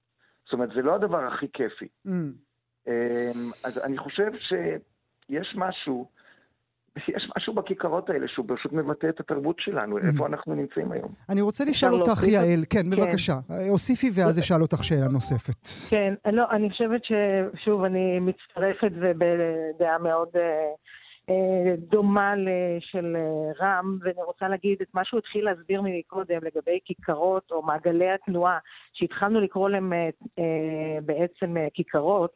זאת 0.46 0.54
אומרת, 0.54 0.70
זה 0.76 0.82
לא 0.82 0.96
הדבר 0.96 1.28
הכי 1.28 1.48
כיפי. 1.54 1.88
Mm. 2.08 2.12
אז 3.66 3.82
אני 3.86 3.98
חושב 3.98 4.32
שיש 4.40 5.56
משהו 5.56 6.08
יש 7.16 7.30
משהו 7.38 7.54
בכיכרות 7.54 8.10
האלה 8.10 8.28
שהוא 8.28 8.46
פשוט 8.50 8.74
מבטא 8.74 9.10
את 9.10 9.20
התרבות 9.20 9.56
שלנו, 9.60 9.98
איפה 9.98 10.28
אנחנו 10.28 10.56
נמצאים 10.56 10.92
היום. 10.92 11.14
אני 11.30 11.42
רוצה 11.42 11.66
לשאול 11.66 11.94
אותך, 11.94 12.28
יעל, 12.28 12.64
כן, 12.70 12.90
בבקשה. 12.90 13.34
הוסיפי 13.70 14.08
ואז 14.16 14.40
אשאל 14.40 14.62
אותך 14.62 14.84
שאלה 14.84 15.08
נוספת. 15.08 15.90
כן, 15.90 16.14
לא, 16.32 16.44
אני 16.52 16.70
חושבת 16.70 17.02
ששוב, 17.04 17.84
אני 17.84 18.20
מצטרפת 18.20 18.92
ובדעה 18.92 19.98
מאוד 19.98 20.30
דומה 21.78 22.34
של 22.80 23.18
רם, 23.62 23.98
ואני 24.02 24.24
רוצה 24.26 24.48
להגיד 24.48 24.78
את 24.82 24.88
מה 24.94 25.06
שהוא 25.06 25.18
התחיל 25.18 25.46
להסביר 25.46 25.82
מקודם 25.82 26.40
לגבי 26.42 26.80
כיכרות 26.86 27.52
או 27.52 27.62
מעגלי 27.62 28.12
התנועה, 28.12 28.58
שהתחלנו 28.94 29.42
לקרוא 29.42 29.70
להם 29.70 29.94
בעצם 31.06 31.56
כיכרות, 31.74 32.32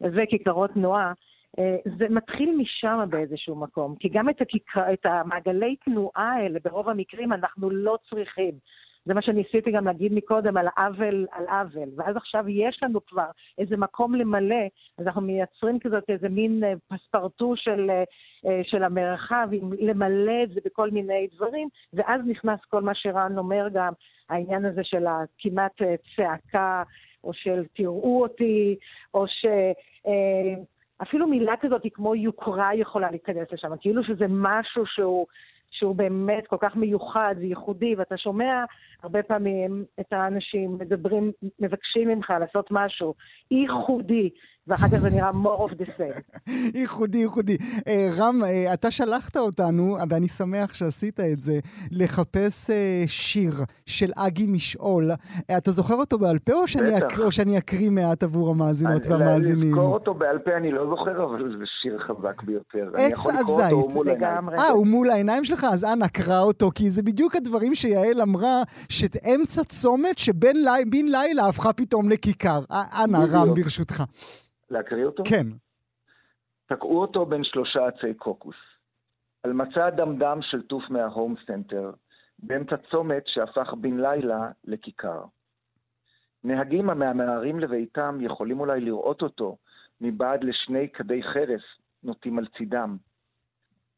זה 0.00 0.24
כיכרות 0.28 0.70
תנועה. 0.70 1.12
אה, 1.58 1.76
זה 1.98 2.06
מתחיל 2.10 2.56
משם 2.58 3.04
באיזשהו 3.10 3.56
מקום, 3.56 3.94
כי 4.00 4.08
גם 4.08 4.28
את, 4.28 4.40
הכיכר, 4.40 4.92
את 4.92 5.06
המעגלי 5.06 5.76
תנועה 5.84 6.32
האלה, 6.32 6.58
ברוב 6.64 6.88
המקרים 6.88 7.32
אנחנו 7.32 7.70
לא 7.70 7.98
צריכים. 8.10 8.52
זה 9.06 9.14
מה 9.14 9.22
שניסיתי 9.22 9.70
גם 9.70 9.84
להגיד 9.84 10.12
מקודם 10.12 10.56
על 10.56 10.66
עוול 10.76 11.26
על 11.32 11.44
עוול. 11.48 11.88
ואז 11.96 12.16
עכשיו 12.16 12.48
יש 12.48 12.78
לנו 12.82 13.06
כבר 13.06 13.30
איזה 13.58 13.76
מקום 13.76 14.14
למלא, 14.14 14.64
אז 14.98 15.06
אנחנו 15.06 15.20
מייצרים 15.20 15.78
כזאת 15.78 16.04
איזה 16.08 16.28
מין 16.28 16.64
אה, 16.64 16.72
פספרטו 16.88 17.56
של, 17.56 17.90
אה, 18.46 18.60
של 18.62 18.82
המרחב, 18.82 19.48
למלא 19.78 20.42
את 20.42 20.50
זה 20.50 20.60
בכל 20.64 20.90
מיני 20.90 21.26
דברים, 21.34 21.68
ואז 21.92 22.20
נכנס 22.26 22.60
כל 22.68 22.82
מה 22.82 22.94
שרן 22.94 23.38
אומר 23.38 23.68
גם, 23.72 23.92
העניין 24.28 24.64
הזה 24.64 24.84
של 24.84 25.06
הכמעט 25.06 25.82
צעקה, 26.16 26.82
או 27.26 27.32
של 27.34 27.64
תראו 27.74 28.22
אותי, 28.22 28.76
או 29.14 29.26
ש... 29.26 29.46
אפילו 31.02 31.26
מילה 31.26 31.54
כזאת 31.60 31.82
כמו 31.94 32.14
יוקרה 32.14 32.74
יכולה 32.74 33.10
להיכנס 33.10 33.52
לשם, 33.52 33.76
כאילו 33.80 34.04
שזה 34.04 34.26
משהו 34.28 34.86
שהוא, 34.86 35.26
שהוא 35.70 35.96
באמת 35.96 36.46
כל 36.46 36.56
כך 36.60 36.76
מיוחד 36.76 37.34
וייחודי, 37.38 37.94
ואתה 37.94 38.16
שומע 38.16 38.64
הרבה 39.02 39.22
פעמים 39.22 39.84
את 40.00 40.12
האנשים 40.12 40.78
מדברים, 40.78 41.32
מבקשים 41.60 42.08
ממך 42.08 42.32
לעשות 42.40 42.66
משהו 42.70 43.14
ייחודי, 43.50 44.30
ואחר 44.68 44.88
כך 44.88 44.96
זה 44.96 45.10
נראה 45.10 45.30
more 45.30 45.70
of 45.70 45.74
the 45.74 45.86
same. 45.86 46.48
ייחודי, 46.80 47.18
ייחודי. 47.18 47.56
אה, 47.88 48.08
רם, 48.16 48.44
אה, 48.44 48.74
אתה 48.74 48.90
שלחת 48.90 49.36
אותנו, 49.36 49.96
ואני 50.10 50.28
שמח 50.28 50.74
שעשית 50.74 51.20
את 51.20 51.40
זה, 51.40 51.58
לחפש 51.90 52.70
אה, 52.70 53.04
שיר 53.06 53.54
של 53.86 54.10
אגי 54.16 54.46
משעול. 54.46 55.10
אתה 55.56 55.70
זוכר 55.70 55.94
אותו 55.94 56.18
בעל 56.18 56.38
פה, 56.38 56.52
או 56.52 56.66
שאני, 56.66 56.98
אק... 56.98 57.18
או 57.18 57.32
שאני 57.32 57.58
אקריא 57.58 57.90
מעט 57.90 58.22
עבור 58.22 58.50
המאזינות 58.50 59.06
והמאזינים? 59.06 59.68
לזכור 59.68 59.94
אותו 59.94 60.14
בעל 60.14 60.38
פה 60.38 60.56
אני 60.56 60.72
לא 60.72 60.86
זוכר, 60.90 61.24
אבל 61.24 61.58
זה 61.58 61.64
שיר 61.82 61.98
חזק 61.98 62.42
ביותר. 62.42 62.90
עץ 62.96 63.26
הזית. 63.26 63.96
אה, 64.58 64.70
הוא 64.70 64.86
מול 64.86 65.10
העיניים 65.10 65.44
שלך? 65.44 65.66
אז 65.72 65.84
אנא, 65.84 66.06
קרא 66.06 66.40
אותו, 66.40 66.70
כי 66.74 66.90
זה 66.90 67.02
בדיוק 67.02 67.36
הדברים 67.36 67.74
שיעל 67.74 68.20
אמרה, 68.22 68.62
שאמצע 68.88 69.64
צומת 69.64 70.18
שבין 70.18 70.56
לי, 70.64 71.02
לילה 71.02 71.48
הפכה 71.48 71.72
פתאום 71.72 72.08
לכיכר. 72.08 72.60
אנא, 72.70 73.18
רם, 73.30 73.54
ברשותך. 73.54 74.02
להקריא 74.70 75.04
אותו? 75.04 75.22
כן. 75.28 75.46
תקעו 76.66 77.00
אותו 77.00 77.26
בין 77.26 77.44
שלושה 77.44 77.86
עצי 77.86 78.14
קוקוס. 78.14 78.56
על 79.42 79.52
מצע 79.52 79.86
הדמדם 79.86 80.38
של 80.42 80.62
טוף 80.62 80.90
מההום 80.90 81.34
סנטר, 81.46 81.92
באמצע 82.38 82.76
צומת 82.90 83.22
שהפך 83.26 83.74
בן 83.74 84.00
לילה 84.00 84.50
לכיכר. 84.64 85.24
נהגים 86.44 86.90
המהמהרים 86.90 87.60
לביתם 87.60 88.18
יכולים 88.20 88.60
אולי 88.60 88.80
לראות 88.80 89.22
אותו 89.22 89.56
מבעד 90.00 90.44
לשני 90.44 90.88
כדי 90.88 91.22
חרס 91.22 91.62
נוטים 92.02 92.38
על 92.38 92.46
צידם. 92.58 92.96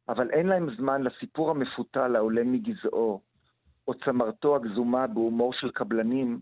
אבל 0.08 0.30
אין 0.30 0.46
להם 0.46 0.76
זמן 0.76 1.02
לסיפור 1.02 1.50
המפותל 1.50 2.16
העולה 2.16 2.44
מגזעו, 2.44 3.20
או 3.88 3.94
צמרתו 3.94 4.56
הגזומה 4.56 5.06
בהומור 5.06 5.52
של 5.52 5.70
קבלנים, 5.70 6.40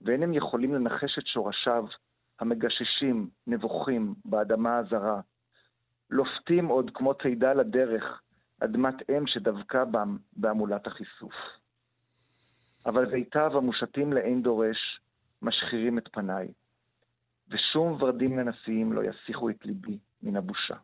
ואין 0.00 0.22
הם 0.22 0.34
יכולים 0.34 0.74
לנחש 0.74 1.18
את 1.18 1.26
שורשיו 1.26 1.84
המגששים, 2.40 3.28
נבוכים, 3.46 4.14
באדמה 4.24 4.78
הזרה. 4.78 5.20
לופתים 6.10 6.66
עוד 6.66 6.90
כמו 6.94 7.14
צידה 7.14 7.54
לדרך, 7.54 8.22
אדמת 8.60 9.10
אם 9.10 9.26
שדבקה 9.26 9.84
בם 9.84 10.16
בהמולת 10.32 10.86
החיסוף. 10.86 11.34
אבל 12.86 13.10
זיתיו 13.10 13.56
המושתים 13.56 14.12
לאין 14.12 14.42
דורש, 14.42 15.00
משחירים 15.42 15.98
את 15.98 16.08
פניי, 16.12 16.48
ושום 17.48 17.92
ורדים 17.92 18.38
לנשיאים 18.38 18.92
לא 18.92 19.02
יסיחו 19.04 19.50
את 19.50 19.66
ליבי 19.66 19.98
מן 20.22 20.36
הבושה. 20.36 20.76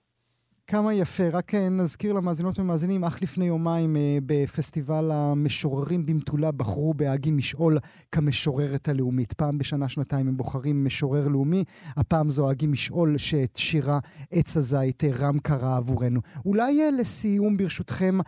כמה 0.73 0.95
יפה. 0.95 1.29
רק 1.29 1.55
אה, 1.55 1.69
נזכיר 1.69 2.13
למאזינות 2.13 2.59
ומאזינים, 2.59 3.05
אך 3.05 3.23
לפני 3.23 3.45
יומיים 3.47 3.97
אה, 3.97 4.19
בפסטיבל 4.27 5.11
המשוררים 5.13 6.07
במתולה 6.07 6.53
בחרו 6.53 6.95
באגי 6.95 7.31
משעול 7.31 7.79
כמשוררת 8.13 8.89
הלאומית. 8.89 9.33
פעם 9.33 9.59
בשנה, 9.59 9.89
שנתיים 9.89 10.29
הם 10.29 10.37
בוחרים 10.37 10.85
משורר 10.85 11.29
לאומי. 11.29 11.65
הפעם 11.97 12.31
זו 12.31 12.51
אגי 12.51 12.67
משעול 12.67 13.19
שאת 13.19 13.57
שירה 13.57 13.99
עץ 14.31 14.57
הזית 14.57 15.05
אה, 15.05 15.11
רם 15.19 15.39
קרא 15.39 15.77
עבורנו. 15.77 16.21
אולי 16.45 16.91
לסיום, 16.99 17.57
ברשותכם, 17.57 18.19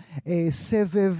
סבב 0.50 1.16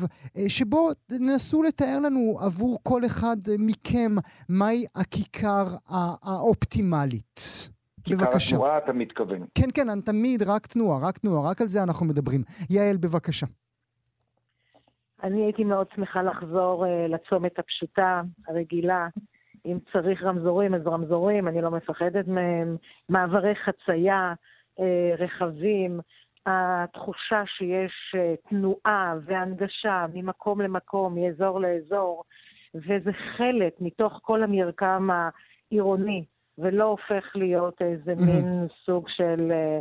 שבו 0.48 0.90
תנסו 1.06 1.62
לתאר 1.62 2.00
לנו 2.00 2.38
עבור 2.40 2.78
כל 2.82 3.06
אחד 3.06 3.36
מכם 3.58 4.14
מהי 4.48 4.84
הכיכר 4.94 5.76
האופטימלית. 6.22 7.73
בבקשה. 8.08 8.38
כיכר 8.38 8.56
התנועה 8.56 8.78
אתה 8.78 8.92
מתכוון. 8.92 9.46
כן, 9.54 9.68
כן, 9.74 9.88
אני 9.90 10.02
תמיד 10.02 10.42
רק 10.42 10.66
תנועה, 10.66 11.08
רק 11.08 11.18
תנועה, 11.18 11.50
רק 11.50 11.60
על 11.60 11.68
זה 11.68 11.82
אנחנו 11.82 12.06
מדברים. 12.06 12.42
יעל, 12.70 12.96
בבקשה. 12.96 13.46
אני 15.22 15.44
הייתי 15.44 15.64
מאוד 15.64 15.86
שמחה 15.96 16.22
לחזור 16.22 16.84
uh, 16.84 16.88
לצומת 17.08 17.58
הפשוטה, 17.58 18.22
הרגילה. 18.48 19.08
אם 19.66 19.78
צריך 19.92 20.22
רמזורים, 20.22 20.74
אז 20.74 20.86
רמזורים, 20.86 21.48
אני 21.48 21.62
לא 21.62 21.70
מפחדת 21.70 22.28
מהם. 22.28 22.76
מעברי 23.08 23.54
חצייה, 23.54 24.34
uh, 24.78 24.82
רכבים, 25.18 26.00
התחושה 26.46 27.42
שיש 27.46 28.14
uh, 28.14 28.48
תנועה 28.48 29.14
והנגשה 29.22 30.06
ממקום 30.14 30.60
למקום, 30.60 31.14
מאזור 31.14 31.60
לאזור, 31.60 32.24
וזה 32.74 33.10
חלק 33.36 33.74
מתוך 33.80 34.20
כל 34.22 34.42
המרקם 34.42 35.08
העירוני 35.70 36.24
ולא 36.58 36.84
הופך 36.84 37.24
להיות 37.34 37.82
איזה 37.82 38.14
מין 38.14 38.66
סוג 38.84 39.08
של 39.08 39.52
אה, 39.52 39.80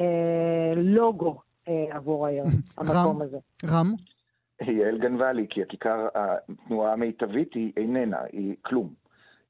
אה, 0.00 0.74
לוגו 0.76 1.40
אה, 1.68 1.86
עבור 1.90 2.26
העיר, 2.26 2.44
המקום 2.78 3.22
הזה. 3.22 3.38
רם? 3.70 3.94
יעל 4.60 4.98
גנבה 4.98 5.32
לי, 5.32 5.46
כי 5.50 5.62
הכיכר, 5.62 6.08
התנועה 6.14 6.92
המיטבית 6.92 7.54
היא 7.54 7.72
איננה, 7.76 8.20
היא 8.32 8.56
כלום. 8.62 8.94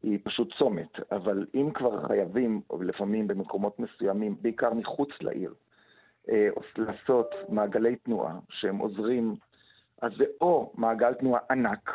היא 0.02 0.18
פשוט 0.22 0.54
צומת, 0.58 0.92
אבל 1.12 1.46
אם 1.54 1.70
כבר 1.74 2.06
חייבים, 2.06 2.60
או 2.70 2.82
לפעמים 2.82 3.26
במקומות 3.26 3.78
מסוימים, 3.78 4.36
בעיקר 4.40 4.74
מחוץ 4.74 5.08
לעיר, 5.20 5.54
אה, 6.30 6.48
לעשות 6.76 7.30
מעגלי 7.48 7.96
תנועה 7.96 8.38
שהם 8.50 8.78
עוזרים, 8.78 9.34
אז 10.02 10.12
זה 10.18 10.24
או 10.40 10.72
מעגל 10.74 11.14
תנועה 11.14 11.40
ענק, 11.50 11.90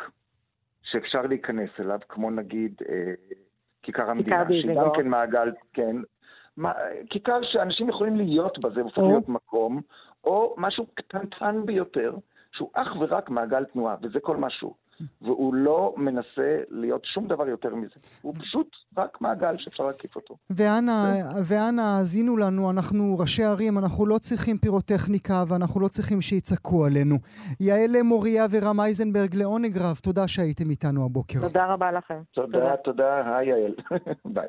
שאפשר 0.82 1.22
להיכנס 1.22 1.70
אליו, 1.80 1.98
כמו 2.08 2.30
נגיד 2.30 2.74
אה, 2.88 3.14
כיכר 3.86 4.10
המדינה, 4.10 4.44
שגם 4.62 4.90
כן 4.96 5.08
מעגל, 5.08 5.52
כן, 5.72 5.96
מה, 6.56 6.72
כיכר 7.10 7.40
שאנשים 7.42 7.88
יכולים 7.88 8.16
להיות 8.16 8.58
בה, 8.58 8.70
זה 8.70 8.80
הופך 8.80 8.98
להיות 8.98 9.28
מקום, 9.28 9.80
או 10.24 10.54
משהו 10.58 10.86
קטנטן 10.94 11.66
ביותר, 11.66 12.14
שהוא 12.52 12.70
אך 12.72 12.88
ורק 13.00 13.30
מעגל 13.30 13.64
תנועה, 13.64 13.96
וזה 14.02 14.20
כל 14.20 14.36
משהו. 14.36 14.74
והוא 15.22 15.54
לא 15.54 15.94
מנסה 15.96 16.62
להיות 16.70 17.04
שום 17.04 17.28
דבר 17.28 17.48
יותר 17.48 17.74
מזה. 17.74 17.94
הוא 18.22 18.34
פשוט 18.38 18.68
רק 18.98 19.20
מעגל 19.20 19.56
שאפשר 19.56 19.86
להקיף 19.86 20.16
אותו. 20.16 20.36
ואנא, 20.50 21.82
האזינו 21.82 22.36
לנו, 22.36 22.70
אנחנו 22.70 23.18
ראשי 23.18 23.44
ערים, 23.44 23.78
אנחנו 23.78 24.06
לא 24.06 24.18
צריכים 24.18 24.58
פירוטכניקה 24.58 25.44
ואנחנו 25.48 25.80
לא 25.80 25.88
צריכים 25.88 26.20
שיצעקו 26.20 26.86
עלינו. 26.86 27.16
יעל 27.60 28.02
מוריה 28.02 28.46
ורם 28.50 28.80
אייזנברג 28.80 29.34
לעונג 29.34 29.78
רב, 29.78 29.96
תודה 30.02 30.28
שהייתם 30.28 30.70
איתנו 30.70 31.04
הבוקר. 31.04 31.40
תודה 31.40 31.66
רבה 31.66 31.92
לכם. 31.92 32.20
תודה, 32.34 32.76
תודה, 32.84 33.36
היי 33.36 33.48
יעל. 33.48 33.74
ביי. 34.34 34.48